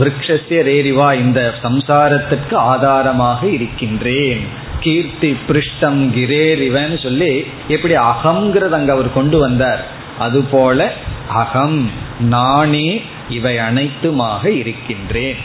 விரக்ஷஸ்ய 0.00 0.60
ரேரிவா 0.70 1.14
இந்த 1.14 1.54
சம்சாரத்திற்கு 1.62 2.54
ஆதாரமாக 2.54 3.46
இருக்கின்றேன். 3.46 4.66
கீர்த்தி 4.84 5.30
பிருஷ்டம் 5.48 6.00
கிரேரிவன் 6.16 6.94
சொல்லி 7.04 7.32
எப்படி 7.74 7.94
அகங்கிறது 8.10 8.76
அங்க 8.78 8.92
அவர் 8.96 9.16
கொண்டு 9.18 9.38
வந்தார். 9.38 9.82
அதுபோல 10.18 10.88
அகம் 11.42 11.78
நானே 12.34 12.88
இவை 13.36 13.54
அனைத்துமாக 13.68 14.44
இருக்கின்றேன். 14.60 15.38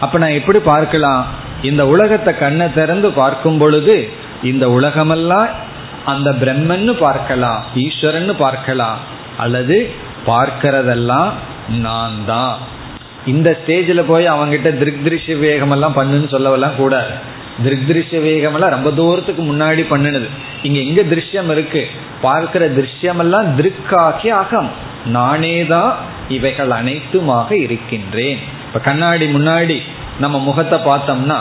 அப்ப 0.00 0.18
நான் 0.18 0.38
எப்படி 0.40 0.58
பார்க்கலாம்? 0.72 1.22
இந்த 1.70 1.82
உலகத்தை 1.86 2.32
கண்ணை 2.38 2.66
திறந்து 2.72 3.08
பார்க்கும் 3.20 3.58
பொழுது 3.58 3.96
இந்த 4.50 4.64
உலகமெல்லாம் 4.70 5.48
அந்த 6.12 6.28
பிரம்மன்னு 6.42 6.92
பார்க்கலாம் 7.06 7.60
ஈஸ்வரன்னு 7.84 8.34
பார்க்கலாம் 8.44 8.98
அல்லது 9.36 9.76
பார்க்கிறதெல்லாம் 10.26 11.30
நான் 11.86 12.16
தான் 12.26 12.56
இந்த 13.32 13.48
ஸ்டேஜில் 13.60 14.08
போய் 14.08 14.26
அவங்ககிட்ட 14.32 14.70
திருக் 14.78 15.04
திருஷ்ய 15.06 15.36
வேகமெல்லாம் 15.44 15.96
பண்ணுன்னு 15.98 16.28
சொல்லவெல்லாம் 16.34 16.78
கூடாது. 16.80 17.12
திருஷ்ய 17.60 18.20
வேகமெல்லாம் 18.20 18.70
ரொம்ப 18.70 18.90
தூரத்துக்கு 18.90 19.42
முன்னாடி 19.42 19.82
பண்ணினது. 19.90 20.28
இங்க 20.62 20.78
எங்க 20.78 21.02
திருஷ்யம் 21.02 21.50
இருக்கு? 21.50 21.88
பார்க்கிற 22.20 22.68
திருஷ்யமெல்லாம் 22.68 23.48
திருக்காகி 23.58 24.28
அகம். 24.28 24.70
நானே 25.06 25.66
தான் 25.66 25.94
இவைகள் 26.28 26.70
அனைத்துமாக 26.70 27.52
இருக்கின்றேன். 27.52 28.38
இப்ப 28.66 28.78
கண்ணாடி 28.78 29.26
முன்னாடி 29.26 29.82
நம்ம 30.18 30.38
முகத்தை 30.38 30.78
பார்த்தோம்னா 30.78 31.38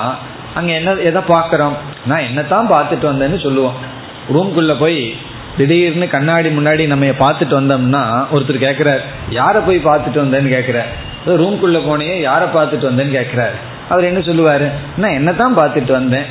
அங்க 0.53 0.71
என்ன 0.73 0.93
எதை 0.93 1.21
பார்க்கறோம்? 1.21 1.73
நான் 2.05 2.19
என்னத்தான் 2.19 2.71
பார்த்துட்டு 2.71 3.05
வந்தேன்னு 3.11 3.39
சொல்லுவோம். 3.41 3.73
ரூம்குள்ள 4.29 4.79
போய் 4.79 5.15
திடீர்னு 5.57 6.07
கண்ணாடி 6.07 6.49
முன்னாடி 6.49 6.87
நம்ம 6.87 7.05
பார்த்துட்டு 7.05 7.55
வந்தோம்னா 7.59 8.25
ஒருத்தர் 8.31 8.57
கேட்கிறார் 8.57 9.01
யாரை 9.29 9.61
போய் 9.61 9.77
பார்த்துட்டு 9.77 10.23
வந்தேன்னு 10.23 10.49
கேட்கிறார் 10.49 10.87
ரூம்குள்ள 11.25 11.85
போனே 11.87 12.21
யாரை 12.21 12.47
பார்த்துட்டு 12.47 12.89
வந்தேன்னு 12.89 13.11
கேட்கிறார் 13.11 13.69
அவர் 13.91 14.09
என்ன 14.11 14.19
சொல்லுவாரு? 14.19 14.67
நான் 14.97 15.11
என்னத்தான் 15.11 15.59
பார்த்துட்டு 15.59 15.91
வந்தேன். 15.91 16.27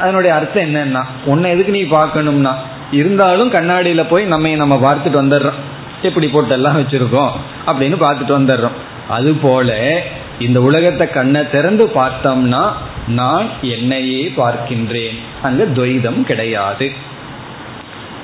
அதனுடைய 0.00 0.36
அர்த்தம் 0.36 0.64
என்னன்னா 0.64 1.02
உன்னை 1.24 1.50
எதுக்கு 1.50 1.72
நீ 1.72 1.82
பார்க்கணும்னா 1.82 2.52
இருந்தாலும் 2.90 3.52
கண்ணாடியில 3.52 4.04
போய் 4.08 4.24
நம்ம 4.24 4.54
நம்ம 4.54 4.76
பார்த்துட்டு 4.86 5.20
வந்துடுறோம். 5.22 5.58
எப்படி 6.02 6.26
போட்டெல்லாம் 6.26 6.78
வச்சிருக்கோம்? 6.80 7.30
அப்படின்னு 7.66 7.96
பார்த்துட்டு 8.04 8.34
வந்துடுறோம். 8.38 8.78
அது 9.08 9.32
போல 9.32 10.00
இந்த 10.38 10.62
உலகத்தை 10.62 11.08
கண்ணை 11.08 11.50
திறந்து 11.50 11.84
பார்த்தோம்னா 11.94 12.62
நான் 13.08 13.46
என்னையே 13.62 14.32
பார்க்கின்றேன். 14.36 15.18
அங்க 15.42 15.64
துவைதம் 15.64 16.22
கிடையாது. 16.22 16.92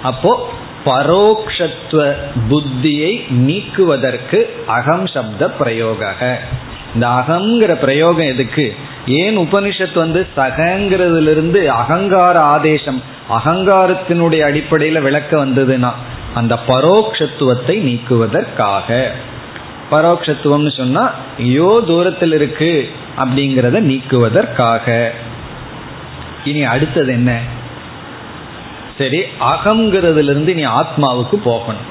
அப்போ 0.03 0.33
பரோக்ஷத்துவ 0.85 2.13
புத்தியை 2.49 3.13
நீக்குவதற்கு 3.31 4.39
அகம் 4.67 5.07
சப்த 5.07 5.51
பிரயோக 5.51 6.13
இந்த 6.97 7.09
அகங்கிற 7.09 7.73
பிரயோகம் 7.75 8.27
எதுக்கு? 8.27 8.75
ஏன் 9.07 9.39
உபனிஷத் 9.39 9.95
வந்து 9.95 10.27
சகங்கிறதுலிருந்து 10.37 11.67
அகங்கார 11.67 12.41
ஆதேசம் 12.41 13.03
அகங்காரத்தினுடைய 13.31 14.41
அடிப்படையில் 14.41 15.01
விளக்க 15.01 15.47
வந்ததுன்னா 15.47 15.93
அந்த 16.35 16.59
பரோக்ஷத்துவத்தை 16.67 17.77
நீக்குவதற்காக. 17.81 19.09
பரோட்சத்துவம்னு 19.91 20.77
சொன்னா 20.77 21.13
ஐயோ 21.39 21.83
தூரத்தில் 21.87 22.33
இருக்கு 22.33 22.91
அப்படிங்கிறத 23.19 23.81
நீக்குவதற்காக. 23.91 25.09
இனி 26.45 26.65
அடுத்தது 26.65 27.13
என்ன? 27.13 27.41
சரி 28.99 29.21
அகங்கிறதுல 29.41 30.31
இருந்து 30.31 30.55
நீ 30.55 30.65
ஆத்மாவுக்கு 30.65 31.37
போகணும். 31.45 31.87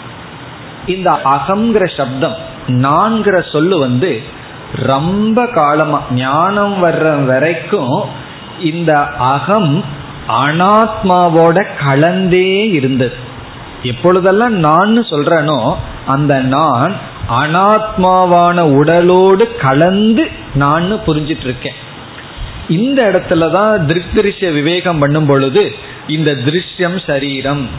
இந்த 0.87 1.11
அகங்கிற 1.11 1.97
சப்தம் 1.97 2.35
நான்கிற 2.67 3.51
சொல்லு 3.51 3.79
வந்து 3.79 4.21
ரொம்ப 4.83 5.47
காலமா 5.47 6.01
ஞானம் 6.11 6.83
வர்ற 6.83 7.25
வரைக்கும் 7.25 8.03
இந்த 8.59 9.03
அகம் 9.17 9.83
அனாத்மாவோட 10.27 11.65
கலந்தே 11.85 12.71
இருந்தது. 12.71 13.15
எப்பொழுதெல்லாம் 13.83 14.53
நான் 14.53 14.97
சொல்றனோ 15.09 15.77
அந்த 16.05 16.39
நான் 16.41 16.95
அனாத்மாவான 17.29 18.59
உடலோடு 18.61 19.55
கலந்து 19.57 20.29
நான் 20.53 21.01
புரிஞ்சிட்டு 21.05 21.43
இருக்கேன் 21.43 21.75
இந்த 22.67 23.11
இடத்துல 23.11 23.51
தான் 23.51 23.85
திருஷ்ய 23.87 24.51
விவேகம் 24.51 24.99
பண்ணும் 24.99 25.25
பொழுது 25.25 25.75
இந்த 26.07 26.31
திருஷ்யம் 26.31 27.05
சரீரம் 27.05 27.69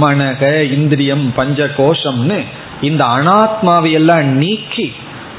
மனக 0.00 0.70
இந்திரியம் 0.70 1.32
பஞ்ச 1.36 1.64
கோஷம்னு 1.64 2.44
இந்த 2.80 3.04
அனாத்மாவையெல்லாம் 3.04 4.24
நீக்கி 4.24 4.92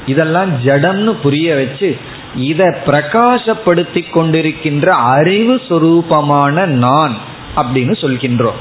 இதெல்லாம் 0.08 0.52
ஜடம்னு 0.60 1.12
புரிய 1.22 1.54
வச்சு 1.54 1.98
இதை 2.34 2.66
பிரகாசப்படுத்தி 2.86 4.02
கொண்டிருக்கின்ற 4.08 4.86
அறிவு 4.86 5.54
சுரூபமான 5.68 6.64
நான் 6.64 7.14
அப்படின்னு 7.56 7.94
சொல்கின்றோம். 8.02 8.60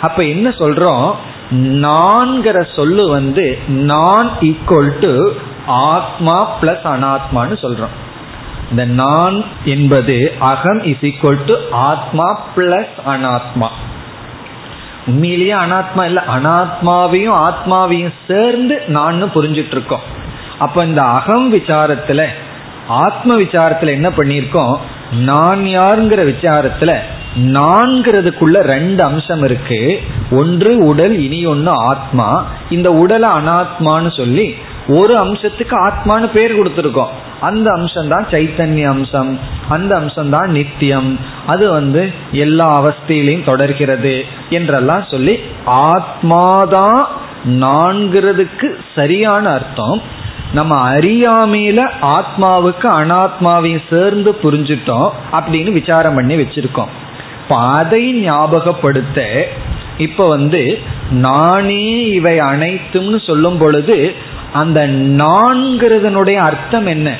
அப்ப 0.00 0.24
என்ன 0.24 0.48
சொல்றோம்? 0.48 1.14
நான்கிற 1.84 2.66
சொல்லு 2.76 3.08
வந்து 3.08 3.58
நான் 3.66 4.30
ஈக்குவல் 4.40 4.98
டு 4.98 5.12
ஆத்மா 5.66 6.36
பிளஸ் 6.60 6.86
அனாத்மான்னு 6.92 7.56
சொல்றோம். 7.62 7.96
இந்த 8.70 8.84
நான் 8.84 9.44
என்பது 9.64 10.32
அகம் 10.38 10.84
இஸ் 10.84 11.02
ஈக்குவல் 11.02 11.44
டு 11.46 11.54
ஆத்மா 11.70 12.28
பிளஸ் 12.56 12.94
அனாத்மா. 13.06 13.68
உண்மையிலேயே 15.06 15.52
அனாத்மா 15.52 16.04
இல்லை 16.04 16.22
அனாத்மாவையும் 16.36 17.38
ஆத்மாவையும் 17.46 18.14
சேர்ந்து 18.28 18.82
நான் 18.86 19.22
புரிஞ்சிட்டு 19.34 19.74
இருக்கோம். 19.76 20.18
அப்ப 20.60 20.84
இந்த 20.84 21.02
அகம் 21.02 21.48
விசாரத்துல 21.54 22.22
ஆத்ம 22.88 23.36
விசாரத்துல 23.40 23.90
என்ன 23.98 24.08
பண்ணியிருக்கோம்? 24.08 24.74
நான் 25.10 25.60
யாருங்கிற 25.78 26.22
விசாரத்துல 26.32 26.92
நான்கிறதுக்குள்ள 27.36 28.56
ரெண்டு 28.72 29.02
அம்சம் 29.04 29.42
இருக்கு. 29.42 29.80
ஒன்று 30.30 30.70
உடல் 30.78 31.14
இனி 31.18 31.40
ஒன்று 31.46 31.72
ஆத்மா. 31.90 32.28
இந்த 32.70 32.92
உடலை 32.92 33.28
அனாத்மான்னு 33.28 34.16
சொல்லி 34.16 34.46
ஒரு 34.88 35.14
அம்சத்துக்கு 35.24 35.74
ஆத்மான்னு 35.86 36.28
பேர் 36.36 36.56
கொடுத்துருக்கோம். 36.58 37.12
அந்த 37.40 37.70
அம்சம் 37.72 38.08
தான் 38.08 38.26
சைத்தன்ய 38.30 38.88
அம்சம். 38.88 39.38
அந்த 39.68 39.96
அம்சம் 39.96 40.30
தான் 40.30 40.50
நித்தியம். 40.50 41.18
அது 41.46 41.70
வந்து 41.70 42.02
எல்லா 42.32 42.68
அவஸ்தையிலையும் 42.80 43.48
தொடர்கிறது 43.50 44.24
என்றெல்லாம் 44.50 45.04
சொல்லி 45.10 45.34
ஆத்மாதான் 45.66 47.00
நான்கிறதுக்கு 47.44 48.68
சரியான 48.94 49.44
அர்த்தம். 49.50 50.00
நம்ம 50.52 50.94
அறியாமையில 50.94 51.90
ஆத்மாவுக்கு 52.02 52.88
அனாத்மாவையும் 53.00 53.88
சேர்ந்து 53.90 54.36
புரிஞ்சிட்டோம் 54.42 55.10
அப்படின்னு 55.32 55.72
விசாரம் 55.72 56.14
பண்ணி 56.14 56.36
வச்சிருக்கோம். 56.36 56.90
இப்ப 57.42 57.56
அதை 57.56 58.30
ஞாபகப்படுத்த 58.30 59.42
இப்ப 59.98 60.28
வந்து 60.28 60.78
நானே 61.10 62.04
இவை 62.04 62.38
அனைத்தும்னு 62.38 63.26
சொல்லும் 63.26 63.58
பொழுது 63.58 64.14
அந்த 64.52 64.88
நான்கிறதனுடைய 64.88 66.34
அர்த்தம் 66.34 66.86
என்ன? 66.86 67.16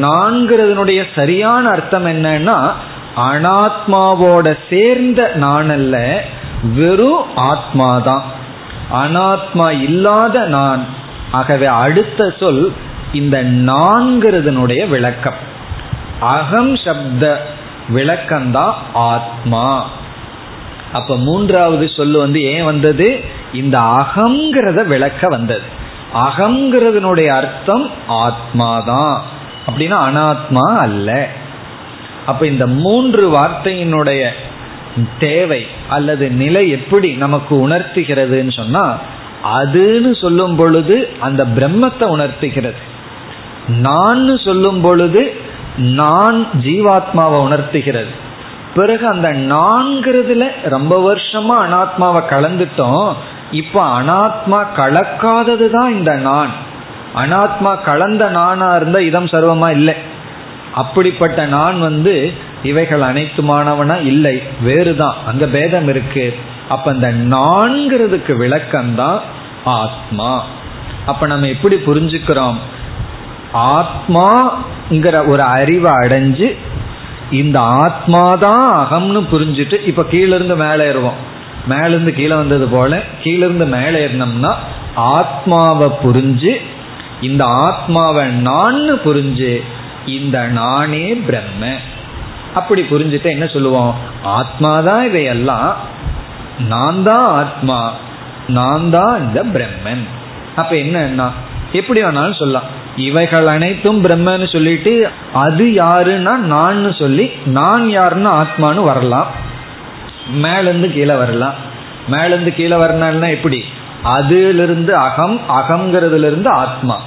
நான்கிறதனுடைய 0.00 1.04
சரியான 1.14 1.68
அர்த்தம் 1.68 2.06
என்னன்னா 2.06 2.72
அனாத்மாவோட 3.16 4.58
சேர்ந்த 4.70 5.30
நான் 5.34 5.70
அல்ல 5.70 6.24
வெறும் 6.74 7.24
ஆத்மாதான். 7.36 8.22
அனாத்மா 8.92 9.82
இல்லாத 9.82 10.46
நான் 10.46 10.86
ஆகவே 11.30 11.66
அடுத்த 11.66 12.34
சொல் 12.40 12.72
இந்த 13.12 13.44
நான்கிறதனுடைய 13.44 14.88
விளக்கம். 14.88 15.54
அகம் 16.20 16.76
சப்த 16.76 17.46
விளக்கம்தான் 17.94 18.72
ஆத்மா. 18.92 19.90
அப்ப 20.92 21.16
மூன்றாவது 21.16 21.88
சொல்லு 21.88 22.18
வந்து 22.18 22.42
ஏன் 22.42 22.64
வந்தது? 22.64 23.24
இந்த 23.52 23.78
அகங்கிறத 23.78 24.86
விளக்க 24.86 25.28
வந்தது. 25.28 25.62
அகங்கிறதனுடைய 26.14 27.26
அர்த்தம் 27.26 27.90
ஆத்மாதான் 28.08 29.20
அப்படின்னா 29.66 29.96
அனாத்மா 29.96 30.76
அல்ல. 30.76 31.28
அப்ப 32.26 32.46
இந்த 32.46 32.66
மூன்று 32.66 33.30
வார்த்தையினுடைய 33.30 34.28
தேவை 35.18 35.66
அல்லது 35.88 36.30
நிலை 36.30 36.68
எப்படி 36.68 37.12
நமக்கு 37.12 37.68
உணர்த்துகிறதுன்னு 37.68 38.52
சொன்னா 38.52 38.98
அதுன்னு 39.54 40.20
சொல்லும் 40.20 40.56
பொழுது 40.56 41.08
அந்த 41.20 41.44
பிரம்மத்தை 41.44 42.04
உணர்த்துகிறது. 42.04 42.94
நான் 43.68 44.38
சொல்லும் 44.38 44.80
பொழுது 44.80 45.36
நான் 45.76 46.46
ஜீவாத்மாவை 46.62 47.40
உணர்த்துகிறது. 47.40 48.24
பிறகு 48.74 49.06
அந்த 49.06 49.32
நான்கிறதுல 49.32 50.46
ரொம்ப 50.62 51.14
வருஷமா 51.14 51.56
அனாத்மாவை 51.66 52.22
கலந்துட்டோம். 52.30 53.12
இப்ப 53.50 54.00
அனாத்மா 54.00 54.66
கலக்காதது 54.76 55.70
தான் 55.70 55.92
இந்த 55.92 56.14
நான். 56.14 56.50
அனாத்மா 57.16 57.82
கலந்த 57.84 58.28
நானா 58.28 58.76
இருந்தா 58.76 58.98
இதம் 58.98 59.24
சர்வமா 59.24 59.70
இல்லை. 59.70 59.94
அப்படிப்பட்ட 60.74 61.46
நான் 61.46 61.80
வந்து 61.80 62.32
இவைகள் 62.62 63.00
அனைத்துமானவனா 63.00 64.04
இல்லை. 64.04 64.42
வேறுதான். 64.62 65.14
அங்க 65.26 65.46
பேதம் 65.46 65.88
இருக்கு. 65.88 66.34
அப்ப 66.68 66.92
இந்த 66.92 67.12
நான்கிறதுக்கு 67.12 68.36
விளக்கம்தான் 68.36 69.20
ஆத்மா. 69.66 70.44
அப்ப 71.06 71.26
நம்ம 71.26 71.46
எப்படி 71.46 71.74
புரிஞ்சுக்கிறோம்? 71.74 72.56
ஆத்மாங்கிற 73.54 75.26
ஒரு 75.26 75.42
அறிவை 75.42 75.92
அடைஞ்சு 75.92 76.56
இந்த 77.30 77.60
ஆத்மாதான் 77.60 78.86
அகம்னு 78.86 79.26
புரிஞ்சுட்டு 79.32 79.86
இப்ப 79.86 80.04
கீழிருந்து 80.04 80.56
மேலே 80.56 80.90
ஏறுவோம். 80.90 81.18
மேலிருந்து 81.66 82.12
கீழே 82.12 82.34
வந்தது 82.34 82.66
போல 82.66 83.02
கீழிருந்து 83.22 83.66
மேலே 83.66 84.06
ஏறினோம்னா 84.06 84.54
ஆத்மாவை 84.94 85.88
புரிஞ்சு 85.88 86.52
இந்த 87.20 87.44
ஆத்மாவை 87.44 88.26
நான் 88.30 88.90
புரிஞ்சு 89.04 89.62
இந்த 90.06 90.46
நானே 90.46 91.14
பிரம்ம. 91.14 91.74
அப்படி 92.54 92.82
புரிஞ்சுட்டு 92.82 93.24
என்ன 93.24 93.46
சொல்லுவோம்? 93.46 93.94
ஆத்மாதான் 94.24 95.08
இதையெல்லாம் 95.08 95.76
நான் 96.58 97.02
தான் 97.02 97.28
ஆத்மா. 97.28 97.92
நான் 98.48 98.90
தான் 98.90 99.20
இந்த 99.20 99.44
பிரம்மன். 99.44 100.06
அப்ப 100.56 100.76
என்ன 100.76 101.30
எப்படி 101.72 102.02
வேணாலும் 102.02 102.38
சொல்லலாம். 102.38 102.84
இவைகள் 102.96 103.46
அனைத்தும் 103.46 104.04
பிரம்மன்னு 104.04 104.52
சொல்லிட்டு 104.52 105.08
அது 105.32 105.64
யாருன்னா 105.64 106.36
நான் 106.36 106.92
சொல்லி 106.92 107.30
நான் 107.46 107.82
யாருன்னா 107.82 108.44
ஆத்மான்னு 108.44 108.84
வரலாம். 108.84 109.26
மேலேருந்து 110.42 110.92
கீழே 110.92 111.14
வரலாம். 111.14 111.54
மேலேருந்து 112.10 112.54
கீழே 112.54 112.76
வரணும்னா 112.76 113.26
எப்படி? 113.26 113.64
அதிலிருந்து 114.02 114.94
அகம் 114.96 115.40
அகங்கிறதுல 115.48 116.26
இருந்து 116.26 116.50
ஆத்மா. 116.50 117.00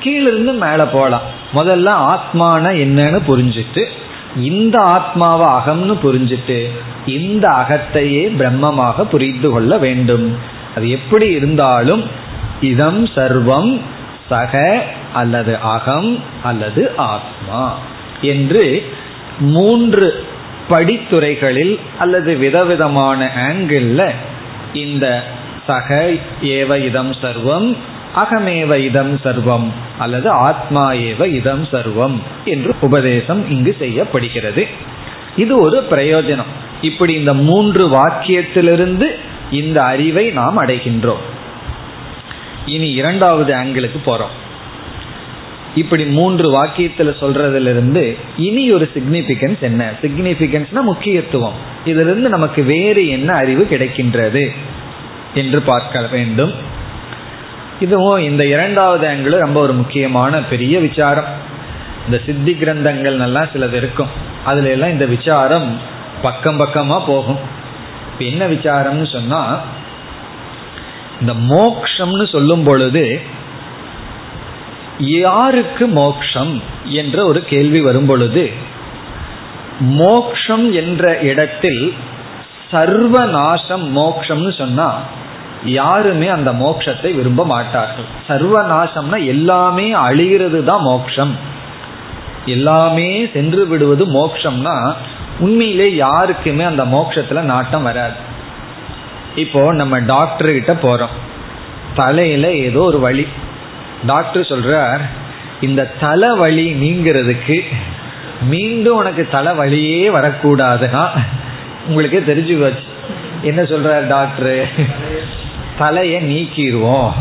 கீழிருந்து 0.00 0.52
மேலே 0.52 0.84
போகலாம். 0.84 1.22
முதல்ல 1.54 2.16
ஆத்மான 2.16 2.64
என்னன்னு 2.72 3.20
புரிஞ்சுட்டு 3.28 3.84
இந்த 4.36 4.80
ஆத்மாவை 4.80 5.46
அகம்னு 5.46 5.98
புரிஞ்சுட்டு 6.02 6.70
இந்த 7.06 7.48
அகத்தையே 7.48 8.32
பிரம்மமாக 8.38 9.02
புரிந்து 9.02 9.50
கொள்ள 9.50 9.78
வேண்டும். 9.78 10.56
அது 10.78 10.90
எப்படி 10.90 11.26
இருந்தாலும் 11.26 12.04
இதம் 12.60 13.04
சர்வம் 13.04 13.80
சக 14.28 14.82
அல்லது 15.12 15.58
அகம் 15.58 16.22
அல்லது 16.42 16.92
ஆத்மா 16.96 17.78
என்று 18.22 18.86
மூன்று 19.38 20.24
படித்துறைகளில் 20.70 21.78
அல்லது 21.98 22.36
விதவிதமான 22.36 23.30
ஆங்கிள் 23.50 24.12
இந்த 24.72 25.24
சக 25.66 26.10
ஏவ 26.42 26.84
இதம் 26.84 27.10
சர்வம் 27.10 27.76
அகமேவ 28.16 28.76
இதம் 28.76 29.16
சர்வம் 29.16 29.68
அல்லது 29.98 30.30
ஆத்மா 30.30 30.92
ஏவ 30.92 31.26
இதம் 31.26 31.64
சர்வம் 31.64 32.16
என்று 32.44 32.74
உபதேசம் 32.80 33.50
இங்கு 33.50 33.76
செய்யப்படுகிறது. 33.78 34.66
இது 35.36 35.60
ஒரு 35.60 35.86
பிரயோஜனம். 35.90 36.52
இப்படி 36.80 37.12
இந்த 37.12 37.34
மூன்று 37.34 37.88
வாக்கியத்திலிருந்து 37.88 39.06
இந்த 39.50 39.82
அறிவை 39.82 40.30
நாம் 40.30 40.66
அடைகின்றோம். 40.66 41.24
இனி 42.66 42.90
இரண்டாவது 42.90 43.54
ஆங்கிளுக்கு 43.54 44.00
போறோம். 44.06 44.36
இப்படி 45.74 46.04
மூன்று 46.04 46.62
வாக்கியத்துல 46.62 47.14
சொல்றதுல 47.20 47.60
இருந்து 47.60 48.16
இனி 48.36 48.72
ஒரு 48.72 48.90
சிக்னிபிகன்ஸ் 48.94 49.60
என்ன? 49.60 49.90
சிக்னிபிகன்ஸ்னா 50.02 50.80
முக்கியத்துவம். 50.82 51.52
இதுல 51.84 52.00
இருந்து 52.00 52.28
நமக்கு 52.28 52.62
வேறு 52.62 53.08
என்ன 53.08 53.32
அறிவு 53.32 53.66
கிடைக்கின்றது 53.70 54.50
என்று 55.34 55.60
பார்க்க 55.60 56.00
வேண்டும். 56.00 56.52
இதுவும் 57.80 58.18
இந்த 58.18 58.46
இரண்டாவது 58.46 59.08
ஆங்கிள் 59.08 59.38
ரொம்ப 59.38 59.60
ஒரு 59.60 59.72
முக்கியமான 59.72 60.42
பெரிய 60.42 60.80
விசாரம். 60.80 61.46
இந்த 62.04 62.20
சித்தி 62.26 62.52
கிரந்தங்கள் 62.52 63.20
எல்லாம் 63.20 63.48
சிலது 63.54 63.72
இருக்கும். 63.72 64.08
அதுல 64.44 64.68
எல்லாம் 64.68 64.90
இந்த 64.90 65.06
விசாரம் 65.06 65.80
பக்கம் 66.22 66.60
பக்கமா 66.60 67.02
போகும். 67.06 67.56
என்ன 68.18 68.46
விசாரம்னு 68.46 69.12
சொன்னா 69.12 69.60
இந்த 71.20 71.32
மோக்ஷம்னு 71.32 72.24
சொல்லும் 72.24 72.64
பொழுது 72.64 73.20
யாருக்கு 74.98 75.86
மோக்ஷம் 75.86 76.62
என்ற 76.84 77.24
ஒரு 77.24 77.44
கேள்வி 77.44 77.80
வரும் 77.80 78.06
பொழுது 78.06 78.52
மோக்ஷம் 79.80 80.72
என்ற 80.72 81.18
இடத்தில் 81.18 81.94
சர்வ 82.70 83.24
நாசம் 83.24 83.96
மோக்ஷம்னு 83.96 84.58
சொன்னா 84.58 84.98
யாருமே 85.64 86.28
அந்த 86.28 86.52
மோக்ஷத்தை 86.52 87.14
விரும்ப 87.14 87.44
மாட்டார்கள். 87.44 88.04
சர்வநாசம்னா 88.28 89.24
எல்லாமே 89.24 89.92
அழிகிறது 89.92 90.64
தான் 90.64 90.82
மோக்ஷம். 90.82 91.36
எல்லாமே 92.44 93.26
சென்று 93.32 93.66
விடுவது 93.66 94.06
மோக்ஷம்னா 94.06 94.96
உண்மையிலே 95.38 95.94
யாருக்குமே 95.94 96.64
அந்த 96.64 96.84
மோட்சத்துல 96.84 97.40
நாட்டம் 97.40 97.82
வராது. 97.82 98.18
இப்போ 99.34 99.72
நம்ம 99.72 99.98
டாக்டர் 99.98 100.52
கிட்ட 100.52 100.72
போறோம். 100.72 101.16
தலையில 101.94 102.52
ஏதோ 102.52 102.80
ஒரு 102.80 103.00
வழி 103.00 103.26
டாக்டர் 104.06 104.42
சொல்றார் 104.42 105.00
இந்த 105.60 105.90
தலை 106.00 106.28
வலி 106.36 106.66
நீங்கிறதுக்கு 106.72 107.62
மீண்டும் 108.42 108.96
உனக்கு 108.96 109.28
தலை 109.30 109.54
வழியே 109.54 110.08
வரக்கூடாதுன்னா 110.08 111.08
உங்களுக்கே 111.86 112.18
தெரிஞ்சு 112.18 112.58
வச்சு 112.58 112.82
என்ன 113.42 113.62
சொல்றார் 113.62 114.06
டாக்டரு 114.14 114.66
தலையை 115.78 116.18
நீக்கிடுவோம். 116.22 117.12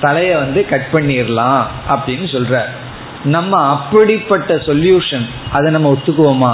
தலையை 0.00 0.34
வந்து 0.34 0.66
கட் 0.66 0.86
பண்ணிடலாம் 0.92 1.62
அப்படின்னு 1.88 2.26
சொல்றார். 2.36 2.70
நம்ம 3.24 3.68
அப்படிப்பட்ட 3.68 4.54
சொல்யூஷன் 4.54 5.26
அதை 5.52 5.70
நம்ம 5.70 5.92
ஒத்துக்குவோமா? 5.92 6.52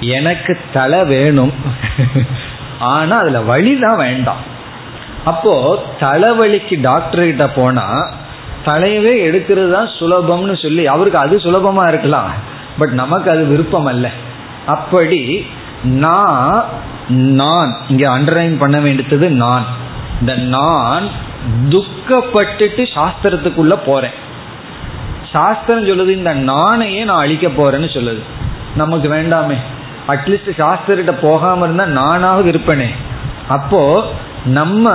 எனக்கு 0.00 0.58
தலை 0.72 1.04
வேணும். 1.04 1.52
ஆனா 2.78 3.18
அதுல 3.18 3.40
வழி 3.40 3.78
தான் 3.78 3.96
வேண்டாம். 3.96 4.42
அப்போ 5.24 5.84
தலைவலிக்கு 6.00 6.80
டாக்டர் 6.80 7.24
கிட்ட 7.24 7.48
போனா 7.48 8.08
தலையவே 8.64 9.14
எடுக்கிறது 9.28 9.70
தான் 9.70 9.90
சுலபம்னு 9.98 10.62
சொல்லி 10.62 10.86
அவருக்கு 10.86 11.18
அது 11.18 11.36
சுலபமா 11.36 11.88
இருக்கலாம். 11.88 12.30
பட் 12.78 12.90
நமக்கு 12.90 13.30
அது 13.30 13.44
விருப்பம் 13.44 13.86
அல்ல 13.86 14.10
அப்படி 14.66 15.46
நான் 15.82 16.64
நான் 17.08 17.76
இங்க 17.88 18.18
அண்டர்லைன் 18.18 18.56
பண்ண 18.58 18.80
வேண்டியது 18.80 19.30
நான். 19.30 19.66
இந்த 20.20 20.34
நான் 20.34 21.10
துக்கப்பட்டுட்டு 21.68 22.82
சாஸ்திரத்துக்குள்ள 22.94 23.74
போறேன். 23.86 24.16
சாஸ்திரம் 25.32 25.84
சொல்லுது 25.84 26.08
இந்த 26.08 26.34
நானையே 26.34 27.04
நான் 27.04 27.22
அழிக்க 27.24 27.48
போறேன்னு 27.48 27.90
சொல்லுது. 27.96 28.22
நமக்கு 28.74 29.08
வேண்டாமே. 29.08 29.56
அட்லீஸ்ட் 30.08 30.50
சாஸ்திரிட்ட 30.56 31.14
போகாம 31.22 31.64
இருந்தா 31.64 31.84
நானாவது 31.84 32.50
இருப்பேனே. 32.52 32.88
அப்போ 33.48 34.10
நம்ம 34.44 34.94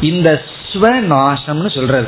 இந்த 0.00 0.42
ஸ்வநாசம்னு 0.72 1.74
சொல்றது. 1.74 2.06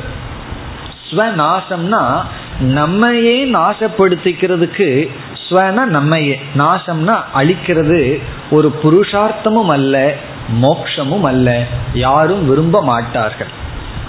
ஸ்வநாசம்னா 1.09 2.21
நம்மையே 2.59 3.45
நாசப்படுத்திக்கிறதுக்கு 3.45 5.09
ஸ்வனா 5.49 5.83
நம்மையே. 5.85 6.39
நாசம்னா 6.57 7.15
அழிக்கிறது 7.35 8.21
ஒரு 8.51 8.73
புருஷார்த்தமும் 8.83 9.69
அல்ல 9.69 10.13
மோக்ஷமும் 10.61 11.23
அல்ல. 11.23 11.65
யாரும் 11.93 12.49
விரும்ப 12.49 12.81
மாட்டார்கள். 12.81 13.51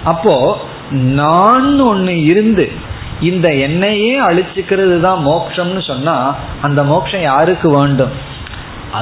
அப்போ 0.05 0.61
நான் 0.91 1.81
ஒன்று 1.81 2.22
இருந்து 2.22 2.72
இந்த 3.20 3.54
என்னையே 3.54 4.20
அழிச்சுக்கிறது 4.20 5.00
தான் 5.00 5.26
மோட்சம்னு 5.26 5.86
சொன்னா 5.86 6.34
அந்த 6.60 6.82
மோட்சம் 6.82 7.20
யாருக்கு 7.20 7.70
வேண்டும்? 7.70 8.10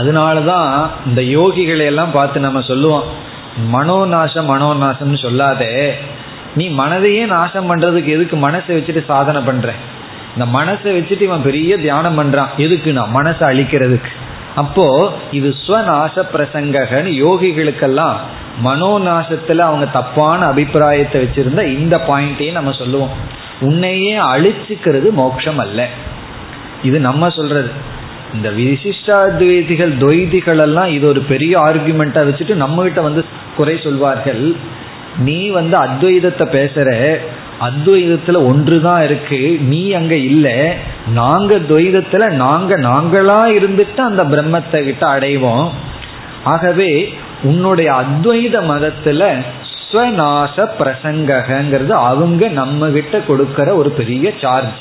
அதனாலதான் 0.00 0.90
இந்த 1.06 1.22
யோகிகளை 1.22 1.86
எல்லாம் 1.86 2.10
பார்த்து 2.10 2.40
நம்ம 2.40 2.60
சொல்லுவோம் 2.60 3.04
மனோநாசம் 3.72 4.50
மனோநாசம்னு 4.50 5.18
சொல்லாதே. 5.22 5.92
நீ 6.54 6.68
மனதையே 6.68 7.26
நாசம் 7.26 7.70
பண்றதுக்கு 7.70 8.04
எதுக்கு 8.04 8.50
மனசை 8.50 8.68
வச்சுட்டு 8.68 9.04
சாதனை 9.04 9.42
பண்ற? 9.42 9.72
இந்த 10.36 10.58
மனசை 10.58 10.84
வச்சுட்டு 10.84 11.20
இவன் 11.20 11.42
பெரிய 11.42 11.78
தியானம் 11.78 12.18
பண்றான். 12.18 12.48
எதுக்குன்னா 12.56 13.04
மனசை 13.14 13.40
அழிக்கிறதுக்கு. 13.40 14.12
அப்போ 14.54 15.12
இது 15.32 15.54
ஸ்வநாச 15.66 16.22
பிரசங்ககன்னு 16.32 17.12
யோகிகளுக்கெல்லாம் 17.26 18.14
மனோநாசத்துல 18.64 19.58
அவங்க 19.58 19.86
தப்பான 19.86 20.46
அபிப்பிராயத்தை 20.46 21.22
வச்சிருந்த 21.22 21.66
இந்த 21.66 22.00
பாயிண்டையும் 22.08 22.52
நம்ம 22.52 22.70
சொல்லுவோம். 22.70 23.44
உன்னையே 23.60 24.18
அழிச்சுக்கிறது 24.18 25.10
மோட்சம் 25.10 25.58
அல்ல 25.58 25.88
இது 26.82 27.00
நம்ம 27.00 27.28
சொல்றது. 27.28 27.70
இந்த 28.34 28.50
விசிஷ்டாத்வைதிகள் 28.50 29.92
துவைதிகள் 29.98 30.60
எல்லாம் 30.60 30.86
இது 30.86 31.06
ஒரு 31.06 31.20
பெரிய 31.20 31.60
ஆர்குமெண்டா 31.60 32.18
வச்சுட்டு 32.18 32.54
நம்ம 32.54 32.82
கிட்ட 32.82 33.00
வந்து 33.00 33.24
குறை 33.56 33.80
சொல்வார்கள். 33.82 34.56
நீ 35.18 35.48
வந்து 35.48 35.78
அத்வைதத்தை 35.78 36.44
பேசுற. 36.44 37.16
அத்வைதத்துல 37.60 38.36
ஒன்றுதான் 38.46 39.04
இருக்கு. 39.04 39.58
நீ 39.60 39.92
அங்க 39.92 40.14
இல்ல. 40.14 40.74
நாங்க 41.12 41.56
துவைதத்துல 41.56 42.30
நாங்க 42.30 42.76
நாங்களா 42.78 43.58
இருந்துட்டு 43.58 43.96
அந்த 43.96 44.24
பிரம்மத்தை 44.24 44.84
கிட்ட 44.84 45.18
அடைவோம். 45.18 45.68
ஆகவே 46.44 47.14
உன்னுடைய 47.42 47.92
அத்வைத 47.92 48.62
மதத்துல 48.62 49.42
ஸ்வநாச 49.96 50.68
பிரசங்கங்கிறது 50.78 51.88
அவங்க 51.88 52.48
நம்ம 52.48 52.88
கிட்ட 52.88 53.18
கொடுக்கற 53.18 53.74
ஒரு 53.74 53.90
பெரிய 53.90 54.32
சார்ஜ் 54.40 54.78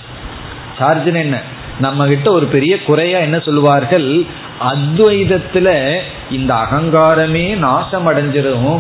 சார்ஜ்னு 0.80 1.20
என்ன? 1.20 1.42
நம்ம 1.80 2.08
கிட்ட 2.08 2.32
ஒரு 2.32 2.46
பெரிய 2.46 2.84
குறையா 2.84 3.20
என்ன 3.20 3.40
சொல்லுவார்கள்? 3.40 4.26
அத்வைதத்துல 4.60 5.98
இந்த 6.32 6.54
அகங்காரமே 6.54 7.58
நாசம் 7.58 8.08
அடைஞ்சிடும் 8.08 8.80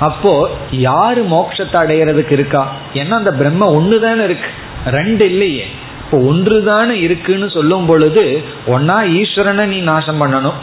அப்போ 0.00 0.50
யாரு 0.70 1.24
மோட்சத்தை 1.24 1.78
அடையிறதுக்கு 1.80 2.32
இருக்கா? 2.32 2.72
ஏன்னா 2.94 3.10
அந்த 3.10 3.32
பிரம்ம 3.32 3.80
ஒண்ணுதானே 3.80 4.24
இருக்கு. 4.24 4.50
ரெண்டு 4.86 5.30
இல்லையே. 5.30 5.66
இப்போ 6.04 6.18
ஒன்று 6.18 6.64
தானே 6.64 7.00
இருக்குன்னு 7.00 7.50
சொல்லும் 7.50 7.86
பொழுது 7.86 8.44
ஒன்னா 8.66 9.22
ஈஸ்வரனை 9.22 9.64
நீ 9.64 9.80
நாசம் 9.80 10.22
பண்ணணும். 10.22 10.54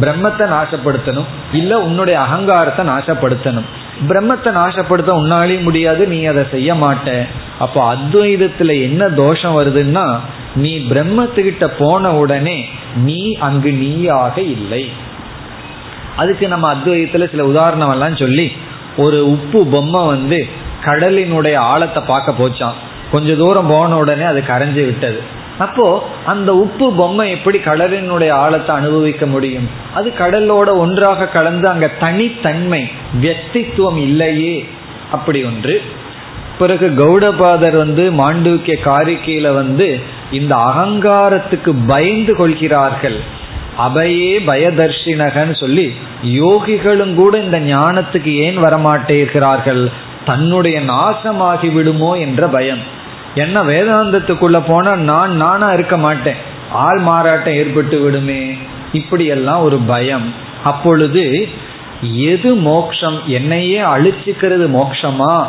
பிரம்மத்தை 0.00 0.44
நாசப்படுத்தணும் 0.52 1.30
இல்ல 1.52 1.80
உன்னுடைய 1.80 2.20
அகங்காரத்தை 2.20 2.86
நாசப்படுத்தணும். 2.86 3.66
பிரம்மத்தை 4.08 4.50
நாசப்படுத்த 4.58 5.10
உன்னாலேயும் 5.22 5.62
முடியாது 5.62 6.06
நீ 6.06 6.24
அதை 6.24 6.44
செய்ய 6.50 6.74
மாட்ட. 6.74 7.26
அப்போ 7.58 7.94
அத்வைதத்துல 7.94 8.82
என்ன 8.82 9.08
தோஷம் 9.08 9.56
வருதுன்னா 9.58 10.18
நீ 10.54 10.72
பிரம்மத்துக்கிட்ட 10.90 11.66
போன 11.78 12.12
உடனே 12.12 12.68
நீ 12.94 13.20
அங்கு 13.48 13.72
நீயாக 13.72 14.40
இல்லை. 14.40 14.90
அதுக்கு 16.16 16.48
நம்ம 16.48 16.74
அத்வைதத்துல 16.74 17.30
சில 17.30 17.44
உதாரணம் 17.44 17.90
எல்லாம் 17.90 18.16
சொல்லி 18.16 18.52
ஒரு 18.96 19.30
உப்பு 19.30 19.66
பொம்மை 19.66 20.06
வந்து 20.06 20.46
கடலினுடைய 20.84 21.56
ஆழத்தை 21.56 22.02
பார்க்க 22.02 22.40
போச்சான் 22.40 22.80
கொஞ்ச 23.12 23.34
தூரம் 23.34 23.66
போன 23.66 23.96
உடனே 23.96 24.24
அது 24.24 24.40
கரைஞ்சு 24.48 24.82
விட்டது. 24.84 25.22
அப்போ 25.58 26.08
அந்த 26.26 26.54
உப்பு 26.54 26.92
பொம்மை 26.92 27.30
எப்படி 27.30 27.58
கடலினுடைய 27.58 28.30
ஆழத்தை 28.30 28.76
அனுபவிக்க 28.76 29.26
முடியும்? 29.26 29.68
அது 29.94 30.12
கடலோட 30.18 30.76
ஒன்றாக 30.76 31.26
கலந்து 31.26 31.68
அங்க 31.68 31.88
தனித்தன்மை 31.88 32.90
வியக்தித்துவம் 33.22 33.96
இல்லையே. 33.96 34.68
அப்படி 35.12 35.44
ஒன்று. 35.44 35.82
பிறகு 36.58 36.88
கௌடபாதர் 36.88 37.76
வந்து 37.76 38.12
மாண்டூக்கிய 38.12 38.76
காரிக்கையில 38.84 39.54
வந்து 39.54 40.00
இந்த 40.30 40.56
அகங்காரத்துக்கு 40.56 41.74
பயந்து 41.86 42.36
கொள்கிறார்கள். 42.36 43.20
அபயே 43.78 44.38
பயதர்ஷினகன்னு 44.46 45.54
சொல்லி 45.54 45.94
யோகிகளும் 46.26 47.14
கூட 47.14 47.38
இந்த 47.38 47.60
ஞானத்துக்கு 47.60 48.32
ஏன் 48.34 48.58
வரமாட்டேகிறார்கள் 48.58 49.92
தன்னுடைய 50.24 50.80
நாசமாகி 50.80 51.72
விடுமோ 51.72 52.14
என்ற 52.14 52.46
பயம். 52.46 53.00
என்ன 53.34 53.62
வேதாந்தத்துக்குள்ள 53.62 54.62
போனா 54.66 54.96
நான் 54.96 55.36
நானா 55.36 55.72
இருக்க 55.72 55.96
மாட்டேன். 55.96 56.36
ஆள் 56.72 56.98
மாறாட்டம் 56.98 57.54
ஏற்பட்டு 57.54 58.00
விடுமே. 58.00 58.56
இப்படியெல்லாம் 58.92 59.62
ஒரு 59.62 59.78
பயம். 59.78 60.34
அப்பொழுது 60.64 61.48
எது 62.16 62.54
மோக்ஷம்? 62.54 63.20
என்னையே 63.26 63.80
அழிச்சுக்கிறது 63.80 64.68
மோக்ஷமா? 64.68 65.46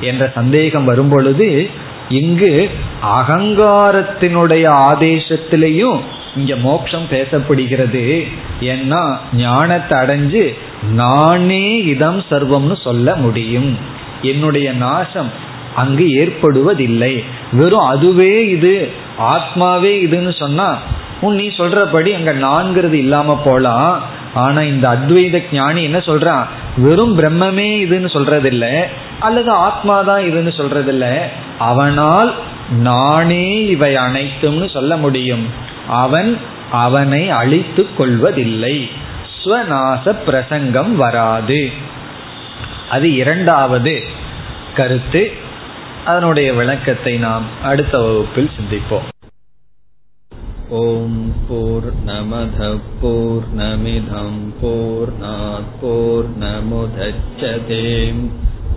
என்ற 0.00 0.30
சந்தேகம் 0.34 0.84
வரும் 0.84 1.08
பொழுது 1.08 1.70
இங்கு 2.08 2.70
அகங்காரத்தினுடைய 3.16 4.68
ஆதேசத்திலையும் 4.68 6.00
இங்க 6.36 6.56
மோட்சம் 6.56 7.06
பேசப்படுகிறது. 7.10 8.32
ஏன்னா 8.60 9.16
ஞானத்தை 9.32 9.98
அடைஞ்சு 9.98 10.58
நானே 10.90 11.76
இதம் 11.76 12.22
சர்வம்னு 12.30 12.82
சொல்ல 12.82 13.14
முடியும். 13.14 13.78
என்னுடைய 14.22 14.72
நாசம் 14.72 15.52
அங்கு 15.74 16.04
ஏற்படுவதில்லை. 16.04 17.24
வெறும் 17.52 17.86
அதுவே 17.86 18.48
இது 18.48 18.90
ஆத்மாவே 19.18 19.92
இதுன்னு 20.06 20.36
சொன்னா 20.38 20.78
உன் 21.20 21.34
நீ 21.34 21.46
சொல்றபடி 21.46 22.14
அங்க 22.14 22.32
நான்கிறது 22.32 22.92
இல்லாம 22.92 23.40
போலாம். 23.44 24.02
ஆனா 24.34 24.62
இந்த 24.62 24.88
அத்வைத 24.88 25.42
ஞானி 25.52 25.82
என்ன 25.82 25.98
சொல்றான்? 25.98 26.46
வெறும் 26.76 27.18
பிரம்மமே 27.18 27.68
இதுன்னு 27.86 28.08
சொல்றதில்ல 28.12 28.82
அல்லது 29.20 29.50
ஆத்மா 29.50 30.02
தான் 30.02 30.22
இதுன்னு 30.22 30.52
சொல்றதில்ல. 30.58 31.18
அவனால் 31.58 32.34
நானே 32.70 33.64
இவை 33.64 33.94
அனைத்தும்னு 33.94 34.70
சொல்ல 34.70 34.96
முடியும். 34.96 35.46
அவன் 35.88 36.38
அவனை 36.70 37.30
அழித்து 37.30 37.86
கொள்வதில்லை. 37.96 38.90
ஸ்வநாச 39.44 40.16
பிரசங்கம் 40.24 40.96
வராது. 40.96 41.72
அது 42.90 43.14
இரண்டாவது 43.14 44.02
கருத்து. 44.76 45.32
அதனுடைய 46.04 46.54
விளக்கத்தை 46.54 47.18
நாம் 47.18 47.44
அடுத்த 47.62 48.00
வகுப்பில் 48.00 48.50
சிந்திப்போம். 48.60 49.12
ஓம் 50.68 51.32
போர் 51.48 51.94
நமத 52.06 52.80
போர் 53.00 53.56
நமிதம் 53.56 54.52
போர் 54.60 55.12
போர் 55.80 56.38
நமுதச்சதேம் 56.38 58.30